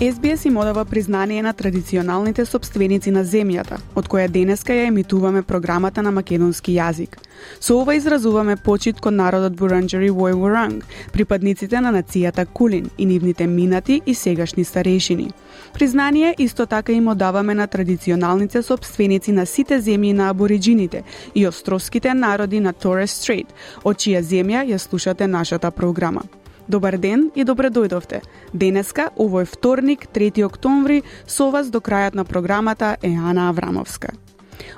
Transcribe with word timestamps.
SBS 0.00 0.46
им 0.46 0.56
одава 0.56 0.84
признание 0.84 1.42
на 1.42 1.52
традиционалните 1.52 2.44
собственици 2.46 3.10
на 3.10 3.20
земјата, 3.20 3.76
од 3.94 4.06
која 4.08 4.30
денеска 4.32 4.72
ја 4.72 4.86
емитуваме 4.88 5.42
програмата 5.42 6.02
на 6.02 6.10
македонски 6.10 6.72
јазик. 6.72 7.18
Со 7.60 7.76
ова 7.76 7.94
изразуваме 7.94 8.56
почит 8.56 9.00
кон 9.00 9.16
народот 9.16 9.52
Буранджери 9.52 10.10
Вој 10.10 10.80
припадниците 11.12 11.80
на 11.80 11.92
нацијата 11.92 12.46
Кулин 12.46 12.90
и 12.98 13.06
нивните 13.06 13.46
минати 13.46 14.00
и 14.06 14.14
сегашни 14.14 14.64
старешини. 14.64 15.32
Признание 15.74 16.34
исто 16.38 16.66
така 16.66 16.92
им 16.92 17.08
одаваме 17.08 17.54
на 17.54 17.66
традиционалните 17.66 18.62
собственици 18.62 19.32
на 19.32 19.46
сите 19.46 19.80
земји 19.80 20.12
на 20.12 20.30
абориджините 20.30 21.02
и 21.34 21.46
островските 21.46 22.14
народи 22.14 22.60
на 22.60 22.72
Торес 22.72 23.10
Стрейт, 23.10 23.52
од 23.84 23.96
чија 23.96 24.22
земја 24.22 24.64
ја 24.64 24.78
слушате 24.78 25.26
нашата 25.26 25.70
програма. 25.70 26.39
Добар 26.70 26.94
ден 27.02 27.32
и 27.34 27.42
добре 27.42 27.66
дојдовте. 27.66 28.20
Денеска, 28.54 29.08
овој 29.18 29.42
вторник, 29.50 30.04
3 30.14 30.44
октомври, 30.46 31.02
со 31.26 31.48
вас 31.50 31.66
до 31.66 31.80
крајот 31.82 32.14
на 32.14 32.24
програмата 32.24 32.94
е 33.02 33.10
Ана 33.10 33.48
Аврамовска. 33.50 34.12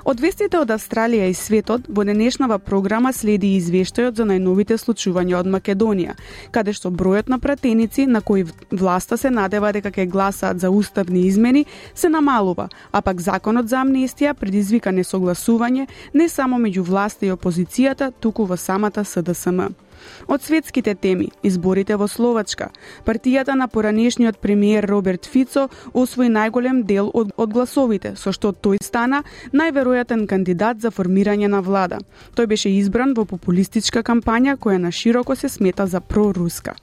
Од 0.01 0.23
вестите 0.23 0.57
од 0.57 0.71
Австралија 0.73 1.27
и 1.29 1.35
светот, 1.37 1.85
во 1.87 2.01
денешнава 2.01 2.57
програма 2.57 3.13
следи 3.13 3.51
извештајот 3.59 4.17
за 4.17 4.25
најновите 4.25 4.79
случувања 4.81 5.37
од 5.43 5.51
Македонија, 5.53 6.17
каде 6.51 6.73
што 6.73 6.89
бројот 6.89 7.29
на 7.29 7.37
пратеници 7.37 8.07
на 8.09 8.21
кои 8.25 8.47
власта 8.71 9.17
се 9.17 9.29
надева 9.29 9.69
дека 9.77 9.93
ќе 9.93 10.09
гласаат 10.09 10.65
за 10.65 10.73
уставни 10.73 11.27
измени 11.27 11.65
се 11.93 12.09
намалува, 12.09 12.69
а 12.91 13.01
пак 13.01 13.21
законот 13.21 13.69
за 13.69 13.85
амнестија 13.85 14.33
предизвика 14.33 14.89
несогласување 14.89 15.87
не 16.13 16.29
само 16.29 16.57
меѓу 16.57 16.89
власта 16.89 17.29
и 17.29 17.33
опозицијата, 17.37 18.11
туку 18.19 18.49
во 18.49 18.57
самата 18.57 19.05
СДСМ. 19.05 19.69
Од 20.27 20.41
светските 20.41 20.95
теми, 20.95 21.29
изборите 21.43 21.95
во 21.95 22.07
Словачка, 22.07 22.69
партијата 23.05 23.55
на 23.55 23.67
поранешниот 23.67 24.37
премиер 24.37 24.87
Роберт 24.89 25.25
Фицо 25.25 25.69
освои 25.93 26.29
најголем 26.29 26.83
дел 26.83 27.11
од, 27.13 27.33
од 27.37 27.53
гласовите, 27.53 28.15
со 28.15 28.31
што 28.31 28.53
тој 28.53 28.81
стана 28.83 29.23
најверојатен 29.53 30.27
кандидат 30.27 30.81
за 30.81 30.91
формирање 30.91 31.47
на 31.47 31.61
влада. 31.61 31.99
Тој 32.35 32.47
беше 32.47 32.69
избран 32.69 33.13
во 33.13 33.25
популистичка 33.25 34.03
кампања 34.03 34.57
која 34.57 34.77
на 34.77 34.91
широко 34.91 35.35
се 35.35 35.49
смета 35.49 35.87
за 35.87 36.01
проруска. 36.01 36.75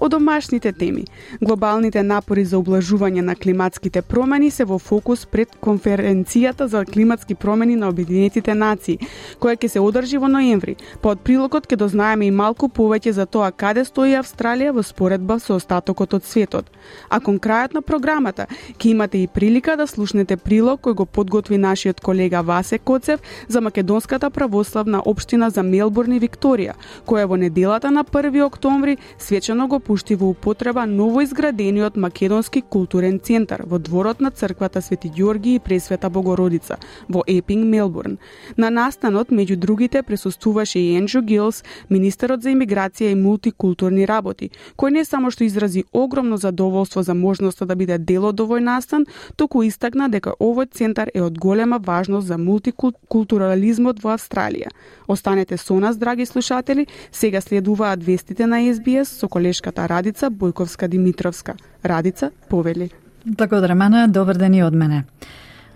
Од 0.00 0.10
домашните 0.10 0.72
теми, 0.72 1.02
глобалните 1.40 2.00
напори 2.02 2.44
за 2.48 2.56
облажување 2.56 3.20
на 3.20 3.34
климатските 3.36 4.00
промени 4.02 4.46
се 4.50 4.64
во 4.64 4.78
фокус 4.80 5.26
пред 5.26 5.50
конференцијата 5.60 6.64
за 6.72 6.86
климатски 6.88 7.34
промени 7.34 7.76
на 7.76 7.90
Обединетите 7.92 8.54
нации, 8.54 8.96
која 9.36 9.58
ќе 9.60 9.68
се 9.68 9.82
одржи 9.84 10.16
во 10.16 10.30
ноември. 10.32 10.76
По 11.02 11.12
од 11.12 11.20
прилогот 11.20 11.68
ќе 11.68 11.76
дознаеме 11.76 12.26
и 12.26 12.30
малку 12.30 12.70
повеќе 12.72 13.12
за 13.12 13.26
тоа 13.26 13.50
каде 13.52 13.84
стои 13.84 14.16
Австралија 14.16 14.72
во 14.72 14.80
споредба 14.82 15.36
со 15.38 15.58
остатокот 15.60 16.16
од 16.16 16.24
светот. 16.24 16.72
А 17.10 17.20
кон 17.20 17.36
крајот 17.36 17.76
на 17.76 17.84
програмата 17.84 18.48
ќе 18.78 18.94
имате 18.94 19.20
и 19.20 19.28
прилика 19.28 19.76
да 19.76 19.86
слушнете 19.86 20.40
прилог 20.40 20.80
кој 20.80 20.94
го 20.94 21.04
подготви 21.04 21.58
нашиот 21.58 22.00
колега 22.00 22.40
Васе 22.40 22.78
Коцев 22.78 23.20
за 23.48 23.60
македонската 23.60 24.30
православна 24.30 25.02
општина 25.04 25.50
за 25.50 25.62
Мелбурн 25.62 26.16
и 26.16 26.24
Викторија, 26.24 26.72
која 27.04 27.28
во 27.28 27.36
неделата 27.36 27.90
на 27.90 28.04
1 28.04 28.42
октомври 28.48 28.96
свечено 29.18 29.68
го 29.68 29.80
пушти 29.90 30.14
во 30.14 30.28
употреба 30.30 30.86
ново 30.86 31.24
изградениот 31.24 31.96
Македонски 31.96 32.60
културен 32.62 33.18
центар 33.18 33.64
во 33.66 33.78
дворот 33.78 34.20
на 34.20 34.30
црквата 34.30 34.78
Свети 34.82 35.08
Ѓорги 35.10 35.56
и 35.56 35.58
Пресвета 35.58 36.08
Богородица 36.10 36.76
во 37.08 37.24
Епинг, 37.26 37.66
Мелбурн. 37.66 38.18
На 38.56 38.70
настанот 38.70 39.32
меѓу 39.34 39.56
другите 39.56 40.04
присуствуваше 40.04 40.78
и 40.78 40.94
Енджу 40.94 41.22
Гилс, 41.22 41.64
министерот 41.88 42.42
за 42.42 42.52
имиграција 42.54 43.10
и 43.10 43.18
мултикултурни 43.18 44.06
работи, 44.06 44.52
кој 44.78 44.94
не 44.94 45.04
само 45.04 45.32
што 45.34 45.42
изрази 45.42 45.82
огромно 45.92 46.36
задоволство 46.38 47.02
за 47.02 47.14
можноста 47.14 47.66
да 47.66 47.74
биде 47.74 47.98
дел 47.98 48.30
од 48.30 48.38
овој 48.38 48.62
настан, 48.62 49.08
туку 49.34 49.64
истакна 49.66 50.06
дека 50.06 50.36
овој 50.38 50.70
центар 50.70 51.10
е 51.14 51.22
од 51.26 51.34
голема 51.34 51.82
важност 51.82 52.30
за 52.30 52.38
мултикултурализмот 52.38 53.98
во 54.04 54.14
Австралија. 54.14 54.70
Останете 55.08 55.56
со 55.56 55.80
нас, 55.80 55.98
драги 55.98 56.26
слушатели, 56.26 56.86
сега 57.10 57.40
следуваат 57.40 58.04
вестите 58.04 58.46
на 58.46 58.62
СБС 58.70 59.18
со 59.18 59.28
колешката 59.28 59.79
Радица 59.88 60.30
Бојковска 60.30 60.88
Димитровска. 60.88 61.54
Радица, 61.84 62.30
повели. 62.48 62.90
Благодарам, 63.24 63.80
Ана. 63.80 64.08
Добар 64.08 64.36
ден 64.36 64.54
и 64.54 64.62
од 64.62 64.74
мене. 64.74 65.04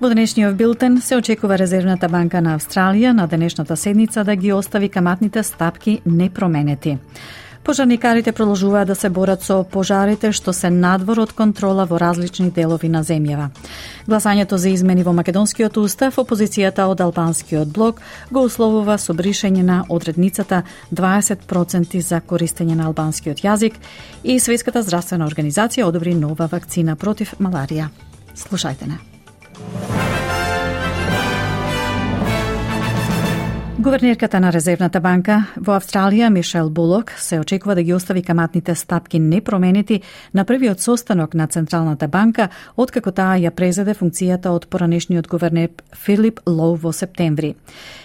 Во 0.00 0.08
денешниот 0.08 0.56
билтен 0.56 1.00
се 1.00 1.16
очекува 1.16 1.58
Резервната 1.58 2.08
банка 2.08 2.40
на 2.42 2.56
Австралија 2.58 3.12
на 3.12 3.26
денешната 3.26 3.76
седница 3.76 4.24
да 4.24 4.36
ги 4.36 4.52
остави 4.52 4.88
каматните 4.88 5.42
стапки 5.42 6.00
непроменети. 6.06 6.98
Пожарникарите 7.64 8.32
продолжуваат 8.32 8.86
да 8.88 8.94
се 8.94 9.08
борат 9.08 9.42
со 9.42 9.62
пожарите 9.64 10.32
што 10.36 10.52
се 10.52 10.68
надвор 10.70 11.22
од 11.22 11.32
контрола 11.32 11.86
во 11.88 11.96
различни 11.96 12.50
делови 12.52 12.90
на 12.92 13.00
земјава. 13.00 13.48
Гласањето 14.04 14.60
за 14.60 14.68
измени 14.68 15.02
во 15.02 15.14
македонскиот 15.16 15.76
устав, 15.80 16.18
опозицијата 16.20 16.84
од 16.84 17.00
албанскиот 17.00 17.72
блок 17.72 18.02
го 18.30 18.44
условува 18.44 18.98
со 18.98 19.16
бришење 19.16 19.64
на 19.64 19.84
одредницата 19.88 20.62
20% 20.92 22.00
за 22.00 22.20
користење 22.20 22.76
на 22.76 22.84
албанскиот 22.92 23.40
јазик 23.40 23.80
и 24.22 24.38
Светската 24.38 24.82
здравствена 24.82 25.24
организација 25.24 25.88
одобри 25.88 26.14
нова 26.14 26.46
вакцина 26.52 26.96
против 26.96 27.34
маларија. 27.40 27.88
Слушајте 28.36 28.92
не. 28.92 29.00
Гувернерката 33.84 34.40
на 34.40 34.48
Резервната 34.52 35.00
банка 35.04 35.34
во 35.60 35.74
Австралија, 35.76 36.30
Мишел 36.32 36.70
Булок, 36.72 37.10
се 37.20 37.36
очекува 37.42 37.74
да 37.74 37.82
ги 37.82 37.92
остави 37.92 38.22
каматните 38.22 38.74
стапки 38.74 39.18
непроменети 39.18 40.00
на 40.34 40.44
првиот 40.44 40.80
состанок 40.80 41.34
на 41.34 41.46
Централната 41.46 42.08
банка, 42.08 42.48
откако 42.76 43.12
таа 43.12 43.36
ја 43.36 43.50
презеде 43.52 43.92
функцијата 43.92 44.56
од 44.56 44.70
поранешниот 44.72 45.28
гувернер 45.28 45.68
Филип 45.92 46.40
Лоу 46.46 46.80
во 46.80 46.92
септември. 46.96 47.54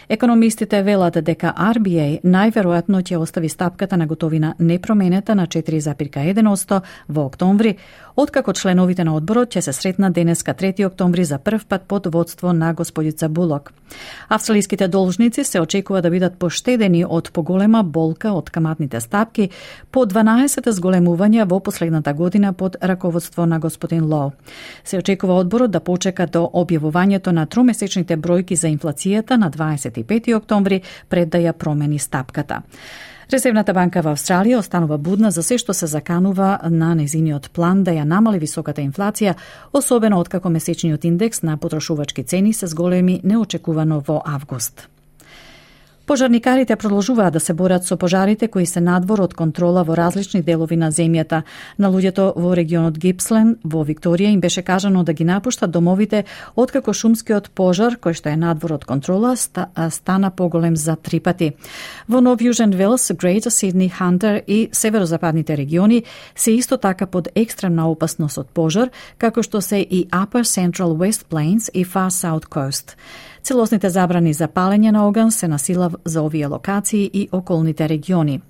Економистите 0.10 0.80
велат 0.82 1.20
дека 1.22 1.52
RBA 1.54 2.24
најверојатно 2.26 3.04
ќе 3.06 3.20
остави 3.22 3.50
стапката 3.50 3.98
на 3.98 4.08
готовина 4.10 4.56
непроменета 4.60 5.36
на 5.36 5.46
4,1% 5.48 6.82
во 7.10 7.26
октомври, 7.26 7.76
откако 8.16 8.54
членовите 8.54 9.04
на 9.04 9.14
одборот 9.16 9.54
ќе 9.54 9.62
се 9.62 9.74
сретнат 9.74 10.14
денеска 10.14 10.54
3 10.54 10.88
октомври 10.88 11.24
за 11.24 11.38
прв 11.38 11.66
пат 11.66 11.86
под 11.88 12.08
водство 12.14 12.54
на 12.54 12.74
господица 12.74 13.30
Булок. 13.30 13.74
Австралиските 14.30 14.88
должници 14.88 15.44
се 15.44 15.62
очекува 15.62 16.02
да 16.02 16.10
бидат 16.10 16.40
поштедени 16.40 17.06
од 17.06 17.30
поголема 17.34 17.84
болка 17.84 18.32
од 18.34 18.50
каматните 18.50 19.02
стапки 19.02 19.50
по 19.92 20.06
12 20.06 20.72
зголемувања 20.72 21.46
во 21.46 21.60
последната 21.60 22.14
година 22.14 22.54
под 22.54 22.78
раководство 22.82 23.46
на 23.46 23.60
господин 23.60 24.06
Лоу. 24.14 24.32
Се 24.84 24.98
очекува 24.98 25.34
одборот 25.34 25.72
да 25.72 25.80
почека 25.80 26.26
до 26.26 26.50
објавувањето 26.54 27.32
на 27.32 27.46
тромесечните 27.46 28.18
бројки 28.18 28.54
за 28.54 28.68
инфлацијата 28.68 29.38
на 29.38 29.52
20. 29.52 29.99
25 30.04 30.36
октомври 30.36 30.82
пред 31.10 31.30
да 31.30 31.38
ја 31.38 31.54
промени 31.54 32.00
стапката. 32.00 32.62
Резервната 33.32 33.74
банка 33.78 34.02
во 34.02 34.16
Австралија 34.16 34.58
останува 34.58 34.98
будна 34.98 35.30
за 35.32 35.44
се 35.46 35.60
што 35.62 35.74
се 35.74 35.86
заканува 35.88 36.60
на 36.70 36.96
незиниот 36.98 37.52
план 37.54 37.84
да 37.84 37.94
ја 37.94 38.04
намали 38.04 38.40
високата 38.42 38.82
инфлација, 38.82 39.36
особено 39.74 40.20
откако 40.20 40.50
месечниот 40.50 41.06
индекс 41.06 41.44
на 41.44 41.58
потрошувачки 41.58 42.24
цени 42.24 42.54
се 42.54 42.68
зголеми 42.68 43.22
неочекувано 43.24 44.02
во 44.08 44.22
август. 44.26 44.90
Пожарникарите 46.10 46.76
продолжуваат 46.76 47.34
да 47.34 47.40
се 47.40 47.54
борат 47.54 47.84
со 47.86 47.98
пожарите 47.98 48.48
кои 48.48 48.66
се 48.66 48.82
надвор 48.82 49.20
од 49.22 49.34
контрола 49.38 49.84
во 49.86 49.94
различни 49.94 50.42
делови 50.42 50.74
на 50.76 50.90
земјата. 50.90 51.44
На 51.78 51.92
луѓето 51.94 52.34
во 52.34 52.56
регионот 52.58 52.98
Гипслен, 52.98 53.60
во 53.64 53.84
Викторија, 53.86 54.34
им 54.34 54.42
беше 54.42 54.64
кажано 54.66 55.04
да 55.04 55.14
ги 55.14 55.24
напуштат 55.24 55.70
домовите 55.70 56.24
откако 56.56 56.94
шумскиот 56.98 57.52
пожар, 57.54 58.00
кој 58.02 58.18
што 58.18 58.34
е 58.34 58.42
надвор 58.42 58.74
од 58.80 58.90
контрола, 58.90 59.36
стана 59.38 60.32
поголем 60.32 60.76
за 60.76 60.96
три 60.96 61.20
пати. 61.20 61.54
Во 62.08 62.26
Нов 62.26 62.42
Јужен 62.42 62.74
Велс, 62.74 63.12
Грейтер 63.14 63.52
Сидни 63.52 63.90
Хантер 63.90 64.42
и 64.48 64.70
северозападните 64.74 65.58
региони 65.58 66.04
се 66.36 66.58
исто 66.58 66.78
така 66.78 67.06
под 67.06 67.30
екстремна 67.36 67.86
опасност 67.86 68.42
од 68.42 68.50
пожар, 68.50 68.90
како 69.20 69.44
што 69.46 69.62
се 69.62 69.78
и 69.78 70.08
Upper 70.10 70.42
Central 70.42 70.98
West 70.98 71.30
Plains 71.30 71.70
и 71.74 71.86
Far 71.86 72.10
South 72.10 72.50
Coast. 72.50 72.98
Целосните 73.44 73.90
забрани 73.90 74.34
за 74.34 74.48
палење 74.48 74.92
на 74.92 75.08
оган 75.08 75.32
се 75.32 75.48
насилав 75.48 75.96
за 76.06 76.22
овие 76.22 76.48
локации 76.48 77.10
и 77.14 77.30
околните 77.32 77.90
региони. 77.90 78.42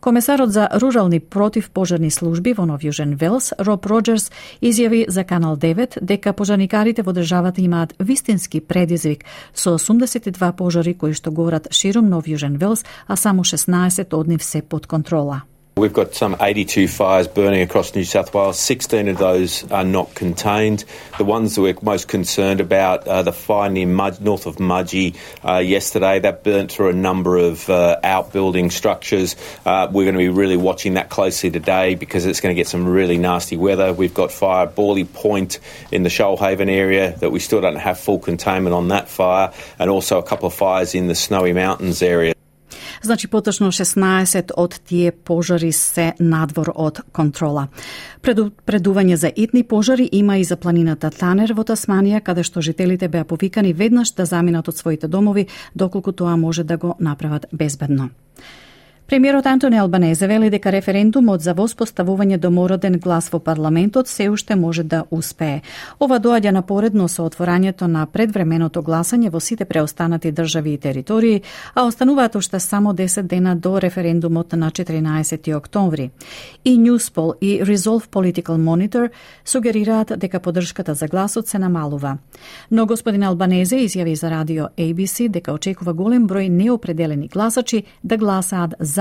Комесарот 0.00 0.52
за 0.52 0.68
рурални 0.80 1.20
противпожарни 1.20 2.10
служби 2.10 2.54
во 2.56 2.64
Нов 2.64 2.80
Јужен 2.80 3.18
Велс, 3.20 3.52
Роб 3.58 3.84
Роджерс, 3.84 4.30
изјави 4.62 5.04
за 5.08 5.24
Канал 5.24 5.56
9 5.60 6.00
дека 6.00 6.32
пожарникарите 6.32 7.02
во 7.02 7.12
државата 7.12 7.60
имаат 7.60 7.92
вистински 8.00 8.60
предизвик 8.60 9.24
со 9.54 9.76
82 9.76 10.52
пожари 10.56 10.94
кои 10.94 11.12
што 11.12 11.30
горат 11.30 11.68
широм 11.70 12.08
Нов 12.08 12.24
Јужен 12.24 12.56
Велс, 12.56 12.84
а 13.06 13.16
само 13.16 13.44
16 13.44 14.14
од 14.16 14.28
нив 14.28 14.42
се 14.42 14.62
под 14.62 14.86
контрола. 14.86 15.42
We've 15.80 15.94
got 15.94 16.14
some 16.14 16.36
82 16.38 16.88
fires 16.88 17.26
burning 17.26 17.62
across 17.62 17.94
New 17.94 18.04
South 18.04 18.34
Wales. 18.34 18.58
16 18.58 19.08
of 19.08 19.16
those 19.16 19.64
are 19.72 19.82
not 19.82 20.14
contained. 20.14 20.84
The 21.16 21.24
ones 21.24 21.54
that 21.54 21.62
we're 21.62 21.74
most 21.80 22.06
concerned 22.06 22.60
about 22.60 23.08
are 23.08 23.22
the 23.22 23.32
fire 23.32 23.70
near 23.70 23.86
Mud, 23.86 24.20
north 24.20 24.44
of 24.44 24.56
Mudgee 24.56 25.16
uh, 25.42 25.56
yesterday. 25.56 26.18
That 26.18 26.44
burnt 26.44 26.70
through 26.70 26.90
a 26.90 26.92
number 26.92 27.38
of 27.38 27.70
uh, 27.70 27.98
outbuilding 28.04 28.68
structures. 28.68 29.36
Uh, 29.64 29.88
we're 29.90 30.04
going 30.04 30.16
to 30.16 30.18
be 30.18 30.28
really 30.28 30.58
watching 30.58 30.94
that 30.94 31.08
closely 31.08 31.50
today 31.50 31.94
because 31.94 32.26
it's 32.26 32.42
going 32.42 32.54
to 32.54 32.60
get 32.60 32.68
some 32.68 32.86
really 32.86 33.16
nasty 33.16 33.56
weather. 33.56 33.94
We've 33.94 34.12
got 34.12 34.32
fire 34.32 34.66
at 34.66 34.76
Borley 34.76 35.10
Point 35.10 35.60
in 35.90 36.02
the 36.02 36.10
Shoalhaven 36.10 36.70
area 36.70 37.16
that 37.20 37.30
we 37.30 37.38
still 37.38 37.62
don't 37.62 37.76
have 37.76 37.98
full 37.98 38.18
containment 38.18 38.74
on 38.74 38.88
that 38.88 39.08
fire, 39.08 39.50
and 39.78 39.88
also 39.88 40.18
a 40.18 40.22
couple 40.22 40.46
of 40.46 40.52
fires 40.52 40.94
in 40.94 41.06
the 41.06 41.14
Snowy 41.14 41.54
Mountains 41.54 42.02
area. 42.02 42.34
Значи 43.02 43.28
поточно 43.28 43.72
16 43.72 44.52
од 44.56 44.80
тие 44.84 45.12
пожари 45.12 45.72
се 45.72 46.12
надвор 46.20 46.72
од 46.74 47.00
контрола. 47.12 47.68
Преду, 48.20 48.50
предување 48.66 49.16
за 49.16 49.32
итни 49.36 49.62
пожари 49.64 50.08
има 50.12 50.36
и 50.38 50.44
за 50.44 50.56
планината 50.56 51.10
Танер 51.10 51.54
во 51.56 51.64
Тасманија, 51.64 52.20
каде 52.20 52.44
што 52.44 52.60
жителите 52.60 53.08
беа 53.08 53.24
повикани 53.24 53.72
веднаш 53.72 54.12
да 54.12 54.26
заминат 54.26 54.68
од 54.68 54.76
своите 54.76 55.08
домови, 55.08 55.46
доколку 55.74 56.12
тоа 56.12 56.36
може 56.36 56.64
да 56.64 56.76
го 56.76 56.94
направат 57.00 57.46
безбедно. 57.52 58.10
Премиерот 59.10 59.46
Антони 59.46 59.76
Албанезе 59.76 60.26
вели 60.26 60.50
дека 60.50 60.70
референдумот 60.70 61.42
за 61.42 61.50
воспоставување 61.58 62.36
домороден 62.38 62.94
глас 63.02 63.26
во 63.32 63.40
парламентот 63.42 64.06
се 64.06 64.28
уште 64.30 64.54
може 64.54 64.84
да 64.84 65.00
успее. 65.10 65.62
Ова 65.98 66.20
доаѓа 66.22 66.52
напоредно 66.54 67.08
со 67.08 67.24
отворањето 67.26 67.88
на 67.90 68.04
предвременото 68.06 68.82
гласање 68.86 69.32
во 69.34 69.40
сите 69.40 69.64
преостанати 69.64 70.30
држави 70.30 70.74
и 70.74 70.78
територии, 70.78 71.42
а 71.74 71.86
остануваат 71.86 72.36
уште 72.36 72.60
само 72.60 72.92
10 72.94 73.22
дена 73.22 73.56
до 73.56 73.80
референдумот 73.80 74.52
на 74.52 74.70
14 74.70 75.56
октомври. 75.56 76.10
И 76.64 76.78
Newspol 76.78 77.34
и 77.40 77.64
Resolve 77.64 78.06
Political 78.06 78.62
Monitor 78.62 79.10
сугерираат 79.44 80.12
дека 80.18 80.40
поддршката 80.40 80.94
за 80.94 81.08
гласот 81.08 81.48
се 81.48 81.58
намалува. 81.58 82.18
Но 82.70 82.86
господин 82.86 83.22
Албанезе 83.22 83.76
изјави 83.76 84.14
за 84.14 84.30
радио 84.30 84.64
ABC 84.78 85.28
дека 85.28 85.52
очекува 85.52 85.92
голем 85.92 86.28
број 86.28 86.48
неопределени 86.48 87.28
гласачи 87.28 87.82
да 88.04 88.16
гласаат 88.16 88.74
за 88.78 88.99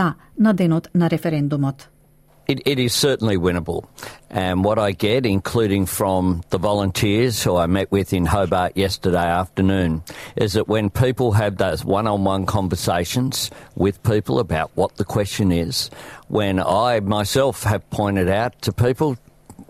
It, 2.49 2.65
it 2.65 2.79
is 2.79 2.95
certainly 2.95 3.37
winnable. 3.37 3.85
And 4.31 4.63
what 4.63 4.79
I 4.79 4.91
get, 4.91 5.23
including 5.23 5.85
from 5.85 6.41
the 6.49 6.57
volunteers 6.57 7.43
who 7.43 7.55
I 7.55 7.67
met 7.67 7.91
with 7.91 8.11
in 8.11 8.25
Hobart 8.25 8.75
yesterday 8.75 9.27
afternoon, 9.27 10.01
is 10.35 10.53
that 10.53 10.67
when 10.67 10.89
people 10.89 11.33
have 11.33 11.57
those 11.57 11.85
one 11.85 12.07
on 12.07 12.23
one 12.23 12.47
conversations 12.47 13.51
with 13.75 14.01
people 14.01 14.39
about 14.39 14.71
what 14.73 14.97
the 14.97 15.05
question 15.05 15.51
is, 15.51 15.91
when 16.27 16.59
I 16.59 17.01
myself 17.01 17.61
have 17.63 17.87
pointed 17.91 18.29
out 18.29 18.59
to 18.63 18.71
people, 18.73 19.15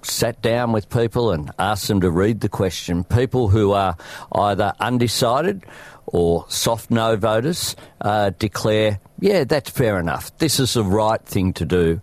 sat 0.01 0.41
down 0.41 0.71
with 0.71 0.89
people 0.89 1.31
and 1.31 1.51
asked 1.59 1.89
them 1.89 1.99
to 1.99 2.09
read 2.09 2.39
the 2.39 2.47
question, 2.47 3.03
people 3.03 3.49
who 3.49 3.73
are 3.73 3.97
either 4.31 4.73
undecided 4.79 5.65
or 6.11 6.45
soft 6.49 6.91
no 6.91 7.15
voters 7.15 7.75
uh, 8.01 8.31
declare, 8.39 8.99
yeah, 9.19 9.43
that's 9.43 9.69
fair 9.69 9.99
enough. 9.99 10.35
This 10.37 10.59
is 10.59 10.73
the 10.73 10.83
right 10.83 11.23
thing 11.23 11.53
to 11.53 11.65
do. 11.65 12.01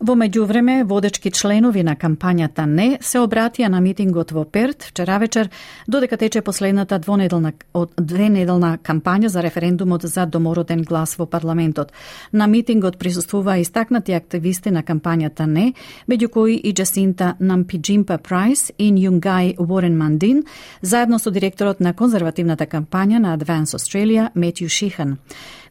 Во 0.00 0.14
меѓувреме, 0.16 0.86
водечки 0.88 1.28
членови 1.28 1.82
на 1.84 1.92
кампањата 1.92 2.64
не 2.64 2.94
се 3.04 3.20
обратија 3.20 3.68
на 3.68 3.82
митингот 3.84 4.30
во 4.32 4.46
Перт 4.48 4.86
вчера 4.88 5.18
вечер, 5.20 5.50
додека 5.86 6.16
тече 6.16 6.40
последната 6.40 6.98
двонеделна 6.98 7.52
од 7.76 7.92
двенеделна 8.00 8.78
кампања 8.80 9.28
за 9.28 9.42
референдумот 9.44 10.08
за 10.08 10.24
домороден 10.24 10.86
глас 10.88 11.18
во 11.20 11.26
парламентот. 11.26 11.92
На 12.32 12.46
митингот 12.46 12.96
присуствуваа 12.96 13.60
истакнати 13.60 14.16
активисти 14.16 14.70
на 14.70 14.82
кампањата 14.82 15.44
не, 15.44 15.74
меѓу 16.08 16.28
кои 16.28 16.56
и 16.56 16.72
Джасинта 16.72 17.34
Нампиджимпа 17.38 18.16
Прайс 18.18 18.72
и 18.78 18.88
Нјунгај 18.88 19.58
Уорен 19.60 19.98
Мандин, 19.98 20.44
заедно 20.80 21.18
со 21.18 21.30
директорот 21.30 21.80
на 21.80 21.92
конзервативната 21.92 22.64
кампања 22.64 23.18
на 23.18 23.36
Advance 23.36 23.76
Australia 23.76 24.30
Метју 24.34 24.68
Шихан. 24.68 25.18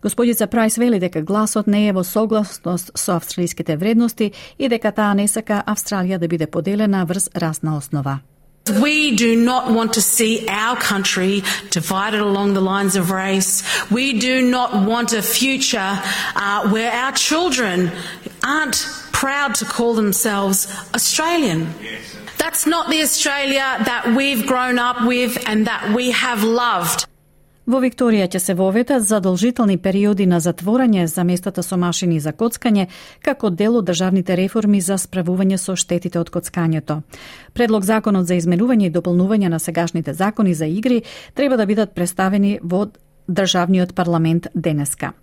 Господица 0.01 0.47
Прайс 0.47 0.77
вели 0.77 0.99
дека 0.99 1.21
гласот 1.21 1.67
не 1.67 1.89
е 1.89 1.93
во 1.93 2.03
согласност 2.03 2.91
со 2.95 3.15
австралиските 3.17 3.75
вредности 3.75 4.31
и 4.57 4.69
дека 4.69 4.91
таа 4.91 5.13
не 5.13 5.27
сака 5.27 5.63
Австралија 5.67 6.17
да 6.19 6.27
биде 6.27 6.47
поделена 6.47 7.05
врз 7.05 7.29
расна 7.35 7.77
основа. 7.77 8.19
We 8.69 9.15
do 9.15 9.35
not 9.35 9.71
want 9.71 9.93
to 9.93 10.01
see 10.01 10.45
our 10.47 10.77
country 10.77 11.43
divided 11.71 12.21
along 12.21 12.53
the 12.53 12.61
lines 12.61 12.95
of 12.95 13.09
race. 13.11 13.63
We 13.89 14.19
do 14.19 14.41
not 14.41 14.85
want 14.85 15.11
a 15.11 15.21
future 15.21 15.91
uh, 16.35 16.69
where 16.69 16.91
our 16.91 17.11
children 17.11 17.91
aren't 18.43 18.85
proud 19.11 19.55
to 19.55 19.65
call 19.65 19.95
themselves 19.95 20.67
Australian. 20.93 21.67
That's 22.37 22.65
not 22.65 22.89
the 22.89 23.01
Australia 23.01 23.67
that 23.83 24.13
we've 24.15 24.45
grown 24.45 24.77
up 24.77 25.01
with 25.05 25.43
and 25.49 25.67
that 25.67 25.91
we 25.93 26.11
have 26.11 26.43
loved. 26.43 27.08
Во 27.69 27.77
Викторија 27.77 28.25
ќе 28.25 28.39
се 28.41 28.53
воведат 28.57 29.03
задолжителни 29.05 29.75
периоди 29.77 30.25
на 30.25 30.39
затворање 30.41 31.03
за 31.05 31.21
местата 31.23 31.61
со 31.61 31.77
машини 31.77 32.15
за 32.19 32.31
коцкање, 32.33 32.87
како 33.21 33.51
дел 33.53 33.77
од 33.77 33.85
државните 33.85 34.33
реформи 34.39 34.79
за 34.81 34.97
справување 34.97 35.59
со 35.61 35.75
штетите 35.77 36.17
од 36.17 36.31
коцкањето. 36.33 37.03
Предлог 37.53 37.85
законот 37.85 38.25
за 38.25 38.39
изменување 38.41 38.87
и 38.87 38.95
дополнување 38.95 39.53
на 39.53 39.59
сегашните 39.61 40.17
закони 40.17 40.55
за 40.57 40.65
игри 40.65 41.03
треба 41.35 41.61
да 41.61 41.67
бидат 41.69 41.93
представени 41.93 42.57
во 42.63 42.87
државниот 43.29 43.93
парламент 43.95 44.47
денеска. 44.55 45.13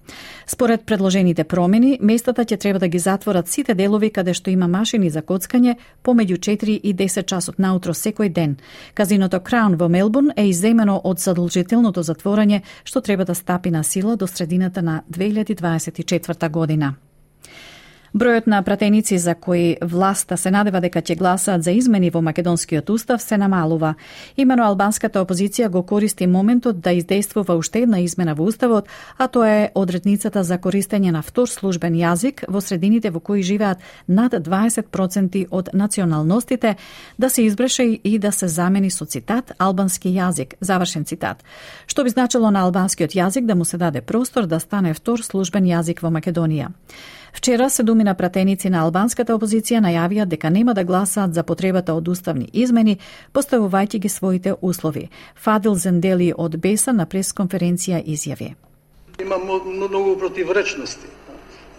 Според 0.47 0.87
предложените 0.87 1.44
промени, 1.44 1.99
местата 2.00 2.44
ќе 2.44 2.58
треба 2.61 2.79
да 2.79 2.88
ги 2.88 2.99
затворат 2.99 3.49
сите 3.49 3.75
делови 3.75 4.11
каде 4.11 4.35
што 4.35 4.50
има 4.50 4.69
машини 4.69 5.11
за 5.11 5.23
коцкање 5.23 5.76
помеѓу 6.05 6.38
4 6.38 6.81
и 6.82 6.94
10 6.94 7.26
часот 7.26 7.58
наутро 7.58 7.94
секој 7.94 8.29
ден. 8.29 8.56
Казиното 8.94 9.41
Краун 9.41 9.76
во 9.76 9.88
Мелбурн 9.88 10.31
е 10.37 10.49
изземено 10.49 11.00
од 11.05 11.19
задолжителното 11.19 12.03
затворање 12.03 12.62
што 12.85 13.00
треба 13.00 13.25
да 13.25 13.35
стапи 13.35 13.70
на 13.70 13.85
сила 13.85 14.17
до 14.17 14.26
средината 14.26 14.82
на 14.82 15.02
2024 15.11 16.50
година. 16.50 16.94
Бројот 18.17 18.47
на 18.47 18.63
пратеници 18.63 19.19
за 19.19 19.35
кои 19.35 19.77
власта 19.83 20.37
се 20.41 20.49
надева 20.51 20.81
дека 20.81 21.03
ќе 21.05 21.19
гласаат 21.21 21.63
за 21.63 21.73
измени 21.77 22.09
во 22.11 22.23
македонскиот 22.25 22.89
устав 22.91 23.21
се 23.23 23.37
намалува. 23.37 23.91
Имено 24.40 24.64
албанската 24.64 25.21
опозиција 25.21 25.69
го 25.69 25.83
користи 25.83 26.26
моментот 26.26 26.81
да 26.81 26.95
издействува 26.97 27.59
уште 27.61 27.83
една 27.85 28.00
измена 28.00 28.35
во 28.35 28.47
уставот, 28.49 28.88
а 29.19 29.29
тоа 29.29 29.49
е 29.49 29.69
одредницата 29.75 30.45
за 30.45 30.57
користење 30.57 31.12
на 31.12 31.21
втор 31.23 31.49
службен 31.52 31.93
јазик 31.93 32.47
во 32.49 32.61
средините 32.64 33.11
во 33.11 33.21
кои 33.21 33.43
живеат 33.43 33.85
над 34.09 34.33
20% 34.33 35.47
од 35.50 35.69
националностите, 35.75 36.76
да 37.19 37.31
се 37.31 37.43
избреше 37.43 38.00
и 38.05 38.19
да 38.19 38.33
се 38.33 38.49
замени 38.49 38.90
со 38.90 39.05
цитат 39.05 39.52
албански 39.59 40.09
јазик, 40.09 40.57
завршен 40.61 41.05
цитат, 41.05 41.45
што 41.87 42.05
би 42.05 42.17
значило 42.17 42.50
на 42.50 42.64
албанскиот 42.64 43.12
јазик 43.12 43.45
да 43.45 43.55
му 43.55 43.64
се 43.64 43.76
даде 43.76 44.00
простор 44.00 44.47
да 44.47 44.61
стане 44.61 44.95
втор 44.95 45.21
службен 45.21 45.69
јазик 45.69 46.00
во 46.00 46.09
Македонија. 46.09 46.73
Вчера 47.37 47.71
седумина 47.71 48.14
пратеници 48.14 48.71
на 48.73 48.81
албанската 48.81 49.35
опозиција 49.37 49.83
најавија 49.85 50.25
дека 50.25 50.49
нема 50.50 50.73
да 50.75 50.85
гласаат 50.88 51.35
за 51.37 51.43
потребата 51.45 51.93
од 51.93 52.09
уставни 52.09 52.47
измени, 52.52 52.95
поставувајќи 53.37 53.99
ги 53.99 54.09
своите 54.09 54.55
услови. 54.62 55.11
Фадил 55.45 55.75
Зендели 55.75 56.33
од 56.33 56.57
Беса 56.57 56.95
на 56.97 57.05
пресконференција 57.05 58.00
изјави. 58.00 58.55
Има 59.21 59.37
многу 59.37 60.16
противречности. 60.16 61.12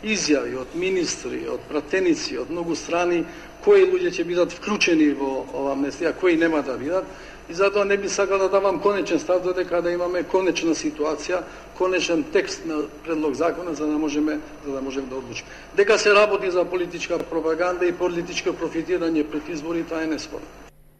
Изјави 0.04 0.54
од 0.62 0.78
министри, 0.78 1.42
од 1.50 1.66
пратеници, 1.70 2.38
од 2.38 2.54
многу 2.54 2.76
страни, 2.76 3.24
кои 3.66 3.90
луѓе 3.90 4.14
ќе 4.14 4.28
бидат 4.30 4.54
вклучени 4.54 5.10
во 5.18 5.32
ова 5.42 5.74
амнестија, 5.74 6.14
кои 6.22 6.38
нема 6.38 6.62
да 6.62 6.78
бидат 6.78 7.10
и 7.50 7.54
затоа 7.54 7.86
не 7.86 7.98
би 7.98 8.10
сакал 8.10 8.40
да 8.40 8.50
давам 8.50 8.80
конечен 8.80 9.20
став 9.20 9.44
додека 9.44 9.82
да 9.82 9.92
имаме 9.92 10.24
конечна 10.24 10.76
ситуација, 10.76 11.42
конечен 11.78 12.24
текст 12.34 12.66
на 12.66 12.84
предлог 13.06 13.34
закона 13.36 13.74
за 13.74 13.88
да 13.88 13.98
можеме 13.98 14.40
за 14.66 14.72
да 14.72 14.82
можеме 14.82 15.08
да 15.08 15.16
одлучиме. 15.16 15.50
Дека 15.76 16.00
се 16.00 16.14
работи 16.14 16.52
за 16.52 16.66
политичка 16.66 17.20
пропаганда 17.20 17.86
и 17.86 17.94
политичко 17.94 18.50
профитирање 18.50 19.24
пред 19.24 19.50
избори, 19.50 19.84
тоа 19.84 20.04
е 20.04 20.08
неспорно. 20.08 20.46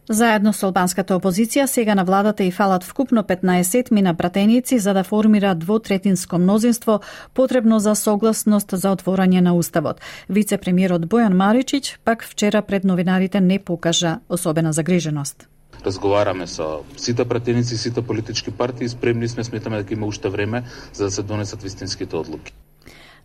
Заедно 0.08 0.54
со 0.56 0.66
албанската 0.66 1.12
опозиција, 1.18 1.66
сега 1.66 1.94
на 1.94 2.04
владата 2.04 2.44
и 2.44 2.50
фалат 2.50 2.84
вкупно 2.84 3.22
15 3.22 3.92
мина 3.92 4.14
пратеници 4.14 4.78
за 4.78 4.94
да 4.94 5.04
формира 5.04 5.54
двотретинско 5.54 6.38
мнозинство 6.38 7.00
потребно 7.34 7.78
за 7.78 7.94
согласност 7.94 8.70
за 8.72 8.88
отворање 8.88 9.40
на 9.40 9.54
Уставот. 9.54 10.00
Вице-премиерот 10.30 11.06
Бојан 11.06 11.36
Маричич 11.36 11.98
пак 12.04 12.24
вчера 12.24 12.62
пред 12.62 12.84
новинарите 12.84 13.40
не 13.40 13.58
покажа 13.58 14.18
особена 14.28 14.72
загриженост 14.72 15.48
разговараме 15.84 16.46
со 16.46 16.84
сите 16.96 17.24
пратеници, 17.24 17.78
сите 17.78 18.02
политички 18.02 18.50
партии, 18.50 18.88
спремни 18.88 19.28
сме, 19.28 19.44
сметаме 19.44 19.76
дека 19.76 19.94
има 19.94 20.06
уште 20.06 20.28
време 20.28 20.62
за 20.92 21.04
да 21.04 21.10
се 21.10 21.22
донесат 21.22 21.62
вистинските 21.62 22.16
одлуки. 22.16 22.52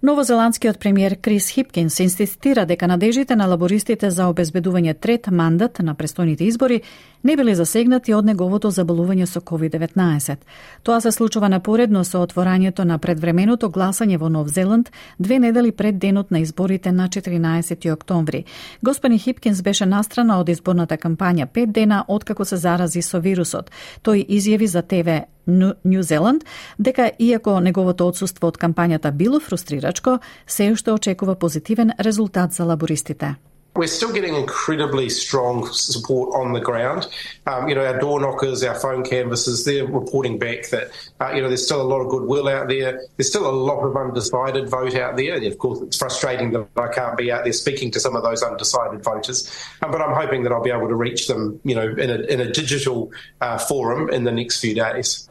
Новозеландскиот 0.04 0.80
премиер 0.80 1.16
Крис 1.16 1.50
Хипкинс 1.50 2.00
инсистира 2.00 2.66
дека 2.66 2.88
надежите 2.88 3.36
на 3.36 3.46
лабористите 3.48 4.10
за 4.12 4.26
обезбедување 4.28 4.98
трет 5.00 5.30
мандат 5.32 5.80
на 5.80 5.96
престојните 5.96 6.44
избори 6.44 6.82
не 7.24 7.38
биле 7.40 7.54
засегнати 7.56 8.12
од 8.14 8.26
неговото 8.28 8.68
заболување 8.68 9.24
со 9.26 9.40
COVID-19. 9.40 10.36
Тоа 10.84 11.00
се 11.02 11.12
случува 11.12 11.48
напоредно 11.50 12.04
со 12.04 12.20
отворањето 12.20 12.84
на 12.84 12.98
предвременото 12.98 13.70
гласање 13.70 14.20
во 14.20 14.28
Нов 14.30 14.52
Зеланд 14.52 14.92
две 15.20 15.40
недели 15.40 15.72
пред 15.72 16.00
денот 16.00 16.32
на 16.32 16.40
изборите 16.40 16.92
на 16.92 17.08
14 17.08 17.94
октомври. 17.94 18.44
Господин 18.82 19.20
Хипкинс 19.20 19.62
беше 19.62 19.86
настрана 19.86 20.40
од 20.40 20.50
изборната 20.50 20.98
кампања 20.98 21.46
пет 21.46 21.72
дена 21.72 22.04
откако 22.08 22.46
се 22.46 22.58
зарази 22.58 23.02
со 23.02 23.20
вирусот. 23.20 23.72
Тој 24.04 24.28
изјави 24.28 24.66
за 24.66 24.82
ТВ 24.82 25.33
Нью 25.48 26.04
Зеланд 26.04 26.46
дека 26.80 27.12
иако 27.20 27.60
неговото 27.60 28.08
одсуство 28.08 28.48
од 28.48 28.58
кампањата 28.58 29.12
било 29.12 29.40
фрустрирачко, 29.40 30.20
се 30.48 30.72
уште 30.72 30.92
очекува 30.92 31.36
позитивен 31.36 31.92
резултат 32.00 32.54
за 32.54 32.64
лабористите. 32.66 33.36
We're 33.76 33.88
still 33.88 34.14
getting 34.14 34.36
incredibly 34.36 35.10
strong 35.10 35.68
support 35.72 36.36
on 36.36 36.54
the 36.54 36.60
ground. 36.60 37.08
Um, 37.48 37.68
you 37.68 37.74
know, 37.74 37.84
our 37.84 38.00
door 38.00 38.20
knockers, 38.20 38.64
our 38.64 38.76
phone 38.76 39.04
canvassers, 39.04 39.66
they're 39.66 39.88
reporting 39.88 40.38
back 40.38 40.70
that, 40.70 40.92
uh, 41.20 41.32
you 41.34 41.42
know, 41.42 41.48
there's 41.48 41.66
still 41.66 41.82
a 41.82 41.84
lot 41.84 42.00
of 42.00 42.10
goodwill 42.10 42.48
out 42.48 42.68
there. 42.68 43.02
There's 43.18 43.30
still 43.30 43.50
a 43.50 43.52
lot 43.52 43.82
of 43.82 43.98
undecided 43.98 44.70
vote 44.70 44.96
out 44.96 45.18
there. 45.18 45.36
And 45.36 45.46
of 45.46 45.58
course, 45.58 45.82
it's 45.82 45.98
frustrating 45.98 46.52
that 46.52 46.68
I 46.78 46.90
can't 46.90 47.18
be 47.18 47.32
out 47.32 47.46
there 47.46 47.54
speaking 47.54 47.90
to 47.92 48.00
some 48.00 48.16
of 48.16 48.22
those 48.22 48.44
undecided 48.44 49.04
voters. 49.04 49.52
Um, 49.82 49.92
but 49.92 50.02
I'm 50.02 50.14
hoping 50.14 50.44
that 50.44 50.52
I'll 50.52 50.64
be 50.64 50.70
able 50.70 50.90
to 50.90 50.96
reach 50.96 51.28
them, 51.28 51.60
you 51.64 51.74
know, 51.74 51.88
in 51.88 52.12
a, 52.12 52.22
in 52.26 52.42
a 52.42 52.52
digital 52.52 53.12
uh, 53.42 53.58
forum 53.58 54.10
in 54.10 54.24
the 54.24 54.32
next 54.32 54.60
few 54.60 54.76
days. 54.76 55.28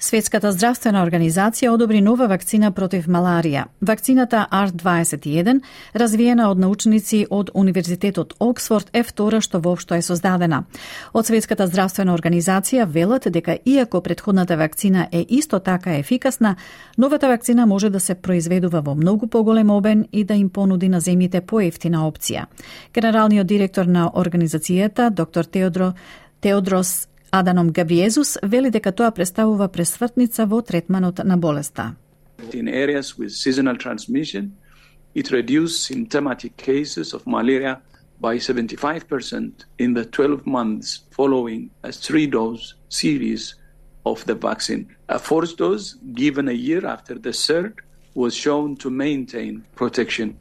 Светската 0.00 0.48
здравствена 0.48 1.02
организација 1.04 1.74
одобри 1.74 1.98
нова 2.00 2.24
вакцина 2.24 2.70
против 2.72 3.04
маларија. 3.04 3.66
Вакцината 3.84 4.46
R21, 4.48 5.58
развиена 5.92 6.46
од 6.48 6.58
научници 6.58 7.26
од 7.28 7.50
Универзитетот 7.52 8.32
Оксфорд, 8.40 8.88
е 8.96 9.02
втора 9.04 9.42
што 9.44 9.60
воопшто 9.60 9.98
е 9.98 10.02
создадена. 10.02 10.62
Од 11.12 11.28
Светската 11.28 11.66
здравствена 11.68 12.14
организација 12.16 12.86
велат 12.88 13.28
дека 13.28 13.58
иако 13.64 14.00
предходната 14.00 14.56
вакцина 14.56 15.06
е 15.12 15.26
исто 15.28 15.60
така 15.60 15.98
ефикасна, 15.98 16.56
новата 16.96 17.28
вакцина 17.28 17.66
може 17.66 17.90
да 17.90 18.00
се 18.00 18.14
произведува 18.14 18.80
во 18.80 18.94
многу 18.94 19.28
поголем 19.28 19.70
обен 19.70 20.06
и 20.12 20.24
да 20.24 20.34
им 20.34 20.48
понуди 20.48 20.88
на 20.88 21.00
земјите 21.00 21.40
поевтина 21.40 22.08
опција. 22.08 22.46
Генералниот 22.94 23.46
директор 23.46 23.84
на 23.84 24.08
организацијата, 24.08 25.10
доктор 25.10 25.44
Теодро 25.44 25.92
Теодрос 26.40 27.09
Аданом 27.30 27.70
Габриезус 27.70 28.38
вели 28.42 28.70
дека 28.70 28.92
тоа 28.92 29.10
представува 29.10 29.68
пресвртница 29.68 30.46
во 30.46 30.62
третманот 30.62 31.22
на 31.24 31.36
болеста. 31.36 31.96
In 32.52 32.66
areas 32.68 33.18
with 33.18 33.30
seasonal 33.30 33.76
transmission, 33.76 34.50
it 35.14 35.30
reduced 35.30 35.84
symptomatic 35.84 36.56
cases 36.56 37.14
of 37.14 37.26
malaria 37.26 37.80
by 38.20 38.36
75% 38.38 39.64
in 39.78 39.94
the 39.94 40.04
12 40.04 40.44
months 40.46 41.02
following 41.10 41.70
a 41.82 41.92
three-dose 41.92 42.74
series 42.88 43.54
of 44.04 44.24
the 44.26 44.34
vaccine. 44.34 44.88
A 45.08 45.18
fourth 45.18 45.56
dose 45.56 45.94
given 46.14 46.48
a 46.48 46.52
year 46.52 46.84
after 46.84 47.14
the 47.14 47.32
third 47.32 47.74
was 48.14 48.34
shown 48.34 48.76
to 48.76 48.90
maintain 48.90 49.64
protection. 49.76 50.36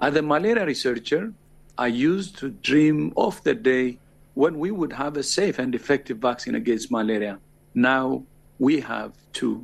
As 0.00 0.14
a 0.14 0.22
malaria 0.22 0.64
researcher, 0.64 1.32
I 1.76 1.88
used 1.88 2.38
to 2.38 2.50
dream 2.50 3.12
of 3.16 3.42
the 3.42 3.54
day 3.54 3.98
when 4.42 4.54
we 4.64 4.70
would 4.78 4.92
have 4.92 5.14
a 5.16 5.22
safe 5.22 5.56
and 5.62 5.74
effective 5.74 6.18
vaccine 6.28 6.56
against 6.62 6.90
malaria. 6.90 7.34
Now 7.74 8.22
we 8.66 8.74
have 8.80 9.10
two. 9.32 9.56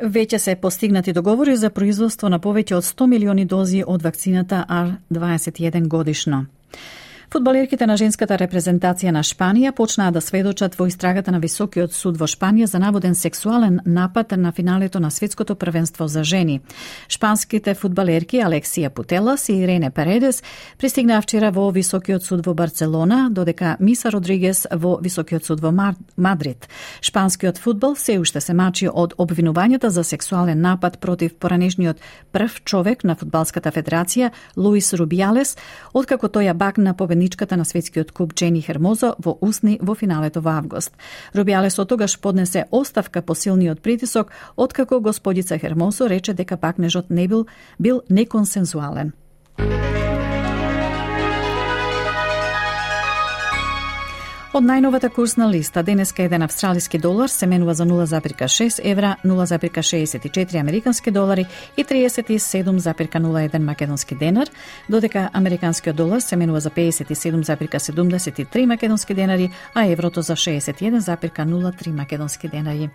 Веќе 0.00 0.38
се 0.38 0.56
постигнати 0.56 1.12
договори 1.12 1.56
за 1.56 1.70
производство 1.70 2.28
на 2.28 2.38
повеќе 2.38 2.74
од 2.74 2.84
100 2.84 3.06
милиони 3.06 3.44
дози 3.44 3.84
од 3.86 4.02
вакцината 4.02 4.64
R21 4.68 5.88
годишно. 5.88 6.46
Фудбалерките 7.26 7.86
на 7.90 7.96
женската 7.98 8.36
репрезентација 8.38 9.10
на 9.10 9.24
Шпанија 9.26 9.72
почнаа 9.74 10.12
да 10.14 10.20
сведочат 10.22 10.76
во 10.78 10.86
истрагата 10.86 11.32
на 11.34 11.40
Високиот 11.42 11.90
суд 11.92 12.20
во 12.20 12.28
Шпанија 12.30 12.68
за 12.70 12.78
наводен 12.78 13.16
сексуален 13.18 13.80
напад 13.84 14.30
на 14.36 14.52
финалето 14.52 15.00
на 15.00 15.10
светското 15.10 15.56
првенство 15.56 16.06
за 16.06 16.22
жени. 16.24 16.60
Шпанските 17.08 17.74
фудбалерки 17.74 18.38
Алексија 18.38 18.90
Путелас 18.90 19.48
и 19.48 19.58
Ирене 19.58 19.90
Паредес 19.90 20.42
пристигнаа 20.78 21.20
вчера 21.20 21.50
во 21.50 21.70
Високиот 21.70 22.22
суд 22.22 22.46
во 22.46 22.54
Барселона, 22.54 23.28
додека 23.30 23.76
Миса 23.80 24.12
Родригес 24.12 24.68
во 24.70 24.98
Високиот 25.02 25.44
суд 25.44 25.60
во 25.60 25.72
Мадрид. 26.16 26.68
Шпанскиот 27.02 27.58
фудбал 27.58 27.96
се 27.96 28.20
уште 28.20 28.40
се 28.40 28.54
мачи 28.54 28.86
од 28.86 29.14
обвинувањата 29.18 29.90
за 29.90 30.04
сексуален 30.04 30.60
напад 30.60 31.00
против 31.00 31.34
поранешниот 31.34 31.98
прв 32.32 32.62
човек 32.64 33.04
на 33.04 33.16
фудбалската 33.16 33.72
федерација 33.72 34.30
Луис 34.56 34.94
Рубијалес, 34.94 35.56
откако 35.92 36.28
тој 36.28 36.52
ја 36.52 36.54
бакна 36.54 36.94
победник 36.94 37.15
победничката 37.16 37.56
на 37.56 37.64
светскиот 37.64 38.12
куп 38.12 38.34
Джени 38.34 38.60
Хермозо 38.60 39.14
во 39.18 39.38
Усни 39.40 39.78
во 39.80 39.94
финалето 39.94 40.40
во 40.40 40.58
август. 40.58 40.92
Рубиалес 41.34 41.78
од 41.78 41.88
тогаш 41.88 42.18
поднесе 42.20 42.66
оставка 42.70 43.22
по 43.22 43.34
силниот 43.34 43.80
притисок, 43.80 44.32
откако 44.56 45.00
господица 45.00 45.58
Хермозо 45.58 46.06
рече 46.06 46.34
дека 46.34 46.56
пакнежот 46.56 47.10
не 47.10 47.26
бил, 47.26 47.46
бил 47.78 48.02
неконсензуален. 48.08 49.12
Од 54.56 54.64
најновата 54.64 55.10
курсна 55.12 55.50
листа, 55.52 55.82
денеска 55.84 56.22
еден 56.24 56.40
австралиски 56.42 56.96
долар 56.98 57.28
се 57.28 57.44
менува 57.46 57.74
за 57.76 57.84
0,6 57.84 58.80
евра, 58.84 59.16
0,64 59.24 60.60
американски 60.60 61.10
долари 61.10 61.44
и 61.76 61.84
37,01 61.84 63.58
македонски 63.58 64.14
денар, 64.14 64.48
додека 64.88 65.28
американскиот 65.32 65.96
долар 65.96 66.20
се 66.20 66.36
менува 66.36 66.60
за 66.60 66.70
57,73 66.70 68.64
македонски 68.66 69.14
денари, 69.14 69.50
а 69.74 69.86
еврото 69.86 70.22
за 70.22 70.36
61,03 70.36 71.90
македонски 71.90 72.48
денари. 72.48 72.90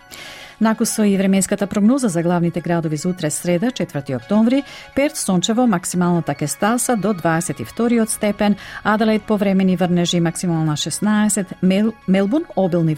Накусо 0.61 1.03
и 1.03 1.17
временската 1.17 1.67
прогноза 1.67 2.07
за 2.07 2.21
главните 2.23 2.61
градови 2.61 2.97
за 2.97 3.09
утре 3.09 3.29
среда, 3.29 3.67
4 3.67 4.15
октомври, 4.15 4.63
Перт 4.95 5.17
сончево 5.17 5.67
максималната 5.67 6.25
така 6.25 6.39
кестаса 6.39 6.95
до 6.95 7.13
22 7.13 8.05
степен, 8.05 8.55
Аделаид 8.83 9.23
повремени 9.23 9.75
врнежи 9.75 10.19
максимална 10.19 10.73
16, 10.73 11.45
Мел, 11.63 11.93
Мелбун 12.07 12.43
обилни 12.55 12.95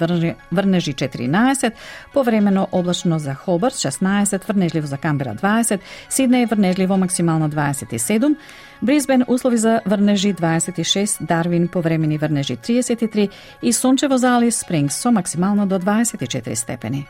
врнежи 0.51 0.93
14, 0.93 1.71
повремено 2.13 2.67
облачно 2.71 3.19
за 3.19 3.33
Хобарт 3.33 3.75
16, 3.75 4.47
врнежливо 4.47 4.87
за 4.87 4.97
Камбера 4.97 5.35
20, 5.35 5.79
Сиднеј 6.09 6.49
врнежливо 6.49 6.97
максимално 6.97 7.49
27, 7.49 8.35
Брисбен 8.81 9.23
услови 9.27 9.57
за 9.57 9.81
врнежи 9.85 10.33
26, 10.33 11.25
Дарвин 11.25 11.67
повремени 11.67 12.17
врнежи 12.17 12.57
33 12.57 13.29
и 13.63 13.73
сончево 13.73 14.17
за 14.17 14.35
Алис 14.35 14.57
Спрингс 14.57 14.95
со 14.95 15.11
максимално 15.11 15.67
до 15.67 15.79
24 15.79 16.55
степени. 16.55 17.07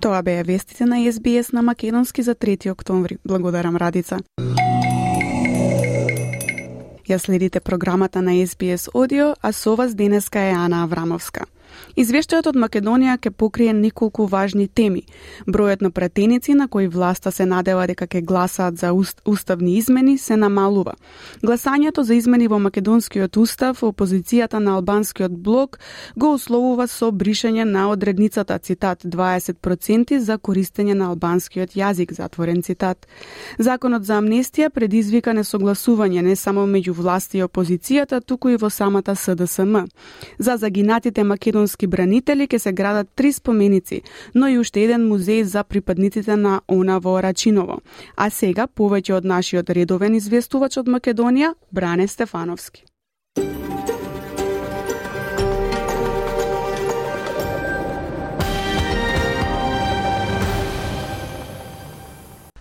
Тоа 0.00 0.22
беа 0.22 0.44
вестите 0.44 0.84
на 0.86 1.12
СБС 1.12 1.52
на 1.52 1.62
Македонски 1.62 2.22
за 2.22 2.34
3 2.34 2.72
октомври. 2.72 3.18
Благодарам 3.24 3.76
Радица. 3.76 4.18
Ја 7.08 7.18
следите 7.18 7.60
програмата 7.60 8.22
на 8.22 8.30
SBS 8.30 8.88
Audio, 8.92 9.34
а 9.42 9.52
со 9.52 9.76
вас 9.76 9.94
денеска 9.94 10.40
е 10.40 10.50
Ана 10.50 10.82
Аврамовска. 10.84 11.44
Извештајот 11.98 12.46
од 12.52 12.56
Македонија 12.56 13.16
ќе 13.18 13.30
покрие 13.30 13.72
неколку 13.74 14.26
важни 14.30 14.68
теми. 14.68 15.02
Бројот 15.46 15.80
на 15.82 15.90
пратеници 15.90 16.54
на 16.54 16.68
кои 16.68 16.86
власта 16.86 17.32
се 17.32 17.46
надева 17.46 17.86
дека 17.86 18.06
ќе 18.06 18.22
гласаат 18.22 18.76
за 18.78 18.92
уст, 18.92 19.20
уставни 19.24 19.76
измени 19.78 20.18
се 20.18 20.36
намалува. 20.36 20.94
Гласањето 21.42 22.02
за 22.02 22.14
измени 22.14 22.48
во 22.48 22.58
македонскиот 22.58 23.36
устав, 23.36 23.82
опозицијата 23.82 24.58
на 24.58 24.76
албанскиот 24.76 25.32
блок 25.32 25.78
го 26.16 26.34
условува 26.34 26.86
со 26.86 27.10
бришење 27.10 27.64
на 27.64 27.88
одредницата 27.90 28.58
цитат 28.58 29.02
20% 29.02 30.18
за 30.18 30.38
користење 30.38 30.94
на 30.94 31.08
албанскиот 31.10 31.74
јазик 31.74 32.12
затворен 32.12 32.62
цитат. 32.62 33.08
Законот 33.58 34.04
за 34.04 34.20
амнестија 34.20 34.70
предизвика 34.70 35.34
несогласување 35.34 36.22
не 36.22 36.36
само 36.36 36.66
меѓу 36.66 36.94
власти 36.94 37.38
и 37.38 37.42
опозицијата, 37.42 38.20
туку 38.20 38.48
и 38.48 38.56
во 38.56 38.70
самата 38.70 39.16
СДСМ. 39.16 39.88
За 40.38 40.56
загинатите 40.56 41.24
македонски 41.24 41.67
македонски 41.68 41.86
бранители 41.86 42.46
ќе 42.48 42.58
се 42.58 42.72
градат 42.72 43.08
три 43.14 43.32
споменици, 43.32 44.02
но 44.34 44.48
и 44.48 44.58
уште 44.58 44.84
еден 44.84 45.08
музеј 45.08 45.42
за 45.42 45.64
припадниците 45.64 46.36
на 46.36 46.60
ОНА 46.68 46.98
во 47.00 47.20
Рачиново. 47.20 47.80
А 48.16 48.30
сега 48.30 48.66
повеќе 48.66 49.12
од 49.18 49.24
нашиот 49.24 49.70
редовен 49.70 50.14
известувач 50.14 50.78
од 50.78 50.88
Македонија, 50.88 51.54
Бране 51.72 52.08
Стефановски. 52.08 52.87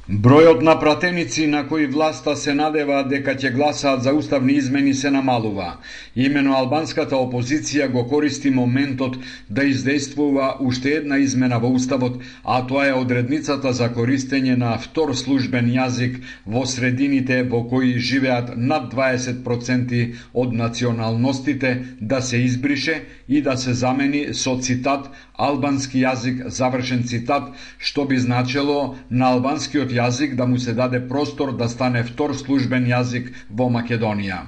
Бројот 0.07 0.61
на 0.63 0.79
пратеници 0.79 1.47
на 1.47 1.67
кои 1.67 1.85
власта 1.85 2.35
се 2.39 2.53
надева 2.55 3.01
дека 3.03 3.33
ќе 3.35 3.49
гласаат 3.51 4.03
за 4.03 4.13
уставни 4.15 4.53
измени 4.55 4.93
се 4.93 5.09
намалува. 5.11 5.81
Имено 6.15 6.53
албанската 6.55 7.17
опозиција 7.19 7.89
го 7.91 8.05
користи 8.07 8.49
моментот 8.49 9.17
да 9.49 9.65
издействува 9.67 10.53
уште 10.63 10.93
една 11.01 11.17
измена 11.17 11.59
во 11.59 11.73
уставот, 11.75 12.23
а 12.43 12.61
тоа 12.67 12.85
е 12.87 12.93
одредницата 12.93 13.73
за 13.73 13.89
користење 13.91 14.55
на 14.55 14.77
втор 14.79 15.11
службен 15.11 15.67
јазик 15.75 16.15
во 16.45 16.63
средините 16.65 17.43
во 17.43 17.65
кои 17.67 17.99
живеат 17.99 18.55
над 18.55 18.93
20% 18.95 20.15
од 20.33 20.53
националностите 20.53 21.83
да 21.99 22.21
се 22.21 22.37
избрише 22.37 23.01
и 23.27 23.41
да 23.41 23.57
се 23.57 23.73
замени 23.73 24.27
со 24.31 24.55
цитат 24.55 25.11
албански 25.37 26.01
јазик 26.03 26.43
завршен 26.59 27.03
цитат 27.07 27.53
што 27.77 28.05
би 28.05 28.17
значело 28.17 28.95
на 29.09 29.31
албанскиот 29.37 29.93
јазик 30.01 30.35
да 30.35 30.45
му 30.45 30.59
се 30.59 30.73
даде 30.73 31.07
простор 31.07 31.55
да 31.57 31.69
стане 31.69 32.03
втор 32.03 32.35
службен 32.35 32.87
јазик 32.89 33.33
во 33.49 33.69
Македонија. 33.79 34.45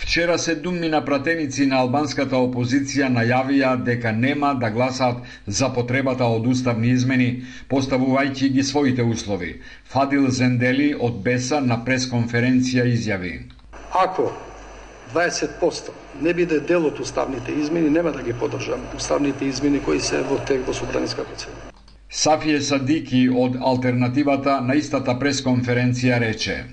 Вчера 0.00 0.38
се 0.38 0.54
думни 0.54 0.88
на 0.88 1.04
пратеници 1.04 1.66
на 1.66 1.80
албанската 1.82 2.38
опозиција 2.38 3.08
најавија 3.10 3.72
дека 3.84 4.12
нема 4.12 4.52
да 4.54 4.70
гласат 4.70 5.16
за 5.46 5.68
потребата 5.74 6.24
од 6.24 6.46
уставни 6.46 6.92
измени, 6.94 7.28
поставувајќи 7.70 8.52
ги 8.54 8.62
своите 8.62 9.02
услови. 9.02 9.60
Фадил 9.84 10.30
Зендели 10.30 10.94
од 10.94 11.18
Беса 11.24 11.60
на 11.60 11.82
пресконференција 11.84 12.86
изјави. 12.94 13.34
Ако 14.04 14.30
20% 15.14 15.90
не 16.20 16.34
биде 16.34 16.60
дел 16.60 16.86
од 16.86 17.00
уставните 17.00 17.52
измени, 17.52 17.90
нема 17.90 18.12
да 18.12 18.22
ги 18.22 18.32
поддржам 18.32 18.80
уставните 18.96 19.44
измени 19.44 19.82
кои 19.82 20.00
се 20.00 20.22
во 20.22 20.38
тек 20.38 20.66
во 20.66 20.74
собраниска 20.74 21.24
процедура. 21.24 21.72
Сафие 22.10 22.60
Садики 22.60 23.28
од 23.28 23.56
Алтернативата 23.60 24.60
на 24.64 24.74
истата 24.80 25.12
пресконференција 25.20 26.20
рече. 26.20 26.64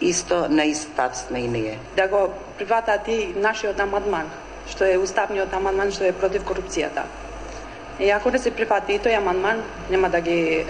Исто 0.00 0.46
на 0.48 0.64
ист 0.64 0.92
став 0.92 1.16
сме 1.16 1.38
и 1.38 1.48
ние. 1.48 1.78
Да 1.96 2.08
го 2.08 2.28
прифатат 2.58 3.08
и 3.08 3.34
нашиот 3.36 3.80
амандман, 3.80 4.30
што 4.70 4.84
е 4.84 4.98
уставниот 4.98 5.52
амандман 5.52 5.90
што 5.90 6.04
е 6.04 6.12
против 6.12 6.44
корупцијата. 6.44 7.02
И 8.00 8.10
ако 8.10 8.30
не 8.30 8.38
се 8.38 8.50
прифати 8.50 8.94
и 8.94 9.00
тој 9.00 9.18
амандман, 9.18 9.62
нема 9.90 10.10
да 10.10 10.20
ги 10.20 10.38
е, 10.62 10.66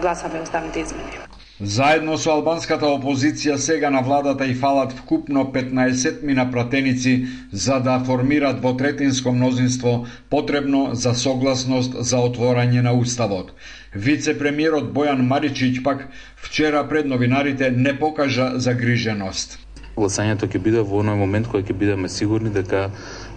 гласаме 0.00 0.40
уставните 0.40 0.80
измени. 0.80 1.18
Заедно 1.60 2.16
со 2.18 2.32
албанската 2.34 2.88
опозиција 2.90 3.54
сега 3.62 3.86
на 3.94 4.00
владата 4.02 4.46
и 4.50 4.54
фалат 4.58 4.92
вкупно 4.92 5.44
15 5.54 6.24
мина 6.26 6.50
пратеници 6.50 7.26
за 7.52 7.78
да 7.78 8.00
формират 8.04 8.58
во 8.62 8.72
третинско 8.76 9.32
мнозинство 9.32 10.06
потребно 10.30 10.94
за 10.94 11.14
согласност 11.14 11.94
за 11.94 12.18
отворање 12.18 12.82
на 12.82 12.92
уставот. 12.98 13.52
Вице-премиерот 13.94 14.90
Бојан 14.90 15.22
Маричиќ 15.22 15.82
пак 15.84 16.08
вчера 16.36 16.88
пред 16.88 17.06
новинарите 17.06 17.70
не 17.70 17.94
покажа 17.98 18.58
загриженост. 18.58 19.58
Гласањето 19.94 20.50
ќе 20.50 20.58
биде 20.58 20.82
во 20.82 21.04
оној 21.04 21.14
момент 21.14 21.46
кога 21.46 21.62
ќе 21.62 21.78
бидеме 21.78 22.08
сигурни 22.10 22.50
дека 22.50 22.88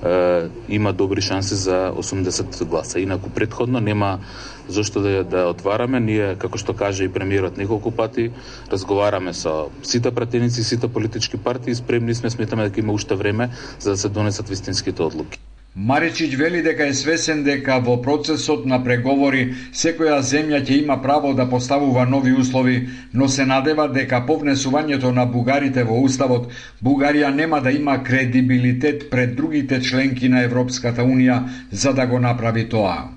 е, 0.02 0.50
има 0.74 0.94
добри 0.94 1.22
шанси 1.22 1.54
за 1.54 1.94
80 1.94 2.66
гласа. 2.66 3.00
Инаку 3.00 3.30
предходно 3.30 3.80
нема 3.80 4.20
зошто 4.68 5.02
да 5.02 5.24
да 5.24 5.48
отвараме. 5.50 6.00
Ние, 6.00 6.36
како 6.36 6.58
што 6.58 6.74
каже 6.74 7.06
и 7.06 7.12
премиерот 7.12 7.58
неколку 7.58 7.92
пати, 7.92 8.32
разговараме 8.72 9.34
со 9.34 9.70
сите 9.84 10.12
пратеници, 10.12 10.64
сите 10.64 10.88
политички 10.88 11.38
партии, 11.38 11.76
спремни 11.76 12.16
сме, 12.16 12.30
сметаме 12.30 12.70
дека 12.70 12.80
има 12.80 12.94
уште 12.94 13.16
време 13.16 13.50
за 13.80 13.92
да 13.92 13.98
се 13.98 14.10
донесат 14.10 14.50
вистинските 14.50 15.04
одлуки. 15.04 15.40
Маричич 15.80 16.36
вели 16.36 16.62
дека 16.64 16.88
е 16.88 16.94
свесен 16.94 17.44
дека 17.46 17.76
во 17.86 18.00
процесот 18.02 18.64
на 18.66 18.80
преговори 18.82 19.44
секоја 19.82 20.16
земја 20.26 20.64
ќе 20.66 20.78
има 20.82 20.96
право 21.04 21.34
да 21.38 21.46
поставува 21.50 22.06
нови 22.10 22.34
услови, 22.34 22.90
но 23.14 23.28
се 23.28 23.46
надева 23.46 23.86
дека 23.94 24.24
повнесувањето 24.26 25.12
на 25.14 25.26
бугарите 25.26 25.84
во 25.84 26.00
уставот, 26.02 26.50
Бугарија 26.84 27.30
нема 27.36 27.62
да 27.62 27.72
има 27.72 28.04
кредибилитет 28.04 29.10
пред 29.12 29.36
другите 29.36 29.82
членки 29.82 30.30
на 30.30 30.42
Европската 30.42 31.06
Унија 31.06 31.44
за 31.72 31.94
да 31.94 32.08
го 32.08 32.20
направи 32.20 32.70
тоа. 32.70 33.17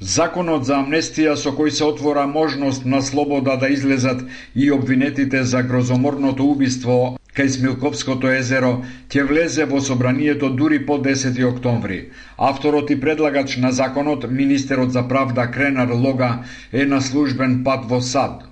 Законот 0.00 0.62
за 0.64 0.76
амнестија 0.78 1.32
со 1.34 1.50
кој 1.58 1.72
се 1.74 1.84
отвора 1.84 2.26
можност 2.30 2.84
на 2.86 3.00
слобода 3.02 3.56
да 3.56 3.68
излезат 3.68 4.20
и 4.54 4.70
обвинетите 4.70 5.42
за 5.42 5.62
грозоморното 5.62 6.44
убиство 6.50 7.18
кај 7.34 7.48
Смилковското 7.54 8.30
езеро 8.30 8.70
ќе 9.10 9.24
влезе 9.26 9.66
во 9.72 9.80
собранието 9.80 10.50
дури 10.50 10.78
по 10.86 11.00
10 11.02 11.42
октомври. 11.48 11.98
Авторот 12.36 12.90
и 12.90 13.00
предлагач 13.00 13.56
на 13.56 13.72
законот, 13.72 14.30
министерот 14.30 14.92
за 14.92 15.02
правда 15.08 15.50
Кренар 15.50 15.90
Лога, 15.90 16.44
е 16.72 16.86
на 16.86 17.00
службен 17.02 17.64
пат 17.64 17.90
во 17.90 18.00
САД. 18.00 18.46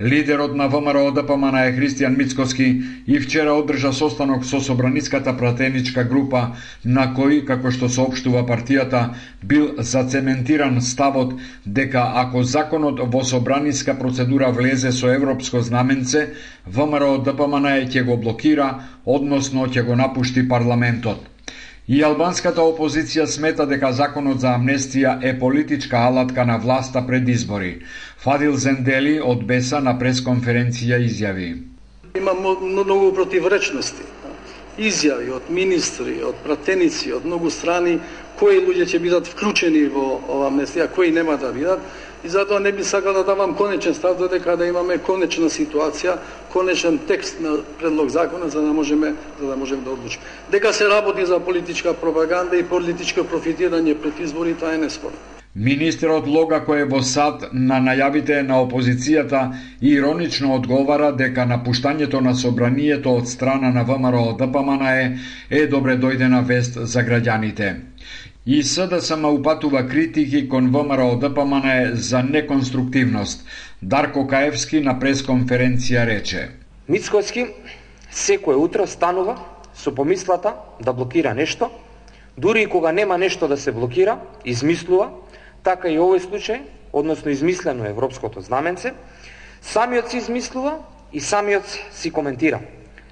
Лидерот 0.00 0.54
на 0.54 0.66
ВМРО 0.68 1.10
ДПМН 1.16 1.56
е 1.60 1.72
Христијан 1.72 2.16
Мицкоски 2.16 2.66
и 3.06 3.20
вчера 3.20 3.54
одржа 3.54 3.92
состанок 3.92 4.44
со 4.44 4.60
собраницката 4.60 5.32
пратеничка 5.36 6.04
група 6.04 6.42
на 6.84 7.06
кој, 7.16 7.40
како 7.48 7.72
што 7.72 7.88
соопштува 7.88 8.44
партијата, 8.44 9.02
бил 9.42 9.70
зацементиран 9.78 10.80
ставот 10.82 11.32
дека 11.64 12.04
ако 12.24 12.42
законот 12.42 13.00
во 13.16 13.24
собраниска 13.24 13.94
процедура 13.94 14.50
влезе 14.50 14.92
со 14.92 15.08
европско 15.08 15.62
знаменце, 15.62 16.26
ВМРО 16.66 17.18
ДПМН 17.24 17.88
ќе 17.88 18.04
го 18.04 18.16
блокира, 18.16 18.68
односно 19.04 19.64
ќе 19.66 19.82
го 19.82 19.96
напушти 19.96 20.48
парламентот. 20.48 21.33
И 21.84 21.98
албанската 22.00 22.62
опозиција 22.64 23.26
смета 23.28 23.66
дека 23.68 23.90
законот 23.92 24.38
за 24.40 24.54
амнестија 24.56 25.18
е 25.20 25.34
политичка 25.38 25.98
алатка 26.08 26.44
на 26.48 26.56
власта 26.56 27.02
пред 27.06 27.28
избори. 27.28 27.82
Фадил 28.24 28.56
Зендели 28.56 29.18
од 29.20 29.44
Беса 29.44 29.82
на 29.84 29.92
пресконференција 30.00 30.96
изјави. 31.04 31.50
Има 32.16 32.32
многу 32.40 33.12
противречности. 33.12 34.06
Изјави 34.78 35.28
од 35.36 35.50
министри, 35.52 36.22
од 36.24 36.40
пратеници, 36.46 37.12
од 37.12 37.26
многу 37.28 37.50
страни, 37.52 37.98
кои 38.40 38.64
луѓе 38.64 38.88
ќе 38.88 39.02
бидат 39.04 39.28
вклучени 39.28 39.84
во 39.92 40.06
ова 40.24 40.48
амнестија, 40.48 40.88
кои 40.88 41.12
нема 41.12 41.36
да 41.36 41.52
бидат 41.52 41.84
и 42.24 42.28
затоа 42.28 42.60
не 42.60 42.72
би 42.72 42.84
сакал 42.84 43.12
да 43.12 43.24
давам 43.24 43.54
конечен 43.54 43.94
став 43.94 44.18
додека 44.18 44.56
да 44.56 44.66
имаме 44.66 44.98
конечна 44.98 45.50
ситуација, 45.50 46.16
конечен 46.52 46.98
текст 47.06 47.40
на 47.40 47.58
предлог 47.78 48.08
закона 48.08 48.48
за 48.48 48.62
да 48.62 48.72
можеме 48.72 49.14
за 49.40 49.46
да 49.46 49.56
можеме 49.56 49.82
да 49.82 49.90
одлучиме. 49.90 50.24
Дека 50.50 50.72
се 50.72 50.88
работи 50.88 51.26
за 51.26 51.40
политичка 51.40 51.94
пропаганда 51.94 52.56
и 52.56 52.64
политичко 52.64 53.20
профитирање 53.20 53.94
пред 53.94 54.20
избори, 54.20 54.54
тоа 54.54 54.74
е 54.74 54.78
неспорно. 54.78 55.18
Министерот 55.54 56.26
Лога 56.26 56.58
кој 56.66 56.80
е 56.82 56.86
во 56.90 56.98
сад 57.06 57.44
на 57.52 57.76
најавите 57.78 58.40
на 58.42 58.56
опозицијата 58.64 59.42
иронично 59.80 60.54
одговара 60.54 61.12
дека 61.14 61.44
напуштањето 61.46 62.20
на 62.20 62.34
собранието 62.34 63.12
од 63.20 63.28
страна 63.30 63.70
на 63.70 63.84
ВМРО 63.84 64.32
ДПМН 64.40 64.82
е, 64.82 65.18
е 65.50 65.66
добре 65.66 65.94
дојдена 65.94 66.42
вест 66.42 66.74
за 66.74 67.04
граѓаните. 67.06 67.74
И 68.46 68.62
СДСМ 68.62 69.24
упатува 69.24 69.88
критики 69.88 70.48
кон 70.48 70.70
ВМРО 70.70 71.16
ДПМН 71.16 71.94
за 71.94 72.22
неконструктивност. 72.22 73.46
Дарко 73.82 74.26
Каевски 74.28 74.82
на 74.84 74.98
пресконференција 75.00 76.04
рече. 76.04 76.42
Мицкоски 76.84 77.46
секој 78.12 78.60
утро 78.60 78.84
станува 78.86 79.38
со 79.72 79.94
помислата 79.96 80.52
да 80.76 80.92
блокира 80.92 81.32
нешто, 81.34 81.70
дури 82.36 82.62
и 82.62 82.66
кога 82.66 82.92
нема 82.92 83.18
нешто 83.18 83.48
да 83.48 83.56
се 83.56 83.72
блокира, 83.72 84.18
измислува, 84.44 85.08
така 85.64 85.88
и 85.88 85.96
овој 85.96 86.20
случај, 86.20 86.60
односно 86.92 87.32
измислено 87.32 87.88
европското 87.88 88.44
знаменце, 88.44 88.92
самиот 89.62 90.10
си 90.10 90.20
измислува 90.20 90.84
и 91.12 91.20
самиот 91.20 91.64
си 91.92 92.10
коментира. 92.10 92.60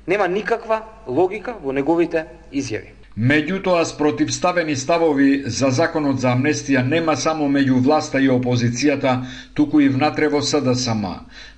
Нема 0.06 0.28
никаква 0.28 0.82
логика 1.08 1.56
во 1.56 1.72
неговите 1.72 2.26
изјави. 2.52 3.00
Меѓутоа, 3.12 3.84
спротивставени 3.84 4.72
ставови 4.76 5.42
за 5.44 5.68
законот 5.68 6.20
за 6.20 6.30
амнестија 6.32 6.80
нема 6.80 7.12
само 7.16 7.44
меѓу 7.44 7.82
власта 7.84 8.20
и 8.20 8.30
опозицијата, 8.32 9.26
туку 9.52 9.80
и 9.84 9.88
внатре 9.92 10.30
во 10.32 10.40
СДСМ. 10.40 11.04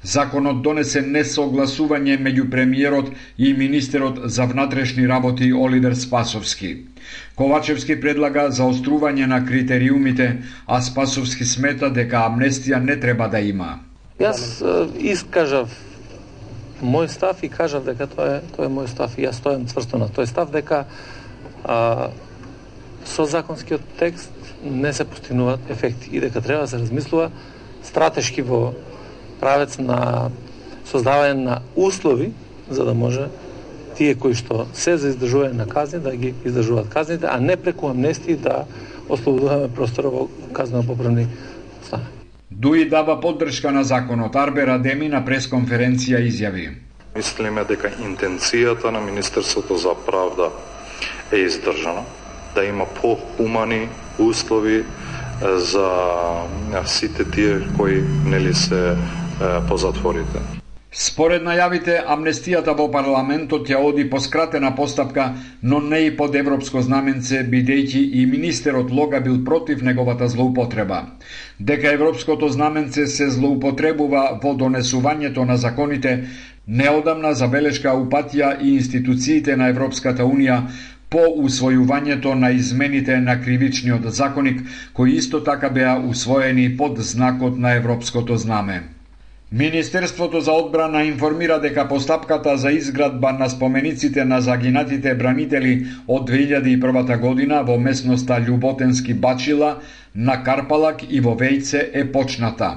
Законот 0.02 0.62
донесе 0.66 1.04
несогласување 1.06 2.18
меѓу 2.18 2.48
премиерот 2.50 3.12
и 3.38 3.52
министерот 3.54 4.18
за 4.24 4.48
внатрешни 4.50 5.06
работи 5.06 5.52
Олидер 5.52 5.94
Спасовски. 5.94 6.74
Ковачевски 7.38 8.00
предлага 8.00 8.50
заострување 8.50 9.30
на 9.30 9.44
критериумите, 9.46 10.42
а 10.66 10.82
Спасовски 10.82 11.44
смета 11.44 11.90
дека 11.90 12.26
амнестија 12.26 12.82
не 12.82 12.98
треба 12.98 13.28
да 13.28 13.38
има. 13.38 13.78
Јас 14.18 14.58
искажав 14.98 15.70
мој 16.82 17.06
став 17.06 17.42
и 17.42 17.48
кажав 17.48 17.84
дека 17.86 18.10
тоа 18.10 18.40
е 18.40 18.40
тоа 18.56 18.66
е 18.66 18.74
мој 18.74 18.90
став 18.90 19.14
и 19.18 19.22
јас 19.22 19.38
стојам 19.38 19.70
цврсто 19.70 20.02
на 20.02 20.10
тој 20.10 20.26
став 20.26 20.50
дека 20.50 20.86
а, 21.64 22.10
со 23.04 23.24
законскиот 23.24 23.80
текст 23.98 24.30
не 24.64 24.92
се 24.92 25.04
постигнуваат 25.04 25.70
ефекти 25.70 26.08
и 26.12 26.20
дека 26.20 26.40
треба 26.40 26.62
да 26.62 26.68
се 26.68 26.78
размислува 26.78 27.30
стратешки 27.82 28.42
во 28.42 28.72
правец 29.40 29.78
на 29.78 30.30
создавање 30.88 31.32
на 31.32 31.60
услови 31.76 32.32
за 32.70 32.84
да 32.84 32.94
може 32.94 33.28
тие 33.96 34.14
кои 34.14 34.34
што 34.34 34.64
се 34.74 34.96
за 34.96 35.12
издржување 35.12 35.60
на 35.60 35.68
казни 35.68 36.00
да 36.00 36.16
ги 36.16 36.34
издржуваат 36.44 36.88
казните, 36.88 37.28
а 37.30 37.40
не 37.40 37.56
преку 37.56 37.88
амнестии 37.88 38.36
да 38.36 38.64
ослободуваме 39.08 39.68
простора 39.68 40.10
во 40.10 40.28
казнено 40.52 40.86
поправни 40.86 41.28
стане. 41.86 42.04
Дуи 42.50 42.88
дава 42.88 43.20
поддршка 43.20 43.70
на 43.72 43.84
законот. 43.84 44.36
Арбер 44.36 44.68
Адеми 44.68 45.08
на 45.08 45.24
пресконференција 45.26 46.22
изјави. 46.24 46.68
Мислиме 47.14 47.64
дека 47.64 47.90
интенцијата 48.02 48.90
на 48.90 49.00
Министерството 49.00 49.76
за 49.78 49.94
правда 50.06 50.50
е 51.32 51.36
издржана, 51.36 52.04
да 52.54 52.64
има 52.64 52.86
похумани 52.94 53.88
услови 54.18 54.84
за 55.42 55.90
сите 56.84 57.30
тие 57.30 57.60
кои 57.76 58.04
нели 58.24 58.54
се 58.54 58.96
по 59.68 59.76
затворите. 59.76 60.38
Според 60.94 61.42
најавите, 61.42 61.96
амнестијата 62.06 62.70
во 62.78 62.84
парламентот 62.86 63.66
ја 63.66 63.80
оди 63.82 64.04
по 64.10 64.20
скратена 64.22 64.68
постапка, 64.78 65.24
но 65.62 65.80
не 65.80 65.98
и 66.06 66.12
под 66.16 66.36
европско 66.38 66.82
знаменце, 66.86 67.40
бидејќи 67.50 68.02
и 68.20 68.26
министерот 68.30 68.92
Лога 68.94 69.20
бил 69.20 69.40
против 69.44 69.82
неговата 69.82 70.28
злоупотреба. 70.28 71.00
Дека 71.58 71.90
европското 71.92 72.48
знаменце 72.48 73.06
се 73.06 73.26
злоупотребува 73.30 74.38
во 74.44 74.54
донесувањето 74.54 75.42
на 75.44 75.56
законите, 75.56 76.28
неодамна 76.66 77.34
забелешка 77.34 77.90
упатија 77.98 78.54
и 78.62 78.76
институциите 78.76 79.56
на 79.56 79.68
Европската 79.74 80.22
Унија 80.22 80.62
по 81.14 81.22
усвојувањето 81.46 82.32
на 82.34 82.50
измените 82.50 83.20
на 83.20 83.36
кривичниот 83.40 84.06
законик, 84.10 84.62
кои 84.92 85.12
исто 85.20 85.44
така 85.44 85.68
беа 85.70 85.94
усвоени 86.08 86.76
под 86.76 86.98
знакот 86.98 87.58
на 87.58 87.74
европското 87.74 88.36
знаме. 88.36 88.82
Министерството 89.52 90.40
за 90.40 90.52
одбрана 90.52 91.04
информира 91.04 91.60
дека 91.60 91.88
постапката 91.88 92.56
за 92.56 92.70
изградба 92.70 93.32
на 93.32 93.48
спомениците 93.48 94.24
на 94.24 94.40
загинатите 94.40 95.14
бранители 95.14 95.86
од 96.08 96.30
2001 96.30 97.18
година 97.20 97.62
во 97.62 97.78
местноста 97.78 98.40
Љуботенски 98.40 99.14
Бачила, 99.14 99.76
на 100.14 100.42
Карпалак 100.42 101.06
и 101.10 101.20
во 101.20 101.36
Вејце 101.38 101.90
е 101.92 102.12
почната. 102.12 102.72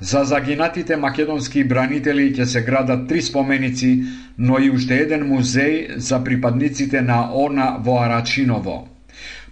За 0.00 0.24
загинатите 0.24 0.96
македонски 0.96 1.64
бранители 1.64 2.32
ќе 2.34 2.44
се 2.44 2.62
градат 2.62 3.08
три 3.08 3.22
споменици, 3.22 4.02
но 4.38 4.58
и 4.58 4.70
уште 4.70 4.98
еден 5.04 5.22
музеј 5.30 5.96
за 5.96 6.24
припадниците 6.24 7.02
на 7.02 7.30
ОНА 7.34 7.76
во 7.80 7.98
Арачиново. 8.02 8.76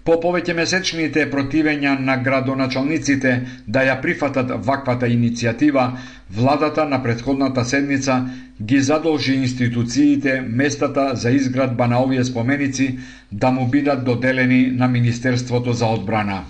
По 0.05 0.17
повеќе 0.23 0.55
месечните 0.59 1.25
противења 1.31 1.93
на 2.07 2.17
градоначалниците 2.19 3.35
да 3.67 3.85
ја 3.87 4.01
прифатат 4.03 4.51
ваквата 4.67 5.07
иницијатива, 5.07 5.85
владата 6.31 6.85
на 6.85 6.99
предходната 7.03 7.65
седница 7.65 8.17
ги 8.63 8.81
задолжи 8.81 9.35
институциите 9.35 10.41
местата 10.41 11.11
за 11.15 11.31
изградба 11.31 11.87
на 11.87 12.03
овие 12.03 12.25
споменици 12.25 12.99
да 13.33 13.51
му 13.51 13.69
бидат 13.69 14.05
доделени 14.05 14.71
на 14.73 14.89
Министерството 14.89 15.73
за 15.73 15.87
одбрана. 15.87 16.43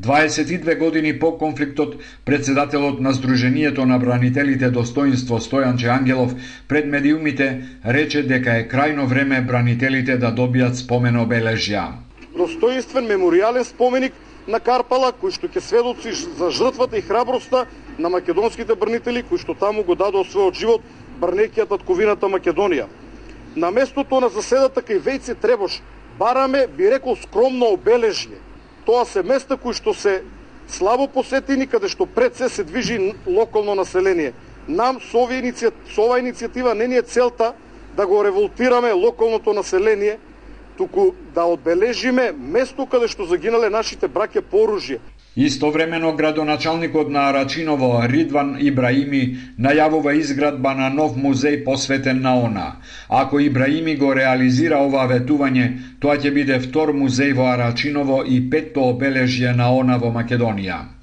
22 0.00 0.78
години 0.78 1.18
по 1.18 1.38
конфликтот, 1.38 1.96
председателот 2.24 3.00
на 3.00 3.12
Сдруженијето 3.12 3.84
на 3.84 3.98
бранителите 3.98 4.70
Достоинство 4.70 5.38
Стојанче 5.38 5.88
Ангелов 5.88 6.34
пред 6.68 6.86
медиумите 6.86 7.62
рече 7.84 8.22
дека 8.22 8.58
е 8.58 8.68
крајно 8.68 9.06
време 9.06 9.40
бранителите 9.42 10.16
да 10.16 10.32
добијат 10.32 10.74
спомен 10.74 11.16
обележја 11.16 12.08
достоинствен 12.38 13.08
меморијален 13.10 13.66
споменик 13.66 14.14
на 14.46 14.60
Карпала, 14.62 15.10
кој 15.12 15.34
што 15.34 15.50
ќе 15.50 15.60
сведоци 15.64 16.14
за 16.38 16.50
жртвата 16.54 16.98
и 16.98 17.04
храброста 17.04 17.66
на 17.98 18.08
македонските 18.08 18.76
бранители 18.78 19.24
кои 19.26 19.42
што 19.42 19.54
таму 19.58 19.84
го 19.84 19.98
дадоа 19.98 20.24
својот 20.24 20.56
живот, 20.56 20.82
брнејќи 21.20 21.68
татковината 21.68 22.30
Македонија. 22.30 22.86
На 23.56 23.70
местото 23.74 24.20
на 24.20 24.28
заседата 24.30 24.80
кај 24.80 25.02
Вејце 25.02 25.34
Требош, 25.34 25.80
бараме, 26.18 26.66
би 26.66 26.90
рекол, 26.90 27.16
скромно 27.16 27.74
обележје. 27.74 28.38
Тоа 28.88 29.04
се 29.04 29.20
места 29.20 29.58
кои 29.60 29.76
што 29.76 29.92
се 29.92 30.22
слабо 30.64 31.10
посетени, 31.12 31.66
каде 31.68 31.90
што 31.92 32.06
пред 32.08 32.40
се 32.40 32.48
се 32.48 32.64
движи 32.64 32.96
локално 33.26 33.74
население. 33.76 34.32
Нам 34.64 34.96
со, 35.04 35.28
овие 35.28 35.42
иницијатива, 35.44 35.92
со 35.92 36.06
оваа 36.06 36.22
иницијатива 36.24 36.72
не 36.72 36.86
ни 36.88 36.96
е 36.96 37.02
целта 37.04 37.52
да 37.96 38.06
го 38.06 38.24
револтираме 38.24 38.92
локалното 38.92 39.52
население, 39.52 40.16
туку 40.78 41.12
да 41.34 41.44
одбележиме 41.44 42.32
место 42.32 42.86
каде 42.86 43.12
што 43.12 43.28
загинале 43.28 43.68
нашите 43.68 44.08
браке 44.08 44.40
по 44.40 44.64
оружје. 44.64 45.04
Истовремено 45.36 46.12
градоначалникот 46.12 47.10
на 47.10 47.28
Арачиново 47.28 48.02
Ридван 48.08 48.56
Ибраими 48.60 49.36
најавува 49.60 50.16
изградба 50.18 50.74
на 50.74 50.88
нов 50.90 51.14
музеј 51.16 51.64
посветен 51.64 52.22
на 52.22 52.32
она. 52.46 52.66
Ако 53.08 53.40
Ибраими 53.40 53.94
го 53.96 54.14
реализира 54.14 54.78
ова 54.82 55.06
ветување, 55.06 55.66
тоа 56.00 56.16
ќе 56.18 56.34
биде 56.34 56.58
втор 56.58 56.90
музеј 56.90 57.34
во 57.38 57.46
Арачиново 57.54 58.24
и 58.26 58.40
петто 58.50 58.90
обележје 58.92 59.54
на 59.56 59.70
она 59.70 59.98
во 59.98 60.10
Македонија. 60.10 60.97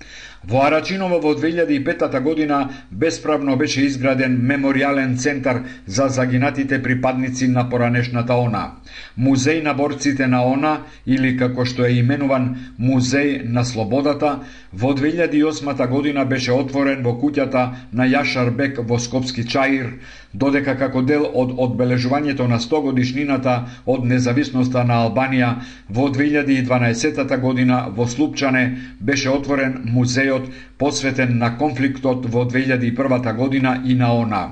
Во 0.48 0.62
Арачиново 0.62 1.18
во 1.20 1.34
2005 1.34 2.20
година 2.22 2.70
бесправно 2.92 3.56
беше 3.58 3.82
изграден 3.82 4.38
мемориален 4.42 5.18
центар 5.18 5.64
за 5.88 6.08
загинатите 6.08 6.84
припадници 6.84 7.48
на 7.48 7.70
поранешната 7.70 8.36
ОНА. 8.36 8.72
Музеј 9.18 9.64
на 9.64 9.74
борците 9.74 10.28
на 10.28 10.44
ОНА, 10.46 10.82
или 11.08 11.38
како 11.38 11.66
што 11.66 11.86
е 11.86 11.98
именуван 11.98 12.56
Музеј 12.80 13.42
на 13.50 13.66
слободата, 13.66 14.40
во 14.74 14.94
2008 14.94 15.88
година 15.90 16.26
беше 16.26 16.52
отворен 16.52 17.02
во 17.02 17.18
куќата 17.18 17.66
на 17.94 18.06
Јашар 18.06 18.52
Бек 18.54 18.78
во 18.78 19.00
Скопски 19.00 19.48
Чаир, 19.50 19.98
додека 20.36 20.76
како 20.80 21.02
дел 21.02 21.26
од 21.42 21.54
одбележувањето 21.66 22.48
на 22.52 22.60
100 22.60 22.82
годишнината 22.88 23.56
од 23.86 24.04
независноста 24.06 24.84
на 24.84 25.00
Албанија 25.06 25.52
во 25.90 26.10
2012 26.18 27.40
година 27.42 27.86
во 27.96 28.08
Слупчане 28.08 28.66
беше 29.00 29.30
отворен 29.30 29.78
музеот 29.86 30.50
посветен 30.78 31.38
на 31.38 31.58
конфликтот 31.58 32.26
во 32.26 32.44
2001 32.46 33.36
година 33.36 33.82
и 33.86 33.96
на 33.96 34.12
ОНА. 34.14 34.44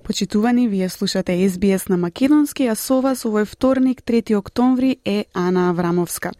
Почитувани, 0.03 0.67
вие 0.67 0.89
слушате 0.89 1.49
SBS 1.49 1.89
на 1.89 1.97
Македонски, 1.97 2.67
а 2.67 2.75
со 2.75 3.01
вас 3.01 3.23
овој 3.23 3.45
вторник, 3.45 4.03
3 4.03 4.35
октомври, 4.35 4.97
е 5.05 5.25
Ана 5.33 5.69
Аврамовска. 5.69 6.31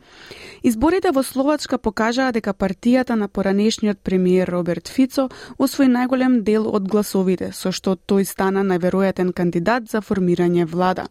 Изборите 0.65 1.11
во 1.11 1.23
Словачка 1.27 1.77
покажаа 1.77 2.31
дека 2.31 2.53
партијата 2.55 3.17
на 3.19 3.27
поранешниот 3.27 3.99
премиер 3.99 4.47
Роберт 4.47 4.87
Фицо 4.87 5.25
освои 5.57 5.89
најголем 5.91 6.37
дел 6.47 6.69
од 6.71 6.87
гласовите, 6.87 7.49
со 7.51 7.73
што 7.75 7.97
тој 7.97 8.23
стана 8.23 8.63
најверојатен 8.63 9.33
кандидат 9.35 9.89
за 9.91 9.99
формирање 9.99 10.63
влада. 10.63 11.09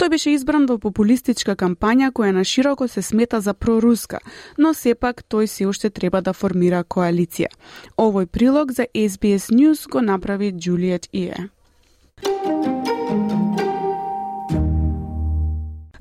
Тој 0.00 0.08
беше 0.08 0.32
избран 0.32 0.64
во 0.64 0.78
популистичка 0.80 1.56
кампања 1.60 2.08
која 2.08 2.32
на 2.32 2.44
широко 2.44 2.88
се 2.88 3.02
смета 3.02 3.40
за 3.40 3.52
проруска, 3.52 4.20
но 4.56 4.72
сепак 4.72 5.24
тој 5.28 5.46
се 5.46 5.66
уште 5.66 5.90
треба 5.90 6.22
да 6.22 6.32
формира 6.32 6.80
коалиција. 6.80 7.52
Овој 7.98 8.26
прилог 8.26 8.72
за 8.72 8.88
SBS 8.94 9.52
News 9.52 9.84
го 9.90 10.00
направи 10.00 10.54
Джулиет 10.56 11.08
Ие. 11.12 11.50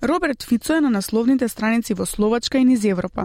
Роберт 0.06 0.44
Фицо 0.44 0.74
е 0.74 0.82
на 0.82 0.90
насловните 0.90 1.48
страници 1.50 1.94
во 1.94 2.06
Словачка 2.06 2.58
и 2.58 2.66
низ 2.66 2.84
Европа. 2.84 3.24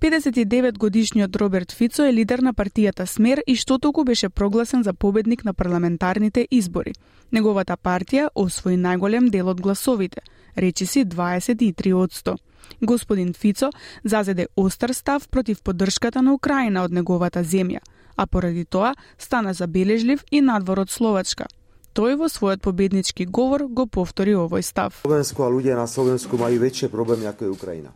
59 0.00 0.78
годишниот 0.78 1.36
Роберт 1.36 1.72
Фицо 1.72 2.04
е 2.04 2.12
лидер 2.12 2.38
на 2.38 2.52
партијата 2.54 3.06
Смер 3.06 3.40
и 3.46 3.56
што 3.56 3.78
толку 3.78 4.04
беше 4.04 4.28
прогласен 4.28 4.82
за 4.82 4.92
победник 4.92 5.44
на 5.44 5.54
парламентарните 5.54 6.46
избори. 6.50 6.92
Неговата 7.32 7.76
партија 7.76 8.28
освои 8.34 8.76
најголем 8.76 9.30
дел 9.30 9.48
од 9.48 9.60
гласовите, 9.60 10.20
речиси 10.56 11.04
23%. 11.04 12.36
Господин 12.82 13.32
Фицо 13.32 13.70
зазеде 14.04 14.46
остар 14.56 14.90
став 14.90 15.28
против 15.28 15.62
поддршката 15.62 16.22
на 16.22 16.34
Украина 16.34 16.84
од 16.84 16.92
неговата 16.92 17.44
земја, 17.44 17.80
а 18.16 18.26
поради 18.26 18.64
тоа 18.64 18.94
стана 19.18 19.54
забележлив 19.54 20.24
и 20.30 20.40
надвор 20.40 20.78
од 20.78 20.90
Словачка– 20.90 21.46
Тој 21.98 22.14
во 22.14 22.28
својот 22.30 22.60
победнички 22.62 23.24
говор 23.26 23.64
го 23.66 23.88
повтори 23.90 24.36
овој 24.38 24.62
став. 24.62 25.00
Словенско, 25.02 25.42
а 25.42 25.50
луѓе 25.50 25.74
на 25.74 25.88
Словенско 25.90 26.38
мају 26.38 26.60
веќе 26.62 26.92
проблеми 26.92 27.26
ако 27.26 27.48
е 27.48 27.50
Украина. 27.50 27.90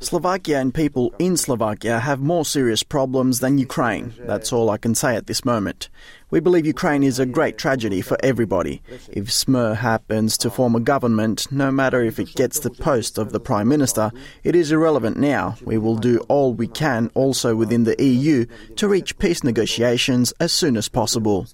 Slovakia 0.00 0.60
and 0.60 0.74
people 0.74 1.12
in 1.18 1.36
Slovakia 1.36 2.00
have 2.00 2.20
more 2.20 2.44
serious 2.44 2.82
problems 2.82 3.40
than 3.40 3.58
Ukraine. 3.58 4.14
That's 4.20 4.52
all 4.52 4.70
I 4.70 4.78
can 4.78 4.94
say 4.94 5.16
at 5.16 5.26
this 5.26 5.44
moment. 5.44 5.88
We 6.30 6.40
believe 6.40 6.66
Ukraine 6.66 7.02
is 7.02 7.18
a 7.18 7.24
great 7.24 7.56
tragedy 7.56 8.02
for 8.02 8.18
everybody. 8.22 8.82
If 9.08 9.32
SMER 9.32 9.74
happens 9.74 10.36
to 10.38 10.50
form 10.50 10.76
a 10.76 10.80
government, 10.80 11.50
no 11.50 11.70
matter 11.70 12.02
if 12.02 12.18
it 12.18 12.34
gets 12.34 12.58
the 12.58 12.70
post 12.70 13.16
of 13.16 13.32
the 13.32 13.40
Prime 13.40 13.68
Minister, 13.68 14.10
it 14.44 14.54
is 14.54 14.70
irrelevant 14.70 15.16
now. 15.16 15.56
We 15.64 15.78
will 15.78 15.96
do 15.96 16.18
all 16.28 16.52
we 16.52 16.68
can 16.68 17.10
also 17.14 17.56
within 17.56 17.84
the 17.84 17.96
EU 18.02 18.44
to 18.76 18.88
reach 18.88 19.18
peace 19.18 19.42
negotiations 19.42 20.34
as 20.38 20.52
soon 20.52 20.76
as 20.76 20.88
possible. 20.88 21.46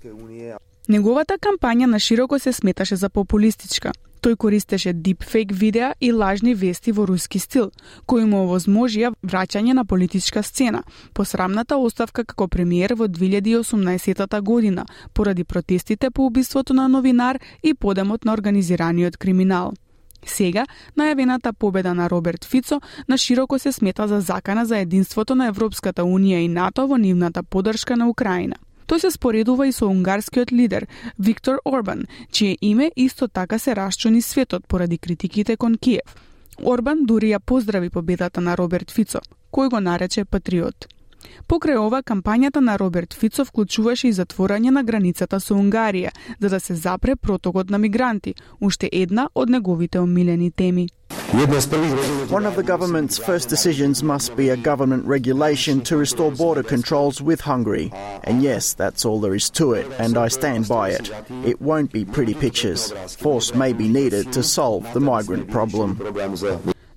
Неговата 0.88 1.38
кампања 1.40 1.86
на 1.86 1.98
широко 1.98 2.38
се 2.38 2.52
сметаше 2.52 2.96
за 2.96 3.08
популистичка. 3.08 3.92
Тој 4.20 4.36
користеше 4.36 4.92
дипфейк 4.92 5.52
видеа 5.52 5.94
и 6.00 6.10
лажни 6.12 6.52
вести 6.54 6.92
во 6.92 7.06
руски 7.08 7.38
стил, 7.38 7.70
кои 8.06 8.24
му 8.28 8.42
овозможија 8.44 9.14
враќање 9.24 9.72
на 9.72 9.84
политичка 9.84 10.42
сцена, 10.42 10.82
по 11.14 11.24
срамната 11.24 11.76
оставка 11.76 12.24
како 12.24 12.48
премиер 12.48 12.94
во 13.00 13.08
2018 13.08 14.40
година, 14.42 14.84
поради 15.14 15.44
протестите 15.44 16.10
по 16.10 16.26
убиството 16.26 16.74
на 16.74 16.88
новинар 16.88 17.38
и 17.62 17.74
подемот 17.74 18.24
на 18.24 18.32
организираниот 18.32 19.16
криминал. 19.16 19.72
Сега, 20.26 20.66
најавената 20.96 21.52
победа 21.52 21.94
на 21.94 22.10
Роберт 22.10 22.44
Фицо 22.44 22.80
на 23.08 23.18
широко 23.18 23.58
се 23.58 23.72
смета 23.72 24.08
за 24.08 24.20
закана 24.20 24.66
за 24.66 24.78
единството 24.78 25.34
на 25.34 25.46
Европската 25.46 26.02
Унија 26.02 26.44
и 26.44 26.48
НАТО 26.48 26.86
во 26.86 26.96
нивната 26.96 27.42
поддршка 27.42 27.96
на 27.96 28.08
Украина. 28.08 28.56
Тој 28.86 28.98
се 29.00 29.10
споредува 29.10 29.66
и 29.66 29.72
со 29.72 29.86
унгарскиот 29.88 30.52
лидер 30.52 30.86
Виктор 31.18 31.60
Орбан, 31.64 32.04
чие 32.30 32.58
име 32.60 32.90
исто 32.96 33.28
така 33.28 33.58
се 33.58 33.76
расчуни 33.76 34.22
светот 34.22 34.66
поради 34.68 34.98
критиките 34.98 35.56
кон 35.56 35.76
Киев. 35.76 36.16
Орбан 36.62 37.04
дури 37.06 37.32
ја 37.32 37.38
поздрави 37.38 37.90
победата 37.90 38.40
на 38.40 38.56
Роберт 38.56 38.90
Фицо, 38.90 39.20
кој 39.52 39.70
го 39.70 39.80
нарече 39.80 40.24
патриот. 40.24 40.86
Покрај 41.48 41.78
ова, 41.80 42.02
кампањата 42.02 42.60
на 42.60 42.76
Роберт 42.76 43.14
Фицо 43.14 43.44
вклучуваше 43.44 44.08
и 44.08 44.12
затворање 44.12 44.70
на 44.70 44.82
границата 44.84 45.40
со 45.40 45.54
Унгарија, 45.54 46.12
за 46.40 46.48
да 46.48 46.60
се 46.60 46.74
запре 46.74 47.16
протокот 47.16 47.70
на 47.70 47.78
мигранти, 47.78 48.34
уште 48.60 48.88
една 48.92 49.28
од 49.34 49.50
неговите 49.50 50.00
омилени 50.00 50.50
теми. 50.50 50.88
One 51.33 52.45
of 52.45 52.55
the 52.55 52.63
government's 52.63 53.17
first 53.17 53.49
decisions 53.49 54.03
must 54.03 54.35
be 54.35 54.49
a 54.49 54.57
government 54.57 55.05
regulation 55.05 55.81
to 55.81 55.97
restore 55.97 56.31
border 56.31 56.63
controls 56.63 57.21
with 57.21 57.41
Hungary. 57.41 57.91
And 58.23 58.41
yes, 58.41 58.73
that's 58.73 59.05
all 59.05 59.19
there 59.19 59.35
is 59.35 59.49
to 59.51 59.73
it, 59.73 59.87
and 59.99 60.17
I 60.17 60.27
stand 60.27 60.67
by 60.67 60.89
it. 60.89 61.11
It 61.45 61.61
won't 61.61 61.91
be 61.91 62.03
pretty 62.03 62.33
pictures. 62.33 62.91
Force 63.17 63.53
may 63.53 63.73
be 63.73 63.87
needed 63.87 64.33
to 64.33 64.43
solve 64.43 64.91
the 64.93 64.99
migrant 64.99 65.49
problem. 65.51 65.97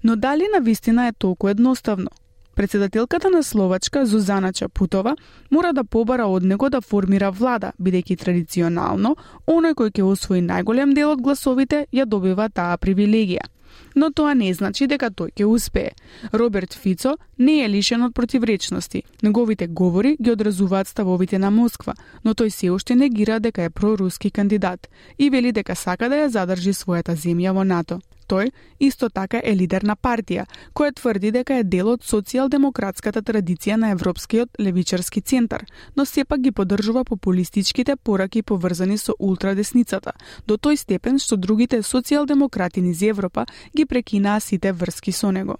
Но 0.05 0.17
дали 0.17 0.49
на 0.55 0.61
вистина 0.61 1.07
е 1.07 1.13
толку 1.13 1.49
едноставно? 1.49 2.11
Председателката 2.57 3.31
на 3.31 3.43
Словачка, 3.43 4.07
Зузана 4.07 4.53
Чапутова, 4.53 5.17
мора 5.51 5.73
да 5.73 5.85
побара 5.85 6.27
од 6.27 6.43
него 6.43 6.71
да 6.71 6.81
формира 6.81 7.31
влада, 7.31 7.73
бидејќи 7.81 8.19
традиционално, 8.19 9.17
оној 9.47 9.75
кој 9.75 9.91
ќе 9.91 10.03
освои 10.03 10.41
најголем 10.41 10.95
дел 10.95 11.11
од 11.13 11.23
гласовите 11.23 11.87
ја 11.93 12.05
добива 12.05 12.49
таа 12.49 12.77
привилегија. 12.77 13.49
Но 13.96 14.12
тоа 14.12 14.34
не 14.34 14.54
значи 14.54 14.88
дека 14.88 15.10
тој 15.10 15.32
ќе 15.36 15.46
успее. 15.46 15.92
Роберт 16.34 16.74
Фицо 16.74 17.18
не 17.38 17.64
е 17.64 17.70
лишен 17.70 18.04
од 18.04 18.14
противречности. 18.14 19.04
Неговите 19.24 19.68
говори 19.68 20.18
ги 20.22 20.32
одразуваат 20.32 20.88
ставовите 20.88 21.40
на 21.40 21.52
Москва, 21.52 21.94
но 22.24 22.34
тој 22.34 22.50
се 22.50 22.72
уште 22.72 22.96
негира 22.96 23.40
дека 23.40 23.64
е 23.64 23.70
проруски 23.70 24.32
кандидат 24.32 24.88
и 25.18 25.30
вели 25.30 25.52
дека 25.52 25.76
сака 25.76 26.10
да 26.10 26.16
ја 26.16 26.28
задржи 26.28 26.74
својата 26.74 27.16
земја 27.16 27.54
во 27.54 27.64
НАТО. 27.64 28.00
Тој 28.28 28.52
исто 28.80 29.10
така 29.10 29.40
е 29.44 29.56
лидер 29.56 29.84
на 29.88 29.96
партија, 29.96 30.46
која 30.76 30.94
тврди 30.96 31.32
дека 31.32 31.60
е 31.60 31.64
дел 31.64 31.94
од 31.94 32.04
социјалдемократската 32.04 33.24
традиција 33.24 33.78
на 33.80 33.92
Европскиот 33.96 34.60
левичарски 34.60 35.22
центар, 35.22 35.64
но 35.96 36.06
сепак 36.06 36.42
ги 36.42 36.52
поддржува 36.52 37.06
популистичките 37.06 37.96
пораки 37.96 38.42
поврзани 38.44 38.98
со 38.98 39.16
ултрадесницата, 39.20 40.12
до 40.48 40.58
тој 40.58 40.76
степен 40.76 41.20
што 41.20 41.38
другите 41.38 41.80
социјалдемократи 41.80 42.84
низ 42.84 43.02
Европа 43.02 43.48
ги 43.76 43.86
прекинаа 43.86 44.40
сите 44.40 44.72
врски 44.72 45.12
со 45.12 45.32
него. 45.32 45.56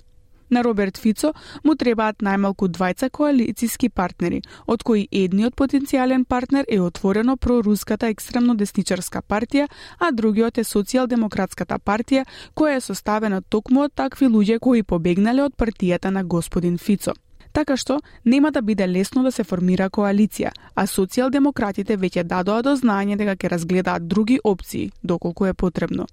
На 0.50 0.64
Роберт 0.64 0.98
Фицо 0.98 1.34
му 1.64 1.76
требаат 1.76 2.24
најмалку 2.24 2.70
двајца 2.72 3.10
коалициски 3.10 3.90
партнери, 3.90 4.42
од 4.68 4.84
кои 4.84 5.08
едниот 5.12 5.56
потенцијален 5.60 6.24
партнер 6.26 6.66
е 6.72 6.80
отворено 6.82 7.38
проруската 7.38 8.08
екстремно 8.08 8.56
десничарска 8.56 9.22
партија, 9.22 9.68
а 10.00 10.12
другиот 10.12 10.58
е 10.58 10.64
социјалдемократската 10.64 11.80
партија, 11.80 12.26
која 12.56 12.78
е 12.78 12.88
составена 12.90 13.42
токму 13.42 13.88
од 13.88 13.96
такви 13.96 14.32
луѓе 14.32 14.60
кои 14.60 14.84
побегнале 14.84 15.44
од 15.44 15.56
партијата 15.58 16.10
на 16.10 16.24
господин 16.24 16.78
Фицо 16.78 17.14
така 17.58 17.78
што 17.78 17.98
нема 18.26 18.52
да 18.52 18.62
биде 18.62 18.86
лесно 18.88 19.24
да 19.26 19.32
се 19.34 19.44
формира 19.44 19.90
коалиција, 19.90 20.52
а 20.76 20.86
социјалдемократите 20.86 21.98
веќе 21.98 22.24
дадоа 22.30 22.62
до 22.62 22.76
знаење 22.78 23.18
дека 23.18 23.34
ќе 23.34 23.52
разгледаат 23.56 24.06
други 24.08 24.38
опции, 24.44 24.92
доколку 25.04 25.48
е 25.50 25.54
потребно. 25.54 26.06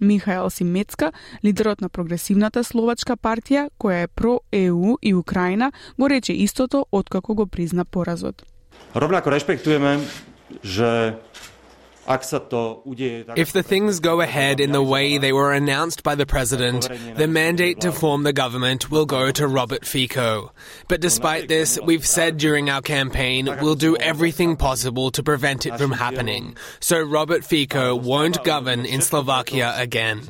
Михаел 0.00 0.50
Симецка, 0.50 1.12
лидерот 1.44 1.80
на 1.80 1.88
прогресивната 1.88 2.62
словачка 2.64 3.16
партија, 3.16 3.68
која 3.78 4.04
е 4.06 4.06
про 4.06 4.38
ЕУ 4.52 4.98
и 5.02 5.14
Украина, 5.14 5.72
го 5.98 6.08
рече 6.08 6.32
истото 6.32 6.86
откако 6.92 7.34
го 7.34 7.46
призна 7.46 7.84
поразот. 7.84 8.42
Ровнако 8.96 9.30
респектуваме, 9.30 9.98
же 10.64 11.14
If 12.09 13.51
the 13.51 13.63
things 13.63 13.99
go 13.99 14.21
ahead 14.21 14.61
in 14.61 14.71
the 14.71 14.81
way 14.81 15.17
they 15.17 15.33
were 15.33 15.51
announced 15.51 16.03
by 16.03 16.15
the 16.15 16.25
president, 16.25 16.89
the 17.17 17.27
mandate 17.27 17.81
to 17.81 17.91
form 17.91 18.23
the 18.23 18.31
government 18.31 18.89
will 18.89 19.05
go 19.05 19.29
to 19.31 19.45
Robert 19.45 19.83
Fico. 19.85 20.51
But 20.87 21.01
despite 21.01 21.49
this, 21.49 21.77
we've 21.83 22.05
said 22.05 22.37
during 22.37 22.69
our 22.69 22.81
campaign 22.81 23.49
we'll 23.61 23.75
do 23.75 23.97
everything 23.97 24.55
possible 24.55 25.11
to 25.11 25.21
prevent 25.21 25.65
it 25.65 25.77
from 25.77 25.91
happening. 25.91 26.55
So 26.79 27.01
Robert 27.01 27.43
Fico 27.43 27.93
won't 27.93 28.41
govern 28.45 28.85
in 28.85 29.01
Slovakia 29.01 29.73
again. 29.77 30.21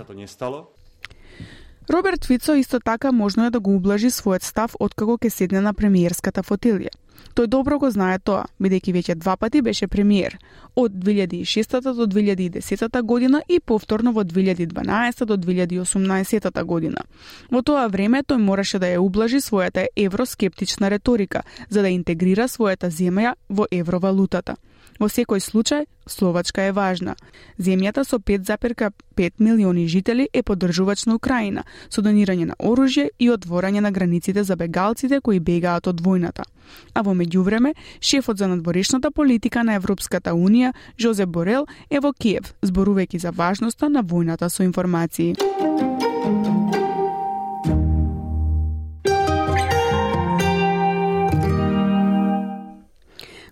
Роберт 1.89 2.25
Фицо 2.25 2.55
исто 2.55 2.79
така 2.79 3.11
можно 3.11 3.45
е 3.45 3.49
да 3.49 3.59
го 3.59 3.75
ублажи 3.75 4.09
својот 4.11 4.43
став 4.43 4.75
откако 4.79 5.15
ќе 5.17 5.29
седне 5.29 5.61
на 5.61 5.73
премиерската 5.73 6.43
фотилија. 6.43 6.91
Тој 7.34 7.46
добро 7.46 7.78
го 7.78 7.90
знае 7.90 8.18
тоа, 8.18 8.44
бидејќи 8.60 8.92
веќе 8.92 9.14
два 9.14 9.36
пати 9.36 9.62
беше 9.62 9.88
премиер, 9.88 10.38
од 10.76 10.92
2006 10.92 11.80
до 11.96 12.06
2010 12.06 13.02
година 13.02 13.42
и 13.48 13.60
повторно 13.60 14.12
во 14.12 14.24
2012 14.24 15.24
до 15.24 15.36
2018 15.36 16.64
година. 16.64 17.04
Во 17.50 17.62
тоа 17.62 17.86
време 17.88 18.22
тој 18.22 18.38
мораше 18.38 18.78
да 18.78 18.92
ја 18.92 19.00
ублажи 19.00 19.40
својата 19.40 19.86
евроскептична 19.96 20.90
реторика 20.90 21.42
за 21.68 21.82
да 21.82 21.88
интегрира 21.88 22.48
својата 22.48 22.90
земја 22.90 23.34
во 23.48 23.66
евровалутата. 23.70 24.56
Во 25.02 25.08
секој 25.10 25.40
случај, 25.42 25.88
Словачка 26.06 26.62
е 26.62 26.72
важна. 26.72 27.16
Земјата 27.58 28.04
со 28.06 28.20
5,5 28.22 29.42
милиони 29.42 29.88
жители 29.88 30.28
е 30.32 30.42
поддржувач 30.42 31.06
на 31.06 31.16
Украина, 31.18 31.64
со 31.90 32.02
донирање 32.06 32.46
на 32.46 32.54
оружје 32.62 33.08
и 33.18 33.30
отворање 33.30 33.80
на 33.82 33.90
границите 33.90 34.44
за 34.44 34.54
бегалците 34.56 35.20
кои 35.20 35.40
бегаат 35.40 35.90
од 35.90 36.00
војната. 36.00 36.46
А 36.94 37.02
во 37.02 37.18
меѓувреме, 37.18 37.74
шефот 38.00 38.38
за 38.38 38.46
надворешната 38.46 39.10
политика 39.10 39.64
на 39.64 39.74
Европската 39.74 40.38
Унија, 40.38 40.72
Жозе 40.98 41.26
Борел, 41.26 41.66
е 41.90 41.98
во 41.98 42.12
Киев, 42.12 42.54
зборувајќи 42.62 43.18
за 43.18 43.30
важноста 43.30 43.88
на 43.88 44.06
војната 44.06 44.48
со 44.48 44.62
информации. 44.62 45.34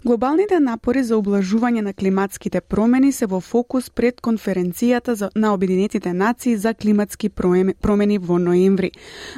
Глобалните 0.00 0.56
напори 0.64 1.02
за 1.04 1.18
облажување 1.20 1.82
на 1.84 1.92
климатските 1.92 2.62
промени 2.64 3.10
се 3.12 3.26
во 3.28 3.36
фокус 3.44 3.90
пред 3.90 4.22
конференцијата 4.24 5.12
за, 5.12 5.28
на 5.36 5.52
Обединетите 5.52 6.12
нации 6.12 6.56
за 6.56 6.72
климатски 6.74 7.28
промени 7.28 8.16
во 8.18 8.38
ноември. 8.38 8.90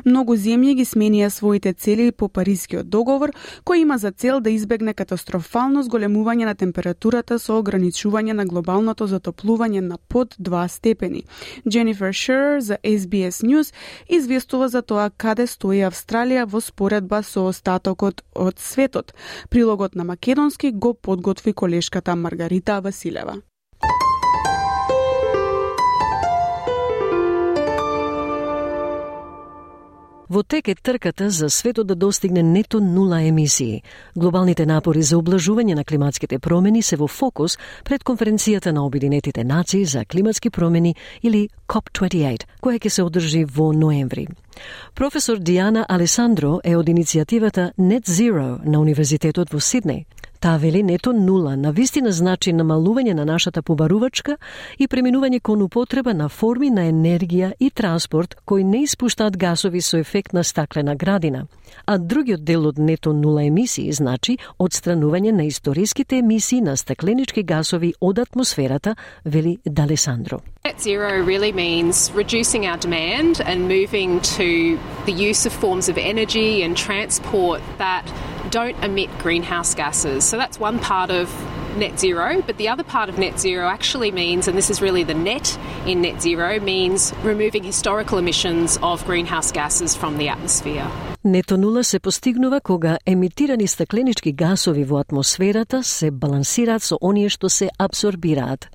Многу 0.04 0.36
земји 0.38 0.76
ги 0.78 0.84
сменија 0.86 1.30
своите 1.34 1.72
цели 1.72 2.12
по 2.12 2.28
Парискиот 2.28 2.86
договор, 2.86 3.32
кој 3.66 3.82
има 3.82 3.96
за 3.98 4.12
цел 4.12 4.38
да 4.40 4.50
избегне 4.54 4.94
катастрофално 4.94 5.82
зголемување 5.82 6.46
на 6.46 6.54
температурата 6.54 7.40
со 7.42 7.58
ограничување 7.58 8.38
на 8.38 8.46
глобалното 8.46 9.10
затоплување 9.10 9.80
на 9.80 9.98
под 9.98 10.38
2 10.38 10.68
степени. 10.68 11.24
Дженифер 11.68 12.12
Шер 12.12 12.60
за 12.60 12.78
SBS 12.84 13.42
News 13.42 13.74
известува 14.08 14.68
за 14.68 14.82
тоа 14.82 15.10
каде 15.10 15.46
стои 15.46 15.82
Австралија 15.82 16.46
во 16.46 16.60
споредба 16.60 17.22
со 17.26 17.48
остатокот 17.50 18.22
од 18.34 18.62
светот. 18.62 19.12
Прилогот 19.50 19.94
на 19.98 20.04
Македон 20.04 20.51
македонски 20.52 20.72
го 20.72 20.94
подготви 20.94 21.52
колешката 21.52 22.16
Маргарита 22.16 22.80
Василева. 22.80 23.42
Во 30.30 30.42
тек 30.42 30.68
е 30.68 30.74
трката 30.74 31.30
за 31.30 31.50
светот 31.50 31.86
да 31.86 31.94
достигне 31.94 32.42
нето 32.42 32.80
нула 32.80 33.22
емисии. 33.22 33.82
Глобалните 34.16 34.66
напори 34.66 35.02
за 35.02 35.16
облажување 35.16 35.74
на 35.74 35.84
климатските 35.84 36.38
промени 36.38 36.82
се 36.82 36.96
во 36.96 37.06
фокус 37.06 37.58
пред 37.84 38.02
конференцијата 38.02 38.72
на 38.72 38.86
Обединетите 38.86 39.44
нации 39.44 39.84
за 39.84 40.04
климатски 40.04 40.50
промени 40.50 40.94
или 41.22 41.48
COP28, 41.68 42.46
која 42.62 42.78
ќе 42.80 42.88
се 42.88 43.02
одржи 43.02 43.44
во 43.44 43.72
ноември. 43.72 44.26
Професор 44.94 45.38
Диана 45.38 45.86
Алесандро 45.88 46.60
е 46.64 46.76
од 46.76 46.88
иницијативата 46.88 47.72
Net 47.78 48.08
Zero 48.08 48.60
на 48.64 48.80
Универзитетот 48.80 49.52
во 49.52 49.60
Сиднеј. 49.60 50.04
Таа 50.42 50.58
вели 50.58 50.82
нето 50.82 51.12
нула 51.12 51.56
на 51.56 51.70
вистина 51.70 52.10
значи 52.12 52.50
намалување 52.52 53.12
на 53.14 53.24
нашата 53.24 53.62
побарувачка 53.62 54.34
и 54.74 54.88
преминување 54.90 55.38
кон 55.38 55.60
употреба 55.62 56.14
на 56.18 56.26
форми 56.28 56.70
на 56.70 56.88
енергија 56.90 57.52
и 57.60 57.70
транспорт 57.70 58.34
кои 58.44 58.64
не 58.64 58.80
испуштаат 58.82 59.36
гасови 59.38 59.80
со 59.80 59.98
ефект 59.98 60.32
на 60.32 60.42
стаклена 60.44 60.96
градина. 60.96 61.46
А 61.86 61.98
другиот 61.98 62.42
дел 62.44 62.66
од 62.66 62.78
нето 62.78 63.12
нула 63.12 63.44
емисии 63.44 63.92
значи 63.92 64.38
одстранување 64.58 65.30
на 65.30 65.46
историските 65.46 66.18
емисии 66.18 66.60
на 66.60 66.76
стакленички 66.76 67.42
гасови 67.42 67.94
од 68.00 68.18
атмосферата, 68.18 68.96
вели 69.24 69.58
Далесандро. 69.64 70.40
Net 70.64 70.80
zero 70.80 71.22
really 71.22 71.52
means 71.52 72.10
reducing 72.16 72.66
our 72.66 72.78
demand 72.78 73.40
and 73.46 73.68
moving 73.68 74.20
to 74.36 74.76
the 75.06 75.14
use 75.30 75.46
of 75.46 75.52
forms 75.52 75.88
of 75.88 75.96
energy 75.96 76.62
and 76.64 76.76
transport 76.76 77.60
that 77.78 78.04
don't 78.52 78.76
emit 78.84 79.10
greenhouse 79.18 79.74
gases. 79.74 80.24
So 80.24 80.36
that's 80.36 80.60
one 80.60 80.78
part 80.78 81.10
of 81.10 81.28
net 81.76 81.98
zero, 81.98 82.42
but 82.42 82.58
the 82.58 82.68
other 82.68 82.84
part 82.84 83.08
of 83.08 83.18
net 83.18 83.40
zero 83.40 83.66
actually 83.66 84.12
means, 84.12 84.46
and 84.46 84.56
this 84.56 84.68
is 84.68 84.82
really 84.82 85.02
the 85.04 85.14
net 85.14 85.58
in 85.86 86.02
net 86.02 86.20
zero, 86.20 86.60
means 86.60 87.14
removing 87.22 87.64
historical 87.64 88.18
emissions 88.18 88.78
of 88.82 89.04
greenhouse 89.06 89.50
gases 89.50 89.96
from 89.96 90.18
the 90.18 90.28
atmosphere. 90.28 90.88
Нето 91.24 91.56
нула 91.56 91.84
се 91.84 91.98
постигнува 91.98 92.60
кога 92.60 92.98
емитирани 93.06 93.66
стакленички 93.68 94.32
гасови 94.32 94.82
во 94.84 94.98
атмосферата 94.98 95.82
се 95.82 96.10
балансираат 96.10 96.82
со 96.82 96.98
оние 96.98 97.28
што 97.30 97.46
се 97.48 97.68
абсорбираат. 97.78 98.66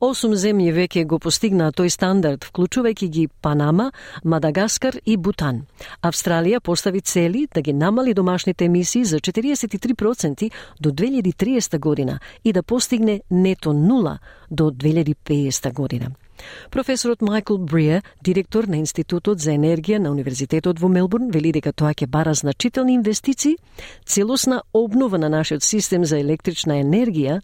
Осум 0.00 0.36
земји 0.38 0.70
веќе 0.76 1.02
го 1.10 1.18
постигнаа 1.18 1.74
тој 1.74 1.90
стандард, 1.90 2.46
вклучувајќи 2.46 3.08
ги 3.10 3.24
Панама, 3.42 3.90
Мадагаскар 4.24 5.00
и 5.06 5.16
Бутан. 5.16 5.66
Австралија 6.02 6.60
постави 6.60 7.00
цели 7.00 7.48
да 7.54 7.62
ги 7.62 7.72
намали 7.72 8.14
домашните 8.14 8.70
емисии 8.70 9.04
за 9.04 9.18
43% 9.18 10.52
до 10.80 10.92
2030 10.92 11.78
година 11.78 12.20
и 12.44 12.52
да 12.52 12.62
постигне 12.62 13.20
нето 13.30 13.72
нула 13.72 14.18
до 14.50 14.70
2050 14.70 15.74
година. 15.74 16.14
Професорот 16.70 17.22
Майкл 17.22 17.56
Брие, 17.56 18.02
директор 18.22 18.64
на 18.64 18.76
Институтот 18.76 19.40
за 19.40 19.52
енергија 19.52 19.98
на 19.98 20.10
Универзитетот 20.10 20.80
во 20.80 20.88
Мелбурн, 20.88 21.30
вели 21.30 21.52
дека 21.52 21.72
тоа 21.72 21.94
ќе 21.94 22.06
бара 22.06 22.34
значителни 22.34 22.94
инвестиции, 22.94 23.56
целосна 24.06 24.62
обнова 24.72 25.18
на 25.18 25.28
нашиот 25.28 25.62
систем 25.62 26.04
за 26.04 26.18
електрична 26.18 26.80
енергија 26.82 27.40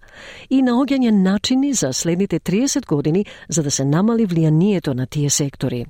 и 0.51 0.63
наоѓање 0.63 1.11
начини 1.11 1.73
за 1.73 1.93
следните 1.93 2.41
30 2.41 2.87
години 2.87 3.27
за 3.49 3.63
да 3.63 3.71
се 3.71 3.85
намали 3.85 4.27
влијанието 4.27 4.95
на 4.95 5.07
тие 5.07 5.31
сектори. 5.31 5.87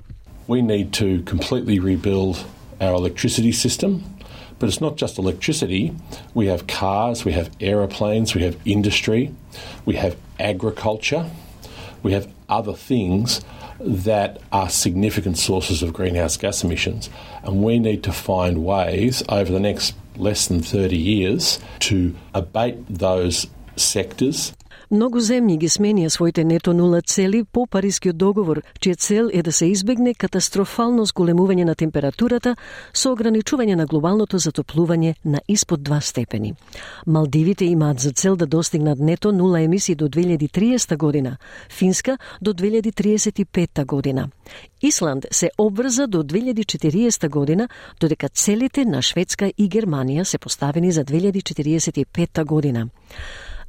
We 0.48 0.60
need 0.62 0.90
to 0.90 1.24
completely 1.24 1.80
rebuild 1.80 2.44
our 2.80 2.94
electricity 2.94 3.52
system 3.52 4.02
But 4.58 4.68
it's 4.68 4.80
not 4.80 4.96
just 4.96 5.18
electricity. 5.18 5.92
We 6.32 6.46
have 6.46 6.66
cars, 6.66 7.24
we 7.24 7.32
have 7.32 7.50
aeroplanes, 7.60 8.34
we 8.34 8.42
have 8.42 8.56
industry, 8.64 9.32
we 9.84 9.96
have 9.96 10.16
agriculture, 10.38 11.28
we 12.02 12.12
have 12.12 12.28
other 12.48 12.74
things 12.74 13.40
that 13.80 14.40
are 14.52 14.68
significant 14.68 15.38
sources 15.38 15.82
of 15.82 15.92
greenhouse 15.92 16.36
gas 16.36 16.62
emissions. 16.64 17.10
And 17.42 17.62
we 17.62 17.78
need 17.78 18.02
to 18.04 18.12
find 18.12 18.64
ways 18.64 19.22
over 19.28 19.50
the 19.50 19.60
next 19.60 19.94
less 20.16 20.46
than 20.46 20.62
30 20.62 20.96
years 20.96 21.58
to 21.80 22.14
abate 22.34 22.86
those 22.88 23.46
sectors 23.76 24.52
Многу 24.94 25.18
земји 25.18 25.56
ги 25.58 25.66
сменија 25.66 26.06
своите 26.14 26.44
нето 26.46 26.70
нула 26.72 27.00
цели 27.02 27.40
по 27.42 27.64
Парискиот 27.66 28.14
договор, 28.14 28.60
чија 28.78 28.94
цел 28.94 29.30
е 29.34 29.40
да 29.42 29.50
се 29.52 29.66
избегне 29.66 30.12
катастрофално 30.14 31.02
зголемување 31.10 31.64
на 31.66 31.72
температурата 31.74 32.52
со 32.92 33.10
ограничување 33.10 33.74
на 33.80 33.86
глобалното 33.90 34.38
затоплување 34.38 35.16
на 35.24 35.40
испод 35.48 35.80
2 35.88 35.98
степени. 36.00 36.52
Малдивите 37.06 37.64
имаат 37.64 38.00
за 38.00 38.12
цел 38.12 38.36
да 38.36 38.46
достигнат 38.46 38.98
нето 38.98 39.32
нула 39.32 39.60
емисии 39.60 39.94
до 39.94 40.08
2030 40.08 40.96
година, 40.96 41.36
Финска 41.70 42.18
до 42.40 42.54
2035 42.54 43.84
година. 43.84 44.28
Исланд 44.82 45.26
се 45.30 45.50
обврза 45.58 46.06
до 46.06 46.22
2040 46.22 47.28
година, 47.28 47.68
додека 48.00 48.28
целите 48.28 48.84
на 48.84 49.02
Шведска 49.02 49.50
и 49.58 49.68
Германија 49.68 50.22
се 50.22 50.38
поставени 50.38 50.92
за 50.92 51.04
2045 51.04 52.44
година. 52.44 52.88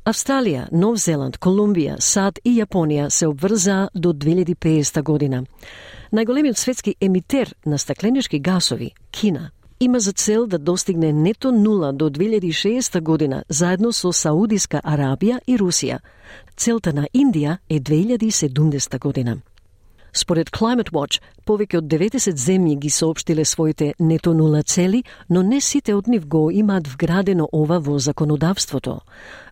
Австралија, 0.06 0.68
Нов 0.70 1.00
Зеланд, 1.02 1.40
Колумбија, 1.42 1.96
САД 1.98 2.38
и 2.46 2.52
Јапонија 2.60 3.08
се 3.10 3.26
обврзаа 3.26 3.88
до 3.96 4.12
2050 4.14 5.02
година. 5.02 5.40
Најголемиот 6.14 6.62
светски 6.62 6.94
емитер 7.02 7.56
на 7.66 7.80
стакленички 7.82 8.40
гасови, 8.40 8.92
Кина, 9.12 9.50
има 9.80 10.00
за 10.00 10.14
цел 10.14 10.46
да 10.48 10.60
достигне 10.60 11.12
нето 11.14 11.52
нула 11.52 11.92
до 11.94 12.10
2060 12.10 13.02
година 13.02 13.44
заедно 13.50 13.92
со 13.94 14.14
Саудиска 14.14 14.82
Арабија 14.86 15.40
и 15.48 15.58
Русија. 15.58 15.98
Целта 16.56 16.94
на 16.94 17.08
Индија 17.14 17.58
е 17.70 17.80
2070 17.80 19.00
година. 19.00 19.38
Според 20.16 20.50
Climate 20.50 20.94
Watch, 20.96 21.20
повеќе 21.44 21.82
од 21.82 21.88
90 21.92 22.40
земји 22.40 22.78
ги 22.80 22.90
соопштиле 22.90 23.44
своите 23.46 23.90
нето 24.00 24.32
нула 24.34 24.62
цели, 24.64 25.02
но 25.30 25.42
не 25.44 25.60
сите 25.62 25.92
од 25.96 26.08
нив 26.08 26.28
го 26.28 26.48
имаат 26.52 26.88
вградено 26.88 27.50
ова 27.52 27.82
во 27.84 27.98
законодавството. 28.00 29.02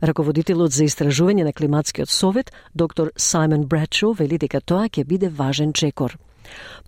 Раководителот 0.02 0.72
за 0.72 0.88
истражување 0.88 1.44
на 1.44 1.52
климатскиот 1.52 2.10
совет, 2.10 2.54
доктор 2.74 3.12
Саймон 3.18 3.68
Брачо, 3.68 4.14
вели 4.14 4.40
дека 4.40 4.62
тоа 4.62 4.88
ќе 4.88 5.04
биде 5.04 5.28
важен 5.28 5.74
чекор. 5.74 6.16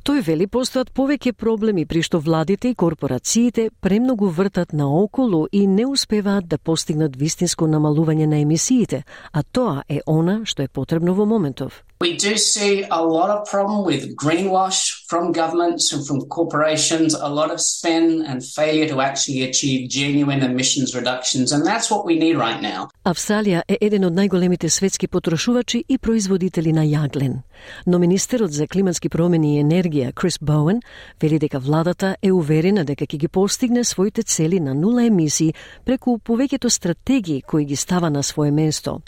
Тој 0.06 0.20
вели 0.22 0.46
постојат 0.46 0.92
повеќе 0.94 1.32
проблеми 1.34 1.84
при 1.90 2.04
што 2.06 2.20
владите 2.22 2.70
и 2.70 2.76
корпорациите 2.78 3.64
премногу 3.82 4.28
вртат 4.30 4.76
наоколу 4.82 5.48
и 5.52 5.66
не 5.66 5.88
успеваат 5.90 6.46
да 6.46 6.60
постигнат 6.60 7.16
вистинско 7.18 7.66
намалување 7.66 8.28
на 8.30 8.38
емисиите, 8.44 9.02
а 9.34 9.42
тоа 9.42 9.82
е 9.90 10.04
она 10.06 10.44
што 10.46 10.62
е 10.62 10.68
потребно 10.68 11.18
во 11.18 11.26
моментов. 11.26 11.82
We 12.02 12.18
do 12.18 12.38
see 12.38 12.84
a 12.92 13.02
lot 13.02 13.30
of 13.30 13.50
problem 13.50 13.86
with 13.86 14.16
greenwash 14.16 15.08
from 15.08 15.32
governments 15.32 15.94
and 15.94 16.06
from 16.06 16.20
corporations, 16.28 17.16
a 17.16 17.30
lot 17.30 17.50
of 17.50 17.60
spin 17.62 18.22
and 18.28 18.44
failure 18.44 18.88
to 18.90 19.00
actually 19.00 19.42
achieve 19.50 19.90
genuine 19.90 20.44
emissions 20.44 20.94
reductions, 20.94 21.54
and 21.54 21.66
that's 21.66 21.90
what 21.90 22.06
we 22.06 22.20
need 22.20 22.36
right 22.38 22.62
now. 22.62 22.90
Австралија 23.06 23.64
е 23.68 23.78
еден 23.82 24.06
од 24.06 24.14
најголемите 24.14 24.70
светски 24.70 25.08
потрошувачи 25.08 25.86
и 25.88 25.98
производители 25.98 26.74
на 26.74 26.84
јаглен. 26.84 27.42
Но 27.88 28.00
министерот 28.00 28.52
за 28.52 28.68
климатски 28.68 29.10
промени 29.10 29.56
и 29.56 29.64
енергија 29.64 29.95
Крис 30.16 30.38
Боуен 30.42 30.82
вели 31.22 31.40
дека 31.40 31.60
владата 31.60 32.16
е 32.22 32.32
уверена 32.32 32.84
дека 32.86 33.06
ќе 33.06 33.18
ги 33.18 33.28
постигне 33.28 33.84
своите 33.84 34.24
цели 34.24 34.60
на 34.60 34.74
нула 34.74 35.06
емисии 35.06 35.54
преку 35.86 36.18
повеќето 36.20 36.70
стратегии 36.70 37.42
кои 37.42 37.66
ги 37.66 37.76
става 37.76 38.10
на 38.10 38.24
свое 38.24 38.52
место. 38.52 39.02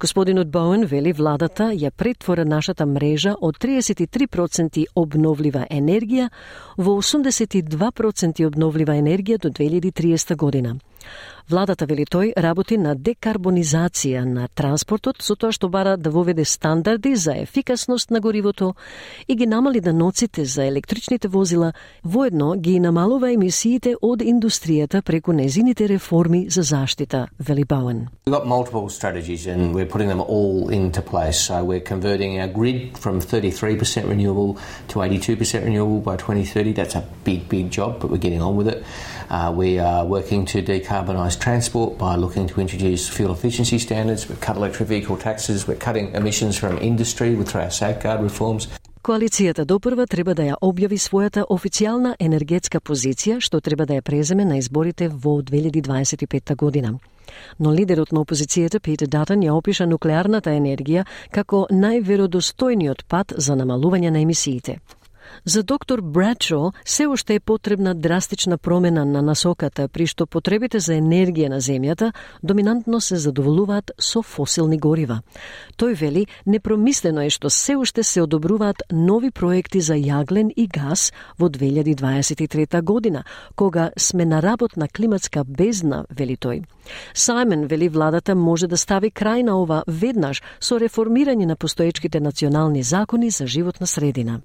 Господинот 0.00 0.50
Боуен 0.50 0.84
вели 0.86 1.12
владата 1.12 1.70
ја 1.72 1.90
претвора 1.90 2.44
нашата 2.44 2.86
мрежа 2.86 3.34
од 3.40 3.58
33% 3.58 4.84
обновлива 4.94 5.66
енергија 5.70 6.28
во 6.76 6.98
82% 7.00 8.46
обновлива 8.46 8.92
енергија 8.92 9.38
до 9.38 9.50
2030 9.50 10.36
година. 10.36 10.78
Владата, 11.44 11.84
вели 11.84 12.06
тој, 12.08 12.30
работи 12.40 12.78
на 12.80 12.94
декарбонизација 12.96 14.22
на 14.24 14.46
транспортот 14.56 15.18
со 15.20 15.34
тоа 15.36 15.52
што 15.52 15.68
бара 15.68 15.98
да 16.00 16.08
воведе 16.08 16.44
стандарди 16.48 17.12
за 17.20 17.34
ефикасност 17.36 18.10
на 18.10 18.20
горивото 18.20 18.72
и 19.28 19.36
ги 19.36 19.46
намали 19.46 19.80
даноците 19.80 20.44
за 20.44 20.64
електричните 20.64 21.28
возила, 21.28 21.72
воедно 22.04 22.54
ги 22.56 22.80
намалува 22.80 23.32
емисиите 23.32 23.92
од 24.00 24.22
индустријата 24.24 25.02
преку 25.02 25.32
незините 25.32 25.88
реформи 25.88 26.46
за 26.48 26.62
заштита, 26.62 27.26
вели 27.38 27.64
Бауен. 27.64 28.08
Multiple 28.26 28.88
strategies 28.88 29.44
and 29.46 29.74
we're 29.74 29.90
putting 29.92 30.08
them 30.08 30.22
all 30.22 30.70
into 30.70 31.02
place. 31.02 31.38
So 31.48 31.62
we're 31.62 31.84
converting 31.84 32.40
our 32.40 32.48
grid 32.48 32.96
from 32.96 33.20
33% 33.20 34.08
renewable 34.08 34.56
to 34.88 35.00
82% 35.00 35.64
renewable 35.64 36.00
by 36.00 36.16
2030. 36.16 36.72
That's 36.72 36.94
a 36.94 37.04
big, 37.24 37.48
big 37.50 37.70
job, 37.70 38.00
but 38.00 38.10
we're 38.10 38.24
getting 38.26 38.40
on 38.40 38.56
with 38.56 38.68
it. 38.68 38.82
Uh, 39.30 39.52
we 39.54 39.78
are 39.78 40.04
working 40.06 40.46
to 40.46 40.62
decarbonise 40.62 41.33
transport 41.36 41.98
by 41.98 42.16
looking 42.16 42.46
to 42.48 42.60
introduce 42.60 43.08
fuel 43.08 43.32
efficiency 43.32 43.78
standards. 43.78 44.28
We've 44.28 44.40
cut 44.40 44.56
electric 44.56 44.88
vehicle 44.88 45.16
taxes. 45.16 45.66
We're 45.68 45.84
cutting 45.86 46.14
emissions 46.14 46.56
from 46.56 46.78
industry 46.78 47.34
with 47.34 47.54
our 47.56 47.70
safeguard 47.70 48.22
reforms. 48.22 48.68
Коалицијата 49.04 49.64
допрва 49.64 50.06
треба 50.06 50.34
да 50.34 50.42
ја 50.42 50.54
објави 50.62 50.96
својата 50.96 51.42
официјална 51.44 52.14
енергетска 52.18 52.80
позиција, 52.80 53.36
што 53.40 53.60
треба 53.60 53.84
да 53.86 53.94
ја 53.94 54.00
преземе 54.00 54.44
на 54.44 54.56
изборите 54.56 55.08
во 55.08 55.42
2025 55.42 56.56
година. 56.56 56.98
Но 57.58 57.72
лидерот 57.72 58.12
на 58.12 58.20
опозицијата 58.20 58.80
Питер 58.80 59.08
Датан 59.08 59.42
ја 59.42 59.52
опиша 59.52 59.86
нуклеарната 59.86 60.50
енергија 60.56 61.04
како 61.30 61.66
најверодостојниот 61.70 63.04
пат 63.08 63.32
за 63.36 63.52
намалување 63.52 64.10
на 64.10 64.24
емисиите. 64.24 64.78
За 65.44 65.62
доктор 65.62 66.00
Брачо 66.00 66.72
се 66.84 67.06
уште 67.06 67.34
е 67.34 67.40
потребна 67.40 67.94
драстична 67.94 68.58
промена 68.58 69.04
на 69.04 69.22
насоката 69.22 69.88
при 69.88 70.06
што 70.06 70.26
потребите 70.26 70.80
за 70.80 70.94
енергија 70.94 71.48
на 71.48 71.60
земјата 71.60 72.12
доминантно 72.42 73.00
се 73.00 73.16
задоволуваат 73.16 73.92
со 73.98 74.22
фосилни 74.22 74.78
горива. 74.78 75.20
Тој 75.76 75.94
вели 76.00 76.26
непромислено 76.46 77.22
е 77.22 77.30
што 77.30 77.50
се 77.50 77.76
уште 77.76 78.02
се 78.02 78.22
одобруваат 78.22 78.82
нови 78.92 79.30
проекти 79.30 79.80
за 79.80 79.94
јаглен 79.94 80.52
и 80.56 80.66
газ 80.66 81.12
во 81.38 81.48
2023 81.48 82.82
година, 82.82 83.24
кога 83.56 83.90
сме 83.96 84.24
на 84.24 84.42
работ 84.42 84.76
на 84.76 84.88
климатска 84.88 85.44
бездна, 85.44 86.04
вели 86.10 86.36
тој. 86.36 86.64
Сајмен 87.14 87.66
вели 87.66 87.88
владата 87.88 88.34
може 88.34 88.66
да 88.66 88.76
стави 88.76 89.10
крај 89.10 89.42
на 89.42 89.56
ова 89.60 89.82
веднаш 89.86 90.42
со 90.60 90.78
реформирање 90.78 91.46
на 91.46 91.56
постоечките 91.56 92.20
национални 92.20 92.82
закони 92.82 93.30
за 93.30 93.46
животна 93.46 93.86
средина. 93.86 94.40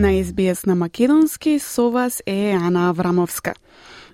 На 0.00 0.24
СБС 0.24 0.66
на 0.66 0.74
Македонски 0.74 1.58
со 1.58 1.90
вас 1.90 2.22
е 2.26 2.50
Ана 2.52 2.88
Аврамовска. 2.88 3.54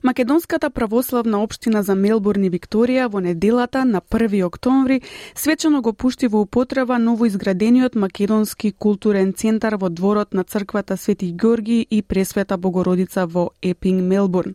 Македонската 0.07 0.71
православна 0.71 1.43
општина 1.43 1.83
за 1.83 1.95
Мелбурн 1.99 2.45
и 2.47 2.51
Викторија 2.51 3.09
во 3.11 3.19
неделата 3.19 3.81
на 3.85 4.01
1 4.01 4.45
октомври 4.47 5.01
свечено 5.35 5.81
го 5.83 5.93
пушти 5.93 6.29
во 6.29 6.41
употреба 6.47 6.99
новоизградениот 6.99 7.97
македонски 7.97 8.71
културен 8.73 9.33
центар 9.33 9.75
во 9.75 9.91
дворот 9.91 10.35
на 10.35 10.45
црквата 10.45 10.97
Свети 10.97 11.33
Георги 11.33 11.87
и 11.91 12.03
Пресвета 12.03 12.57
Богородица 12.57 13.27
во 13.27 13.51
Епинг, 13.63 14.03
Мелбурн. 14.03 14.55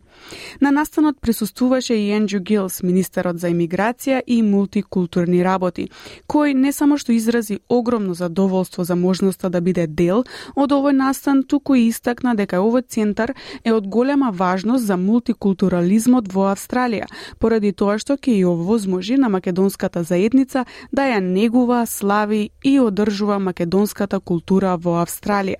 На 0.60 0.70
настанот 0.70 1.20
присуствуваше 1.20 1.94
и 1.94 2.10
Енджу 2.10 2.40
Гилс, 2.40 2.82
министерот 2.82 3.38
за 3.38 3.50
имиграција 3.52 4.22
и 4.26 4.40
мултикултурни 4.42 5.44
работи, 5.44 5.90
кој 6.28 6.54
не 6.54 6.72
само 6.72 6.96
што 6.96 7.12
изрази 7.12 7.60
огромно 7.68 8.14
задоволство 8.14 8.84
за 8.84 8.96
можноста 8.96 9.50
да 9.50 9.60
биде 9.60 9.86
дел 9.86 10.24
од 10.56 10.72
овој 10.72 10.96
настан, 10.96 11.44
туку 11.44 11.74
и 11.74 11.88
истакна 11.92 12.34
дека 12.34 12.64
овој 12.64 12.88
центар 12.88 13.34
е 13.64 13.72
од 13.72 13.86
голема 13.86 14.32
важност 14.32 14.86
за 14.86 14.96
мулти 14.96 15.34
мултикултурализмот 15.42 16.32
во 16.32 16.52
Австралија, 16.52 17.06
поради 17.38 17.72
тоа 17.72 17.98
што 17.98 18.16
ќе 18.16 18.38
ја 18.38 18.52
овозможи 18.52 19.16
на 19.16 19.28
македонската 19.28 20.02
заедница 20.02 20.64
да 20.92 21.02
ја 21.10 21.20
негува, 21.20 21.86
слави 21.86 22.50
и 22.62 22.78
одржува 22.80 23.38
македонската 23.38 24.20
култура 24.20 24.76
во 24.76 25.02
Австралија. 25.02 25.58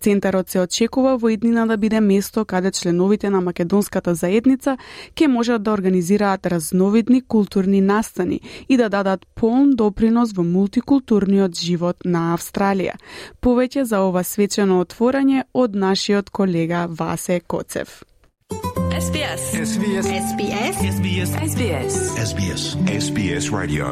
Центарот 0.00 0.48
се 0.48 0.60
очекува 0.60 1.16
во 1.16 1.30
иднина 1.30 1.66
да 1.66 1.76
биде 1.76 2.00
место 2.00 2.44
каде 2.44 2.70
членовите 2.70 3.30
на 3.30 3.40
македонската 3.40 4.14
заедница 4.14 4.76
ќе 5.16 5.26
можат 5.26 5.62
да 5.62 5.72
организираат 5.72 6.46
разновидни 6.46 7.20
културни 7.20 7.80
настани 7.80 8.40
и 8.68 8.76
да 8.76 8.88
дадат 8.88 9.26
полн 9.34 9.74
допринос 9.74 10.32
во 10.32 10.42
мултикултурниот 10.42 11.56
живот 11.56 12.04
на 12.04 12.36
Австралија. 12.36 12.94
Повеќе 13.40 13.82
за 13.82 14.00
ова 14.00 14.22
свечено 14.22 14.80
отворање 14.84 15.44
од 15.54 15.74
нашиот 15.74 16.30
колега 16.30 16.86
Васе 16.88 17.40
Коцев. 17.40 18.04
SBS. 19.16 19.42
SBS. 19.72 20.06
SBS. 20.32 20.76
SBS. 20.96 21.30
SBS. 21.50 21.94
SBS. 22.28 22.62
SBS 23.04 23.50
Radio. 23.50 23.86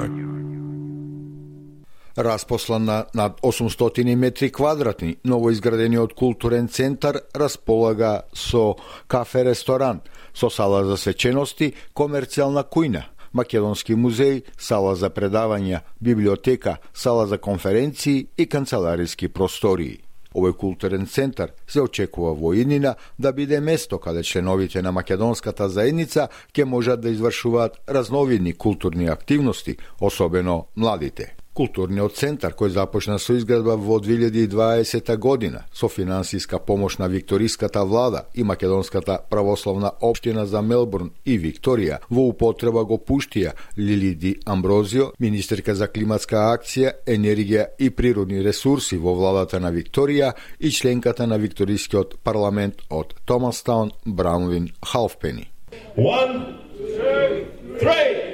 Распослан 2.19 2.85
на 2.85 3.05
над 3.15 3.41
800 3.41 4.15
метри 4.17 4.53
квадратни, 4.53 5.17
новоизградениот 5.25 6.15
културен 6.15 6.69
центар 6.69 7.21
располага 7.37 8.23
со 8.35 8.75
кафе-ресторан, 9.09 10.01
со 10.35 10.51
сала 10.51 10.85
за 10.85 10.97
свечености, 10.97 11.73
комерцијална 11.95 12.65
кујна, 12.69 13.03
Македонски 13.33 13.95
музеј, 13.95 14.43
сала 14.59 14.95
за 14.95 15.11
предавања, 15.11 15.81
библиотека, 16.01 16.77
сала 16.95 17.27
за 17.27 17.39
конференции 17.39 18.27
и 18.37 18.47
канцелариски 18.47 19.29
простории. 19.29 20.05
Овој 20.35 20.57
културен 20.59 21.07
центар 21.07 21.53
се 21.67 21.81
очекува 21.81 22.35
во 22.35 22.55
иднина 22.55 22.95
да 23.19 23.33
биде 23.33 23.61
место 23.61 23.99
каде 23.99 24.23
членовите 24.23 24.83
на 24.83 24.93
македонската 24.93 25.69
заедница 25.69 26.29
ќе 26.53 26.65
можат 26.65 27.01
да 27.01 27.11
извршуваат 27.11 27.79
разновидни 27.89 28.53
културни 28.53 29.07
активности, 29.07 29.77
особено 30.01 30.67
младите. 30.77 31.34
Културниот 31.55 32.17
центар 32.19 32.57
кој 32.59 32.73
започна 32.75 33.15
со 33.23 33.37
изградба 33.39 33.77
во 33.79 34.01
2020 34.03 35.11
година 35.23 35.61
со 35.71 35.87
финансиска 35.89 36.59
помош 36.59 36.97
на 36.99 37.07
Викториската 37.07 37.85
влада 37.85 38.25
и 38.35 38.43
Македонската 38.43 39.21
православна 39.31 39.93
општина 40.01 40.47
за 40.47 40.63
Мелбурн 40.63 41.13
и 41.25 41.39
Викторија 41.39 42.01
во 42.11 42.27
употреба 42.33 42.83
го 42.85 42.99
пуштија 42.99 43.53
Лилиди 43.79 44.35
Амброзио, 44.47 45.13
министерка 45.21 45.75
за 45.79 45.87
климатска 45.87 46.43
акција, 46.51 46.91
енергија 47.07 47.69
и 47.79 47.91
природни 47.91 48.43
ресурси 48.43 48.99
во 48.99 49.15
владата 49.15 49.61
на 49.61 49.71
Викторија 49.71 50.33
и 50.59 50.73
членката 50.73 51.27
на 51.27 51.39
Викторискиот 51.39 52.19
парламент 52.25 52.83
од 52.91 53.15
Томастаун 53.27 53.93
Браунвин 54.05 54.73
Халфпени. 54.83 55.53
One, 55.97 56.59
two, 56.99 57.47
three. 57.79 58.25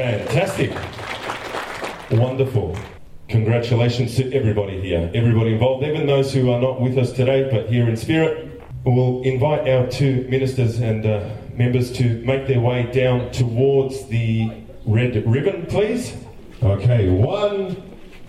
Fantastic. 0.00 0.70
Wonderful. 2.10 2.74
Congratulations 3.28 4.16
to 4.16 4.32
everybody 4.32 4.80
here, 4.80 5.10
everybody 5.12 5.52
involved, 5.52 5.84
even 5.84 6.06
those 6.06 6.32
who 6.32 6.50
are 6.50 6.58
not 6.58 6.80
with 6.80 6.96
us 6.96 7.12
today 7.12 7.50
but 7.52 7.68
here 7.68 7.86
in 7.86 7.98
spirit. 7.98 8.62
We'll 8.82 9.20
invite 9.24 9.68
our 9.68 9.86
two 9.88 10.26
ministers 10.30 10.80
and 10.80 11.04
uh, 11.04 11.28
members 11.52 11.92
to 11.98 12.14
make 12.24 12.46
their 12.46 12.60
way 12.60 12.90
down 12.90 13.30
towards 13.30 14.06
the 14.06 14.50
red 14.86 15.22
ribbon, 15.26 15.66
please. 15.66 16.16
Okay, 16.62 17.10
one, 17.10 17.76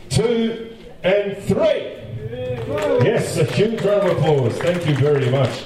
two, 0.09 0.75
and 1.03 1.37
three. 1.37 1.95
Yes, 3.01 3.37
a 3.37 3.45
huge 3.45 3.81
round 3.81 4.09
of 4.09 4.17
applause. 4.17 4.57
Thank 4.57 4.85
you 4.89 4.95
very 4.95 5.29
much. 5.29 5.63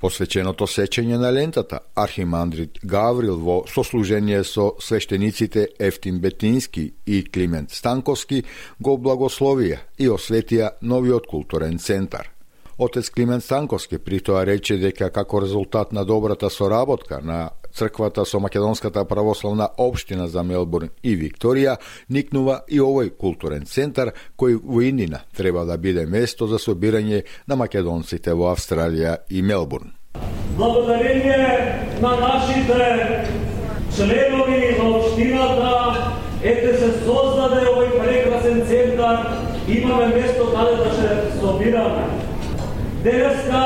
Посвеченото 0.00 0.66
сечење 0.66 1.16
на 1.16 1.30
лентата, 1.32 1.78
архимандрит 1.94 2.78
Гаврил 2.84 3.38
во 3.40 3.62
сослужение 3.70 4.42
со 4.44 4.74
свештениците 4.80 5.68
Ефтин 5.78 6.18
Бетински 6.20 6.92
и 7.06 7.24
Климент 7.24 7.70
Станковски 7.70 8.42
го 8.80 8.98
благословија 8.98 9.78
и 9.98 10.10
осветија 10.10 10.74
новиот 10.82 11.26
културен 11.26 11.78
центар. 11.78 12.28
Отец 12.78 13.10
Климент 13.10 13.44
Станковски 13.44 13.98
при 13.98 14.20
тоа 14.20 14.44
рече 14.46 14.76
дека 14.76 15.10
како 15.10 15.40
резултат 15.40 15.92
на 15.92 16.04
добрата 16.04 16.50
соработка 16.50 17.20
на 17.22 17.50
црквата 17.74 18.24
со 18.24 18.40
Македонската 18.40 19.04
православна 19.04 19.68
општина 19.78 20.28
за 20.28 20.42
Мелбурн 20.42 20.90
и 21.02 21.16
Викторија 21.16 21.76
никнува 22.08 22.60
и 22.68 22.80
овој 22.80 23.10
културен 23.18 23.66
центар 23.66 24.14
кој 24.38 24.60
во 24.62 24.82
Индина 24.82 25.24
треба 25.36 25.64
да 25.64 25.76
биде 25.78 26.06
место 26.06 26.46
за 26.46 26.58
собирање 26.58 27.24
на 27.46 27.56
македонците 27.56 28.34
во 28.34 28.52
Австралија 28.54 29.18
и 29.30 29.42
Мелбурн. 29.42 29.92
Благодарение 30.56 31.98
на 32.00 32.16
нашите 32.16 33.26
членови 33.96 34.76
на 34.78 34.88
општината 34.90 36.14
ете 36.42 36.78
се 36.78 36.90
создаде 37.04 37.66
овој 37.66 37.90
прекрасен 37.98 38.62
центар, 38.68 39.26
имаме 39.68 40.06
место 40.14 40.46
каде 40.54 40.76
да 40.76 40.90
се 40.94 41.40
собираме. 41.40 42.06
Денеска 43.02 43.62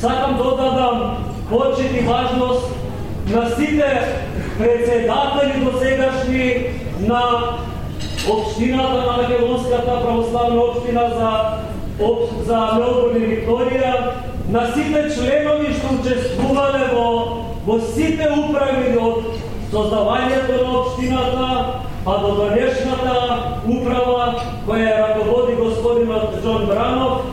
сакам 0.00 0.36
да 0.36 0.44
додадам 0.44 1.24
почет 1.48 1.92
и 1.96 2.00
важност 2.00 2.81
на 3.26 3.50
сите 3.50 4.00
председатели 4.58 5.64
досегашни 5.64 6.64
на 7.00 7.22
Обштината 8.30 8.92
на 8.92 9.22
Македонската 9.22 10.02
православна 10.02 10.60
општина 10.60 11.02
за, 11.08 11.30
за 12.46 12.58
Мелбурн 12.78 13.16
и 13.16 13.26
Викторија, 13.26 13.92
на 14.48 14.66
сите 14.74 15.08
членови 15.14 15.74
што 15.74 15.94
учествувале 15.96 16.84
во, 16.92 17.08
во 17.66 17.78
сите 17.94 18.28
управи 18.30 18.94
од 18.94 19.26
создавањето 19.72 20.60
на 20.62 20.78
општината, 20.78 21.48
па 22.04 22.18
до 22.22 22.30
денешната 22.44 23.16
управа 23.66 24.34
која 24.66 24.86
ја 24.86 25.02
раководи 25.02 25.58
господинот 25.58 26.38
Джон 26.42 26.66
Бранов, 26.66 27.26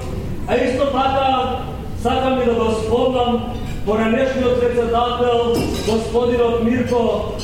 а 0.47 0.55
исто 0.55 0.85
така 0.89 1.61
сакам 2.01 2.41
и 2.41 2.45
да 2.45 2.53
го 2.53 2.71
спомнам 2.71 3.58
поранешниот 3.85 4.59
председател 4.59 5.55
господинот 5.87 6.63
Мирко 6.63 7.35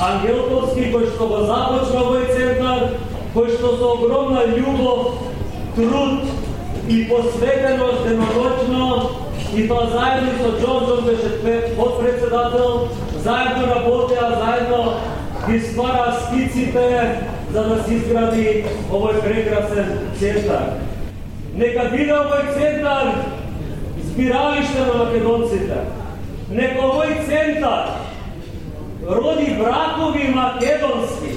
Ангелковски, 0.00 0.90
кој 0.90 1.10
што 1.14 1.28
го 1.30 1.42
започна 1.46 2.00
овој 2.02 2.24
центар, 2.34 2.88
кој 3.34 3.52
што 3.54 3.76
со 3.78 3.90
огромна 3.94 4.42
љубов, 4.50 5.20
труд 5.76 6.24
и 6.88 7.04
посветеност 7.08 8.02
деноночно 8.08 9.10
и 9.54 9.68
тоа 9.68 9.86
заедно 9.92 10.32
со 10.42 10.50
Джонсон 10.58 11.04
беше 11.04 11.76
подпредседател, 11.76 12.88
заедно 13.22 13.74
работеа, 13.74 14.38
заедно 14.38 14.94
ги 15.46 15.60
ствара 15.60 16.16
скиците 16.26 17.20
за 17.52 17.62
да 17.62 17.82
се 17.84 17.94
изгради 17.94 18.64
овој 18.90 19.22
прекрасен 19.22 20.10
центар. 20.18 20.74
Нека 21.54 21.88
биде 21.92 22.18
овој 22.18 22.50
центар 22.58 23.43
збиралиште 24.14 24.80
на 24.80 25.04
македонците. 25.04 25.78
Нека 26.50 26.86
овој 26.86 27.16
центар 27.26 27.90
роди 29.02 29.56
бракови 29.58 30.28
македонски. 30.30 31.34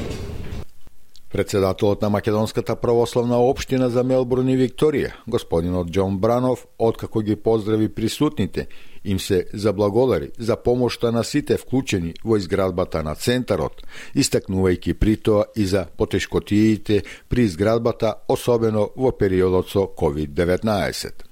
Председателот 1.32 2.01
на 2.01 2.09
Македонската 2.09 2.75
православна 2.75 3.38
општина 3.38 3.89
за 3.89 4.03
Мелбурн 4.03 4.49
и 4.49 4.55
Викторија, 4.57 5.11
господинот 5.28 5.89
Џон 5.91 6.17
Бранов, 6.17 6.65
откако 6.80 7.21
ги 7.21 7.36
поздрави 7.36 7.89
присутните, 7.89 8.67
им 9.03 9.19
се 9.19 9.45
заблагодари 9.53 10.32
за 10.39 10.55
помошта 10.55 11.11
на 11.11 11.23
сите 11.23 11.57
вклучени 11.57 12.13
во 12.23 12.38
изградбата 12.38 13.03
на 13.03 13.15
центарот, 13.15 13.84
истакнувајќи 14.15 14.93
при 14.93 15.17
тоа 15.17 15.45
и 15.55 15.65
за 15.65 15.88
потешкотиите 15.97 17.03
при 17.30 17.41
изградбата, 17.41 18.15
особено 18.28 18.89
во 18.95 19.11
периодот 19.11 19.69
со 19.69 19.89
COVID-19. 19.97 21.26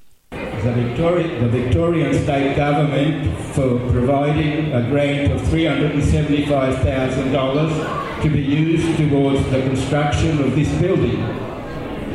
The, 0.66 0.72
Victoria, 0.72 1.42
the 1.42 1.48
Victorian 1.48 2.12
state 2.24 2.56
government 2.56 3.38
for 3.54 3.78
providing 3.92 4.74
a 4.74 4.82
grant 4.90 5.32
of 5.32 5.40
$375,000 5.42 8.22
to 8.24 8.30
be 8.32 8.42
used 8.42 8.98
towards 8.98 9.48
the 9.52 9.62
construction 9.62 10.42
of 10.42 10.56
this 10.56 10.74
building. 10.82 11.22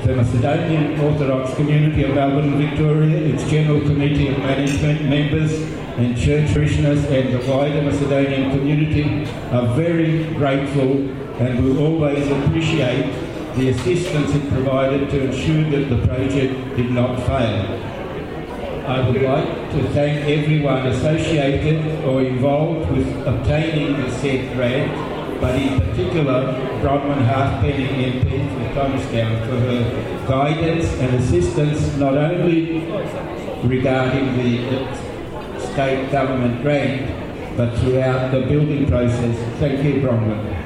The 0.03 0.17
Macedonian 0.17 0.99
Orthodox 0.99 1.55
Community 1.55 2.03
of 2.03 2.17
Melbourne, 2.17 2.59
Victoria, 2.59 3.19
its 3.19 3.49
General 3.49 3.83
Committee 3.83 4.27
of 4.27 4.39
Management 4.39 5.05
members 5.05 5.53
and 6.01 6.19
church 6.19 6.53
parishioners 6.53 7.05
and 7.05 7.33
the 7.33 7.39
wider 7.49 7.83
Macedonian 7.83 8.51
community 8.51 9.27
are 9.53 9.77
very 9.77 10.25
grateful 10.35 11.09
and 11.39 11.65
will 11.65 11.79
always 11.87 12.29
appreciate 12.29 13.13
the 13.55 13.69
assistance 13.69 14.35
it 14.35 14.49
provided 14.49 15.09
to 15.11 15.21
ensure 15.21 15.71
that 15.71 15.89
the 15.89 16.05
project 16.09 16.77
did 16.77 16.91
not 16.91 17.17
fail. 17.29 18.00
I 18.91 19.09
would 19.09 19.23
like 19.23 19.71
to 19.71 19.89
thank 19.91 20.27
everyone 20.27 20.85
associated 20.89 22.05
or 22.05 22.23
involved 22.23 22.91
with 22.91 23.07
obtaining 23.25 24.01
the 24.01 24.11
said 24.11 24.53
grant, 24.57 25.41
but 25.41 25.55
in 25.55 25.81
particular 25.81 26.53
Bronwyn 26.83 27.25
Halfpenny 27.25 27.87
MP 27.87 28.51
for 28.51 28.75
Thomastown 28.75 29.47
for 29.47 29.61
her 29.61 30.25
guidance 30.27 30.93
and 30.95 31.15
assistance 31.15 31.97
not 31.99 32.17
only 32.17 32.81
regarding 33.63 34.37
the 34.37 34.97
state 35.61 36.11
government 36.11 36.61
grant, 36.61 37.57
but 37.57 37.79
throughout 37.79 38.33
the 38.33 38.41
building 38.41 38.89
process. 38.89 39.39
Thank 39.61 39.85
you, 39.85 40.03
Bronwyn. 40.03 40.60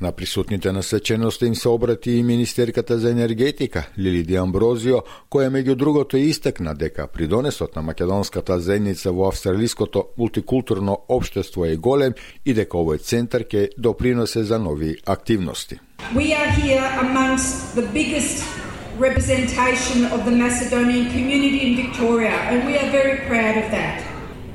На 0.00 0.12
присутните 0.12 0.72
на 0.72 0.82
сеченоста 0.82 1.46
им 1.46 1.54
се 1.54 1.68
обрати 1.68 2.10
и 2.10 2.22
Министерката 2.22 2.98
за 2.98 3.10
енергетика 3.10 3.88
Лилиди 3.98 4.36
Амброзио, 4.36 5.00
која 5.32 5.48
меѓу 5.48 5.74
другото 5.74 6.20
истакна 6.20 6.74
дека 6.76 7.06
придонесот 7.08 7.76
на 7.76 7.82
македонската 7.82 8.60
заедница 8.60 9.12
во 9.12 9.30
австралиското 9.32 10.04
мултикултурно 10.18 10.98
општество 11.08 11.64
е 11.64 11.80
голем 11.80 12.12
и 12.44 12.52
дека 12.52 12.76
овој 12.76 13.00
центар 13.00 13.48
ќе 13.48 13.72
доприносе 13.80 14.44
за 14.44 14.58
нови 14.58 15.00
активности. 15.06 15.80
We 16.12 16.36
are 16.36 16.52
here 16.52 16.84
amongst 17.00 17.72
the 17.72 17.88
biggest 17.96 18.44
representation 19.00 20.12
of 20.12 20.28
the 20.28 20.36
Macedonian 20.44 21.08
community 21.08 21.60
in 21.68 21.76
Victoria 21.76 22.36
and 22.52 22.68
we 22.68 22.76
are 22.76 22.90
very 22.92 23.24
proud 23.24 23.56
of 23.64 23.70
that. 23.72 24.04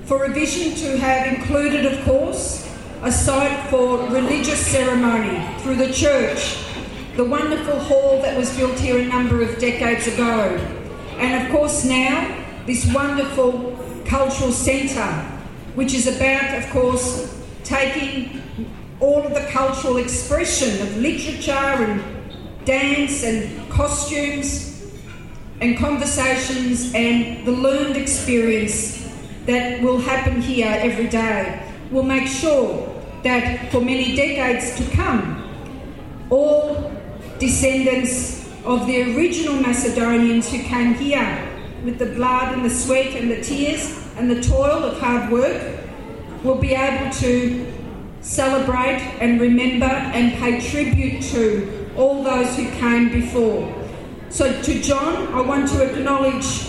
For 0.06 0.26
a 0.26 0.30
vision 0.30 0.76
to 0.84 1.02
have 1.02 1.26
included 1.34 1.86
of 1.90 1.98
course 2.06 2.71
a 3.04 3.12
site 3.12 3.68
for 3.70 3.98
religious 4.10 4.64
ceremony 4.64 5.44
through 5.60 5.76
the 5.76 5.92
church, 5.92 6.58
the 7.16 7.26
wonderful 7.26 7.80
hall 7.80 8.22
that 8.22 8.38
was 8.38 8.56
built 8.56 8.78
here 8.78 9.00
a 9.00 9.06
number 9.06 9.42
of 9.42 9.58
decades 9.58 10.06
ago, 10.06 10.56
and 11.18 11.44
of 11.44 11.52
course 11.52 11.84
now 11.84 12.38
this 12.68 12.94
wonderful 12.94 13.76
cultural 14.06 14.52
centre, 14.52 15.12
which 15.74 15.96
is 15.96 16.06
about, 16.06 16.56
of 16.60 16.70
course, 16.70 17.44
taking 17.64 18.40
all 19.00 19.24
of 19.24 19.34
the 19.34 19.48
cultural 19.50 19.98
expression 19.98 20.80
of 20.82 20.98
literature 20.98 21.52
and 21.52 22.04
dance 22.66 23.24
and 23.24 23.68
costumes 23.72 24.92
and 25.60 25.76
conversations 25.78 26.94
and 26.94 27.48
the 27.48 27.52
learned 27.52 27.98
experience 27.98 29.12
that 29.48 29.82
will 29.82 29.98
happen 29.98 30.40
here 30.40 30.72
every 30.80 31.08
day. 31.08 31.68
Will 31.90 32.04
make 32.04 32.28
sure 32.28 32.91
that 33.24 33.72
for 33.72 33.82
many 33.82 34.16
decades 34.16 34.76
to 34.78 34.96
come, 34.96 35.38
all 36.30 36.92
descendants 37.40 38.48
of 38.66 38.86
the 38.88 39.16
original 39.16 39.56
Macedonians 39.56 40.52
who 40.52 40.60
came 40.60 40.94
here 40.94 41.48
with 41.84 41.98
the 41.98 42.06
blood 42.06 42.54
and 42.54 42.64
the 42.64 42.70
sweat 42.70 43.16
and 43.16 43.30
the 43.30 43.42
tears 43.42 44.08
and 44.18 44.30
the 44.30 44.42
toil 44.42 44.84
of 44.84 45.00
hard 45.00 45.32
work 45.32 45.80
will 46.44 46.56
be 46.56 46.74
able 46.74 47.12
to 47.12 47.66
celebrate 48.22 49.02
and 49.20 49.42
remember 49.42 49.86
and 49.86 50.34
pay 50.34 50.60
tribute 50.70 51.22
to 51.24 51.90
all 51.98 52.24
those 52.24 52.56
who 52.56 52.70
came 52.72 53.12
before. 53.12 53.76
So, 54.30 54.62
to 54.62 54.82
John, 54.82 55.34
I 55.34 55.42
want 55.42 55.68
to 55.70 55.84
acknowledge 55.84 56.68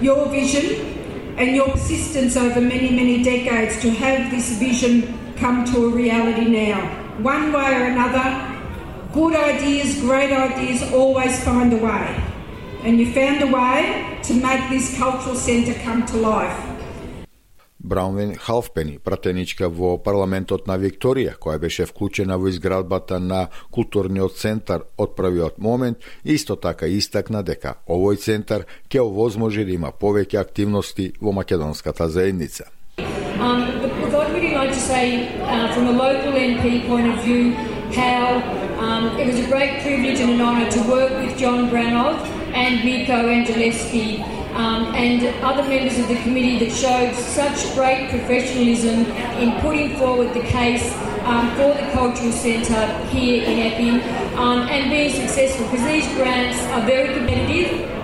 your 0.00 0.28
vision 0.28 1.34
and 1.38 1.56
your 1.56 1.68
persistence 1.70 2.36
over 2.36 2.60
many, 2.60 2.90
many 2.90 3.22
decades 3.22 3.80
to 3.82 3.90
have 3.90 4.30
this 4.30 4.58
vision 4.58 5.19
come 5.40 5.64
to 5.72 5.86
a 5.86 5.88
reality 5.88 6.46
now. 6.50 6.78
One 7.22 7.52
way 7.52 7.70
or 7.78 7.84
another, 7.94 8.26
good 9.12 9.34
ideas, 9.34 9.98
great 10.00 10.32
ideas 10.32 10.80
always 10.92 11.42
find 11.42 11.72
a 11.72 11.80
way. 11.88 12.06
And 12.84 12.98
you 13.00 13.06
found 13.12 13.42
a 13.42 13.50
way 13.60 13.78
to 14.28 14.32
make 14.34 14.62
this 14.68 14.86
cultural 14.98 15.36
centre 15.36 15.74
come 15.84 16.04
to 16.06 16.16
life. 16.16 16.58
Браунвен 17.82 18.34
Халфпени, 18.34 18.98
пратеничка 18.98 19.68
во 19.68 19.96
парламентот 19.98 20.66
на 20.68 20.76
Викторија, 20.76 21.38
која 21.40 21.58
беше 21.58 21.86
вклучена 21.88 22.36
во 22.36 22.50
изградбата 22.52 23.16
на 23.20 23.46
културниот 23.72 24.36
центар 24.36 24.84
од 24.98 25.16
првиот 25.16 25.56
момент, 25.58 25.96
исто 26.24 26.56
така 26.60 26.86
истакна 26.86 27.40
дека 27.42 27.78
овој 27.88 28.20
центар 28.20 28.66
ќе 28.90 29.00
овозможи 29.00 29.64
да 29.64 29.72
има 29.72 29.92
повеќе 29.96 30.36
активности 30.40 31.14
во 31.20 31.32
македонската 31.32 32.08
заедница. 32.08 32.68
Um, 33.40 33.80
Say, 34.80 35.40
uh, 35.42 35.72
from 35.72 35.86
a 35.88 35.92
local 35.92 36.32
MP 36.32 36.86
point 36.88 37.06
of 37.06 37.22
view, 37.22 37.52
how 37.94 38.40
um, 38.80 39.16
it 39.18 39.26
was 39.26 39.38
a 39.38 39.46
great 39.46 39.82
privilege 39.82 40.18
and 40.20 40.30
an 40.32 40.40
honour 40.40 40.68
to 40.70 40.80
work 40.90 41.10
with 41.12 41.38
John 41.38 41.68
Branov 41.70 42.18
and 42.54 42.84
Miko 42.84 43.28
Angeleschi 43.28 44.20
um, 44.54 44.92
and 44.94 45.22
other 45.44 45.62
members 45.68 45.98
of 45.98 46.08
the 46.08 46.16
committee 46.22 46.58
that 46.58 46.72
showed 46.72 47.14
such 47.14 47.72
great 47.74 48.08
professionalism 48.10 49.04
in 49.38 49.60
putting 49.60 49.96
forward 49.96 50.34
the 50.34 50.42
case 50.48 50.92
um, 51.24 51.50
for 51.56 51.74
the 51.74 51.88
cultural 51.92 52.32
centre 52.32 52.86
here 53.08 53.44
in 53.44 53.58
Epping 53.58 54.00
um, 54.38 54.60
and 54.68 54.90
being 54.90 55.12
successful 55.12 55.66
because 55.70 55.86
these 55.86 56.06
grants 56.16 56.58
are 56.72 56.84
very 56.86 57.14
competitive. 57.14 57.99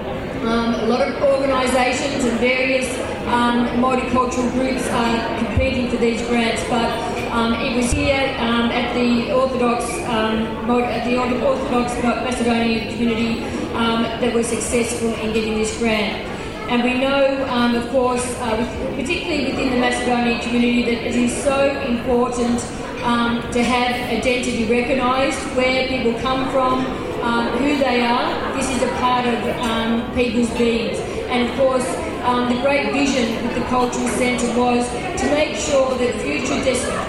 Um, 0.47 0.75
a 0.75 0.87
lot 0.87 1.01
of 1.01 1.21
organisations 1.25 2.25
and 2.25 2.39
various 2.39 2.89
um, 3.27 3.67
multicultural 3.83 4.49
groups 4.53 4.87
are 4.91 5.39
competing 5.41 5.91
for 5.91 5.97
these 5.97 6.23
grants, 6.29 6.63
but 6.69 6.89
um, 7.33 7.55
it 7.55 7.77
was 7.77 7.91
here 7.91 8.33
um, 8.39 8.71
at 8.71 8.95
the 8.95 9.33
Orthodox 9.33 9.83
um, 10.07 10.69
the 10.69 11.19
Orthodox 11.19 12.01
Macedonian 12.01 12.93
community 12.93 13.43
um, 13.75 14.05
that 14.21 14.33
was 14.33 14.47
successful 14.47 15.13
in 15.15 15.33
getting 15.33 15.55
this 15.59 15.77
grant. 15.79 16.25
And 16.71 16.85
we 16.85 16.95
know, 16.95 17.45
um, 17.49 17.75
of 17.75 17.89
course, 17.91 18.25
uh, 18.39 18.57
with, 18.57 19.01
particularly 19.01 19.47
within 19.47 19.71
the 19.71 19.81
Macedonian 19.81 20.41
community, 20.43 20.83
that 20.83 21.07
it 21.09 21.17
is 21.17 21.43
so 21.43 21.71
important 21.81 22.65
um, 23.03 23.43
to 23.51 23.65
have 23.65 23.95
identity 24.17 24.65
recognised, 24.67 25.41
where 25.57 25.89
people 25.89 26.15
come 26.21 26.49
from, 26.53 27.06
um, 27.27 27.59
who 27.59 27.77
they 27.77 28.03
are. 28.03 28.57
This 28.57 28.70
is 28.70 28.83
a 28.83 28.93
part 29.03 29.27
of 29.27 29.39
um, 29.61 30.14
people's 30.14 30.51
beings. 30.57 30.99
And 31.27 31.49
of 31.49 31.57
course, 31.57 31.87
um, 32.22 32.49
the 32.55 32.61
great 32.62 32.93
vision 32.93 33.45
with 33.45 33.55
the 33.57 33.64
Cultural 33.64 34.09
Centre 34.09 34.47
was 34.59 34.89
to 35.20 35.27
make 35.31 35.57
sure 35.57 35.99
that 35.99 36.20
future 36.22 36.62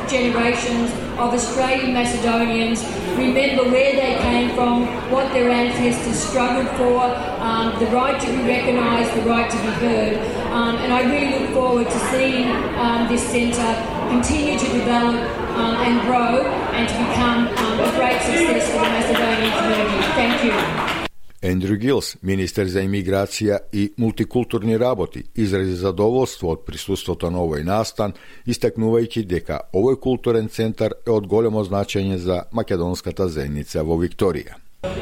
generations 0.10 0.92
of 1.22 1.34
Australian 1.34 1.94
Macedonians 1.94 2.84
remember 3.18 3.64
where 3.70 3.94
they 3.94 4.18
came 4.22 4.56
from, 4.56 4.86
what 5.12 5.32
their 5.34 5.50
ancestors 5.50 6.20
struggled 6.20 6.70
for, 6.78 7.02
um, 7.42 7.80
the 7.80 7.88
right 7.88 8.20
to 8.20 8.28
be 8.28 8.42
recognised, 8.44 9.14
the 9.16 9.30
right 9.30 9.50
to 9.50 9.58
be 9.58 9.72
heard. 9.86 10.18
Um, 10.52 10.76
and 10.78 10.94
I 10.94 11.02
really 11.12 11.40
look 11.40 11.54
forward 11.54 11.90
to 11.90 12.00
seeing 12.12 12.50
um, 12.78 13.08
this 13.08 13.24
centre 13.30 13.97
continue 14.10 14.58
to 14.58 14.68
develop 14.80 15.20
um, 15.58 15.76
and 15.86 16.02
grow 16.02 16.46
and 16.78 16.88
to 16.88 16.96
become 17.06 17.48
um, 17.48 17.80
a 17.80 17.92
great 17.98 18.20
success 18.22 18.72
for 18.72 18.82
the 18.86 18.92
Macedonian 18.98 19.52
community. 19.60 20.00
Thank 20.20 20.44
you. 20.44 20.98
Ендрю 21.42 21.78
Гилс, 21.78 22.16
министер 22.24 22.66
за 22.66 22.82
имиграција 22.82 23.60
и 23.74 23.92
мултикултурни 23.98 24.80
работи, 24.80 25.24
изрази 25.36 25.76
задоволство 25.76 26.50
од 26.50 26.66
присуството 26.66 27.30
на 27.30 27.44
овој 27.46 27.64
настан, 27.64 28.16
истакнувајќи 28.48 29.24
дека 29.24 29.60
овој 29.74 30.00
културен 30.02 30.50
центар 30.50 30.98
е 31.06 31.14
од 31.14 31.28
големо 31.28 31.64
значење 31.64 32.18
за 32.18 32.44
македонската 32.52 33.30
заедница 33.30 33.84
во 33.84 34.02
Викторија. 34.02 34.58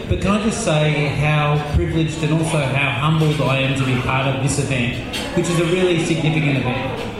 But 0.09 0.21
can 0.21 0.31
I 0.31 0.43
just 0.43 0.63
say 0.63 1.07
how 1.23 1.55
privileged 1.75 2.21
and 2.23 2.33
also 2.33 2.59
how 2.59 2.91
humbled 2.99 3.39
I 3.41 3.57
am 3.63 3.79
to 3.79 3.85
be 3.85 3.95
part 4.03 4.27
of 4.27 4.43
this 4.43 4.59
event, 4.59 4.99
which 5.37 5.47
is 5.47 5.59
a 5.59 5.65
really 5.65 6.03
significant 6.05 6.57
event. 6.57 7.14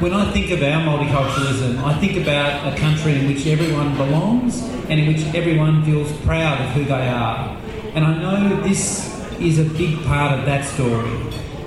When 0.00 0.12
I 0.12 0.30
think 0.30 0.50
about 0.50 0.82
multiculturalism, 0.82 1.82
I 1.82 1.98
think 1.98 2.20
about 2.20 2.70
a 2.70 2.76
country 2.76 3.14
in 3.14 3.28
which 3.28 3.46
everyone 3.46 3.96
belongs 3.96 4.62
and 4.90 5.00
in 5.00 5.06
which 5.06 5.24
everyone 5.34 5.84
feels 5.84 6.12
proud 6.18 6.60
of 6.60 6.70
who 6.72 6.84
they 6.84 7.08
are. 7.08 7.56
And 7.94 8.04
I 8.04 8.20
know 8.20 8.60
this 8.62 9.10
is 9.40 9.58
a 9.58 9.64
big 9.64 10.02
part 10.04 10.38
of 10.38 10.44
that 10.44 10.66
story. 10.66 11.10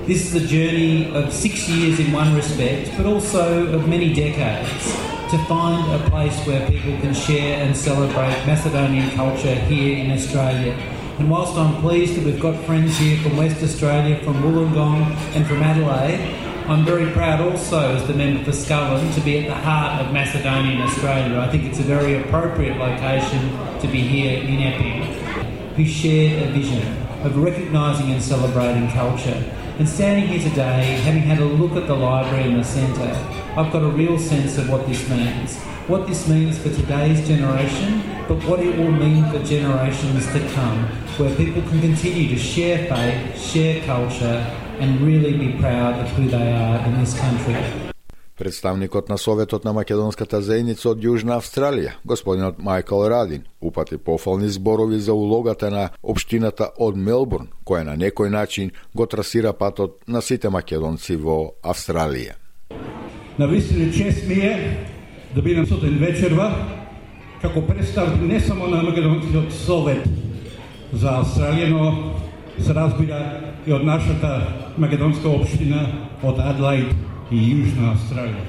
This 0.06 0.32
is 0.32 0.44
a 0.44 0.48
journey 0.48 1.12
of 1.16 1.34
six 1.34 1.68
years 1.68 2.00
in 2.00 2.12
one 2.12 2.36
respect, 2.36 2.92
but 2.98 3.08
also 3.08 3.74
of 3.74 3.88
many 3.88 4.14
decades 4.14 4.86
to 5.32 5.38
find 5.46 5.92
a 6.00 6.10
place 6.10 6.38
where 6.46 6.68
people 6.70 7.00
can 7.00 7.16
share 7.16 7.64
and 7.64 7.76
celebrate 7.76 8.46
Macedonian 8.46 9.10
culture 9.12 9.56
here 9.56 9.98
in 9.98 10.12
Australia. 10.12 10.74
And 11.18 11.32
whilst 11.32 11.58
I'm 11.58 11.82
pleased 11.82 12.16
that 12.16 12.26
we've 12.26 12.40
got 12.40 12.64
friends 12.66 12.96
here 12.98 13.18
from 13.24 13.38
West 13.38 13.64
Australia, 13.64 14.24
from 14.24 14.36
Wollongong 14.44 15.16
and 15.36 15.48
from 15.48 15.64
Adelaide, 15.64 16.49
I'm 16.70 16.86
very 16.86 17.12
proud 17.14 17.42
also 17.42 17.96
as 17.96 18.06
the 18.06 18.14
member 18.14 18.44
for 18.44 18.52
Scullin 18.52 19.12
to 19.16 19.22
be 19.22 19.40
at 19.40 19.48
the 19.48 19.56
heart 19.56 20.06
of 20.06 20.14
Macedonian 20.14 20.80
Australia. 20.84 21.40
I 21.40 21.50
think 21.50 21.64
it's 21.64 21.80
a 21.80 21.82
very 21.82 22.22
appropriate 22.22 22.78
location 22.78 23.40
to 23.80 23.88
be 23.88 24.02
here 24.02 24.44
in 24.44 24.60
Epping. 24.60 25.76
We 25.76 25.86
share 25.86 26.48
a 26.48 26.52
vision 26.52 26.86
of 27.24 27.36
recognising 27.38 28.12
and 28.12 28.22
celebrating 28.22 28.88
culture. 28.92 29.44
And 29.80 29.90
standing 29.90 30.28
here 30.28 30.48
today, 30.48 31.00
having 31.02 31.24
had 31.24 31.40
a 31.40 31.46
look 31.46 31.72
at 31.72 31.88
the 31.88 31.96
library 31.96 32.44
and 32.44 32.60
the 32.60 32.64
centre, 32.64 33.18
I've 33.58 33.74
got 33.74 33.82
a 33.82 33.90
real 33.90 34.20
sense 34.20 34.60
of 34.60 34.70
what 34.70 34.86
this 34.86 35.10
means. 35.10 35.58
What 35.88 36.06
this 36.06 36.28
means 36.28 36.60
for 36.60 36.70
today's 36.70 37.28
generation, 37.28 38.04
but 38.28 38.44
what 38.44 38.60
it 38.60 38.78
will 38.78 38.92
mean 38.92 39.28
for 39.32 39.42
generations 39.44 40.24
to 40.34 40.40
come, 40.54 40.86
where 41.18 41.36
people 41.36 41.64
can 41.64 41.82
continue 41.82 42.30
to 42.30 42.38
share 42.38 42.86
faith, 42.88 43.42
share 43.42 43.84
culture, 43.88 44.46
and 44.80 45.02
really 45.02 45.34
be 45.34 45.50
proud 45.60 45.96
of 46.04 46.08
who 46.16 46.28
they 46.28 46.54
are 46.54 46.80
in 46.88 46.94
this 47.00 47.14
country. 47.20 47.56
Представникот 48.38 49.10
на 49.10 49.18
Советот 49.18 49.64
на 49.66 49.74
македонската 49.74 50.42
заедница 50.42 50.90
од 50.90 51.02
Јужна 51.04 51.36
Австралија, 51.36 51.98
господинот 52.06 52.62
Майкл 52.64 53.04
Радин, 53.04 53.44
упати 53.62 53.98
пофални 53.98 54.48
зборови 54.50 55.00
за 55.00 55.14
улогата 55.14 55.72
на 55.72 55.90
општината 56.04 56.70
од 56.78 56.96
Мелбурн, 56.96 57.50
која 57.66 57.84
на 57.84 57.98
некој 58.00 58.30
начин 58.32 58.72
го 58.96 59.06
трасира 59.06 59.52
патот 59.54 60.00
на 60.08 60.22
сите 60.22 60.50
македонци 60.50 61.16
во 61.16 61.52
Австралија. 61.64 62.40
На 63.40 63.48
вистина 63.48 63.92
чест 63.92 64.28
ми 64.28 64.40
е 64.40 64.88
да 65.36 65.42
бидам 65.42 65.68
сутен 65.68 66.00
вечерва 66.00 66.80
како 67.42 67.62
представник 67.68 68.22
не 68.22 68.40
само 68.40 68.68
на 68.68 68.84
Македонскиот 68.84 69.52
совет 69.52 70.08
за 70.94 71.20
Австралија, 71.20 71.68
но 71.70 72.16
се 72.64 72.74
разбира 72.74 73.20
и 73.68 73.74
од 73.74 73.84
нашата 73.86 74.42
македонска 74.78 75.30
општина 75.30 75.86
од 76.24 76.40
Адлайд 76.40 76.94
и 77.32 77.38
Јужна 77.38 77.94
Австралија. 77.94 78.46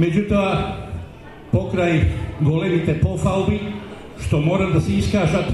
Меѓутоа, 0.00 0.48
покрај 1.52 2.00
големите 2.40 2.96
пофалби, 3.00 3.60
што 4.20 4.40
мора 4.40 4.70
да 4.72 4.80
се 4.80 4.98
искажат 4.98 5.52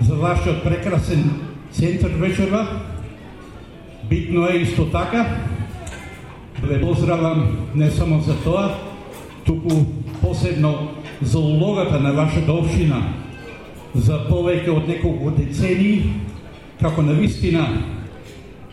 за 0.00 0.14
вашиот 0.14 0.62
прекрасен 0.62 1.30
центар 1.72 2.10
вечерва, 2.20 2.66
битно 4.10 4.46
е 4.48 4.62
исто 4.62 4.86
така 4.90 5.26
да 6.60 6.66
ве 6.66 6.80
поздравам 6.80 7.66
не 7.74 7.90
само 7.90 8.20
за 8.20 8.36
тоа, 8.42 8.74
туку 9.46 9.70
посебно 10.22 10.88
за 11.22 11.38
улогата 11.38 12.00
на 12.00 12.12
вашата 12.12 12.52
општина 12.52 13.02
за 13.94 14.22
повеќе 14.28 14.70
од 14.72 14.86
неколку 14.88 15.32
децении 15.36 16.12
како 16.82 17.02
на 17.02 17.12
вистина 17.14 17.66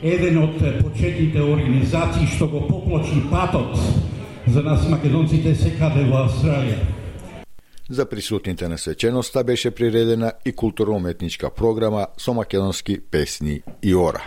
еден 0.02 0.38
од 0.42 0.56
почетните 0.82 1.42
организации 1.44 2.26
што 2.36 2.48
го 2.50 2.64
поплочи 2.68 3.22
патот 3.30 3.78
за 4.48 4.64
нас 4.66 4.88
македонците 4.90 5.54
секаде 5.56 6.08
во 6.10 6.24
Австралија. 6.26 6.80
За 7.90 8.06
присутните 8.06 8.68
на 8.68 8.78
свеченоста 8.78 9.44
беше 9.44 9.72
приредена 9.72 10.32
и 10.46 10.52
културно-уметничка 10.52 11.50
програма 11.50 12.08
со 12.18 12.34
македонски 12.34 13.00
песни 13.12 13.62
и 13.84 13.96
ора. 13.96 14.24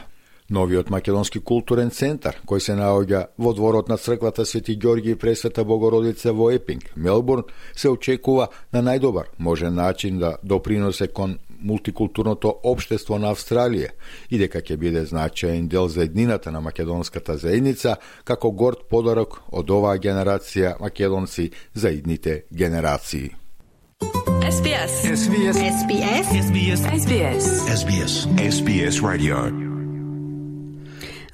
Новиот 0.50 0.90
македонски 0.90 1.40
културен 1.40 1.90
центар, 1.90 2.36
кој 2.46 2.58
се 2.58 2.74
наоѓа 2.76 3.26
во 3.38 3.54
дворот 3.54 3.88
на 3.88 3.96
црквата 3.96 4.44
Свети 4.44 4.76
Ѓорги 4.76 5.14
и 5.14 5.18
Пресвета 5.18 5.64
Богородица 5.64 6.32
во 6.32 6.50
Епинг, 6.50 6.90
Мелбурн, 6.96 7.46
се 7.74 7.88
очекува 7.88 8.48
на 8.72 8.82
најдобар 8.82 9.30
можен 9.38 9.74
начин 9.74 10.18
да 10.18 10.36
доприносе 10.42 11.08
кон 11.08 11.38
мултикултурното 11.62 12.54
обштество 12.64 13.18
на 13.18 13.32
Австралија 13.32 13.90
и 14.30 14.38
дека 14.38 14.60
ќе 14.60 14.76
биде 14.76 15.04
значаен 15.04 15.68
дел 15.68 15.88
за 15.88 16.04
еднината 16.04 16.52
на 16.52 16.60
македонската 16.60 17.36
заедница 17.36 17.96
како 18.24 18.50
горд 18.50 18.88
подарок 18.90 19.42
од 19.52 19.70
оваа 19.70 19.98
генерација 19.98 20.76
македонци 20.80 21.50
за 21.74 21.90
идните 21.90 22.44
генерации. 22.52 23.30
SBS. 24.42 24.92
SBS. 25.22 25.56
SBS. 25.56 26.26
SBS. 26.46 26.80
SBS. 27.02 27.44
SBS. 27.80 28.26
SBS 28.38 29.00
Radio. 29.02 29.71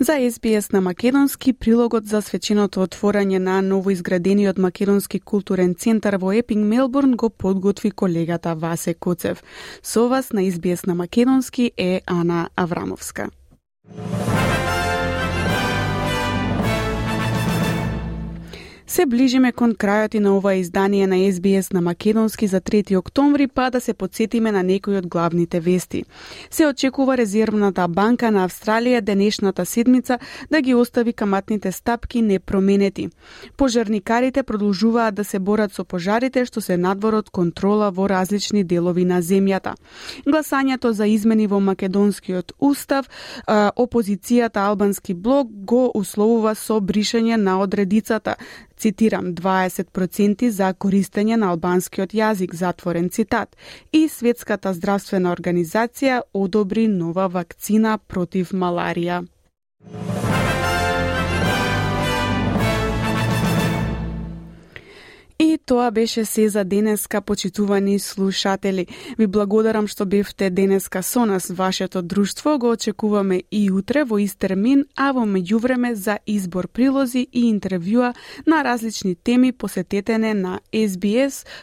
За 0.01 0.31
СБС 0.31 0.73
на 0.73 0.81
Македонски 0.81 1.53
прилогот 1.53 2.07
за 2.07 2.21
свеченото 2.23 2.85
отворање 2.87 3.41
на 3.43 3.57
новоизградениот 3.67 4.59
Македонски 4.59 5.19
културен 5.19 5.75
центар 5.75 6.15
во 6.23 6.31
Епинг 6.33 6.67
Мелбурн 6.71 7.17
го 7.17 7.31
подготви 7.31 7.91
колегата 7.91 8.55
Васе 8.55 8.95
Коцев. 8.95 9.43
Со 9.83 10.09
вас 10.09 10.33
на 10.33 10.47
СБС 10.51 10.87
на 10.87 10.95
Македонски 10.95 11.73
е 11.77 12.01
Ана 12.07 12.49
Аврамовска. 12.57 13.31
Се 18.89 19.05
ближиме 19.05 19.51
кон 19.53 19.75
крајот 19.77 20.15
и 20.17 20.21
на 20.25 20.31
ова 20.33 20.55
издание 20.57 21.07
на 21.07 21.17
SBS 21.29 21.75
на 21.75 21.81
Македонски 21.81 22.47
за 22.47 22.61
3 22.61 22.97
октомври, 22.97 23.47
па 23.47 23.71
да 23.71 23.81
се 23.81 23.95
подсетиме 23.95 24.53
на 24.53 24.63
некои 24.63 24.97
од 24.97 25.07
главните 25.07 25.61
вести. 25.61 26.05
Се 26.51 26.67
очекува 26.67 27.17
резервната 27.17 27.89
банка 27.89 28.31
на 28.31 28.49
Австралија 28.49 29.01
денешната 29.01 29.67
седмица 29.67 30.19
да 30.51 30.61
ги 30.61 30.75
остави 30.75 31.13
каматните 31.13 31.73
стапки 31.73 32.23
непроменети. 32.23 33.09
Пожарникарите 33.57 34.43
продолжуваат 34.43 35.15
да 35.15 35.25
се 35.25 35.39
борат 35.39 35.75
со 35.75 35.85
пожарите 35.85 36.47
што 36.49 36.61
се 36.61 36.77
надвор 36.81 37.21
од 37.21 37.29
контрола 37.31 37.91
во 37.91 38.09
различни 38.09 38.65
делови 38.65 39.05
на 39.05 39.21
земјата. 39.21 39.77
Гласањето 40.25 40.97
за 40.97 41.07
измени 41.07 41.47
во 41.47 41.61
македонскиот 41.61 42.53
устав, 42.59 43.05
опозицијата 43.77 44.65
Албански 44.65 45.15
блок 45.15 45.53
го 45.53 45.91
условува 45.95 46.55
со 46.55 46.81
бришење 46.81 47.37
на 47.37 47.61
одредицата 47.61 48.37
цитирам, 48.79 49.35
20% 49.35 50.49
за 50.51 50.73
користење 50.75 51.37
на 51.37 51.51
албанскиот 51.53 52.15
јазик, 52.15 52.55
затворен 52.55 53.11
цитат, 53.11 53.57
и 53.93 54.09
Светската 54.09 54.73
здравствена 54.75 55.35
организација 55.35 56.23
одобри 56.33 56.89
нова 56.89 57.29
вакцина 57.29 57.99
против 57.99 58.53
маларија. 58.53 59.25
Тоа 65.69 65.91
беше 65.91 66.25
се 66.25 66.49
за 66.49 66.65
денеска, 66.65 67.21
почитувани 67.21 67.99
слушатели. 67.99 68.87
Ви 69.19 69.27
благодарам 69.27 69.87
што 69.87 70.07
бевте 70.07 70.51
денеска 70.51 71.03
со 71.03 71.27
нас. 71.27 71.51
Вашето 71.51 72.03
друштво 72.03 72.59
го 72.59 72.71
очекуваме 72.71 73.43
и 73.53 73.71
утре 73.71 74.05
во 74.05 74.19
ист 74.19 74.39
термин, 74.39 74.85
а 74.97 75.13
во 75.13 75.27
меѓувреме 75.29 75.93
за 75.93 76.19
избор 76.27 76.69
прилози 76.69 77.29
и 77.33 77.53
интервјуа 77.53 78.15
на 78.47 78.65
различни 78.65 79.15
теми 79.15 79.53
посетете 79.53 80.19
не 80.19 80.35
на 80.35 80.61
sbs.com.au 80.73 81.59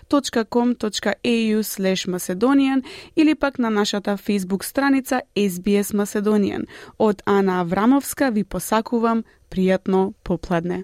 macedonian 2.13 2.83
или 3.15 3.35
пак 3.35 3.59
на 3.59 3.69
нашата 3.69 4.17
Facebook 4.17 4.63
страница 4.63 5.21
SBS 5.35 5.93
Macedonian. 5.93 6.65
Од 6.99 7.21
Ана 7.25 7.61
Аврамовска 7.61 8.29
ви 8.29 8.43
посакувам 8.43 9.23
пријатно 9.49 10.13
попладне. 10.23 10.83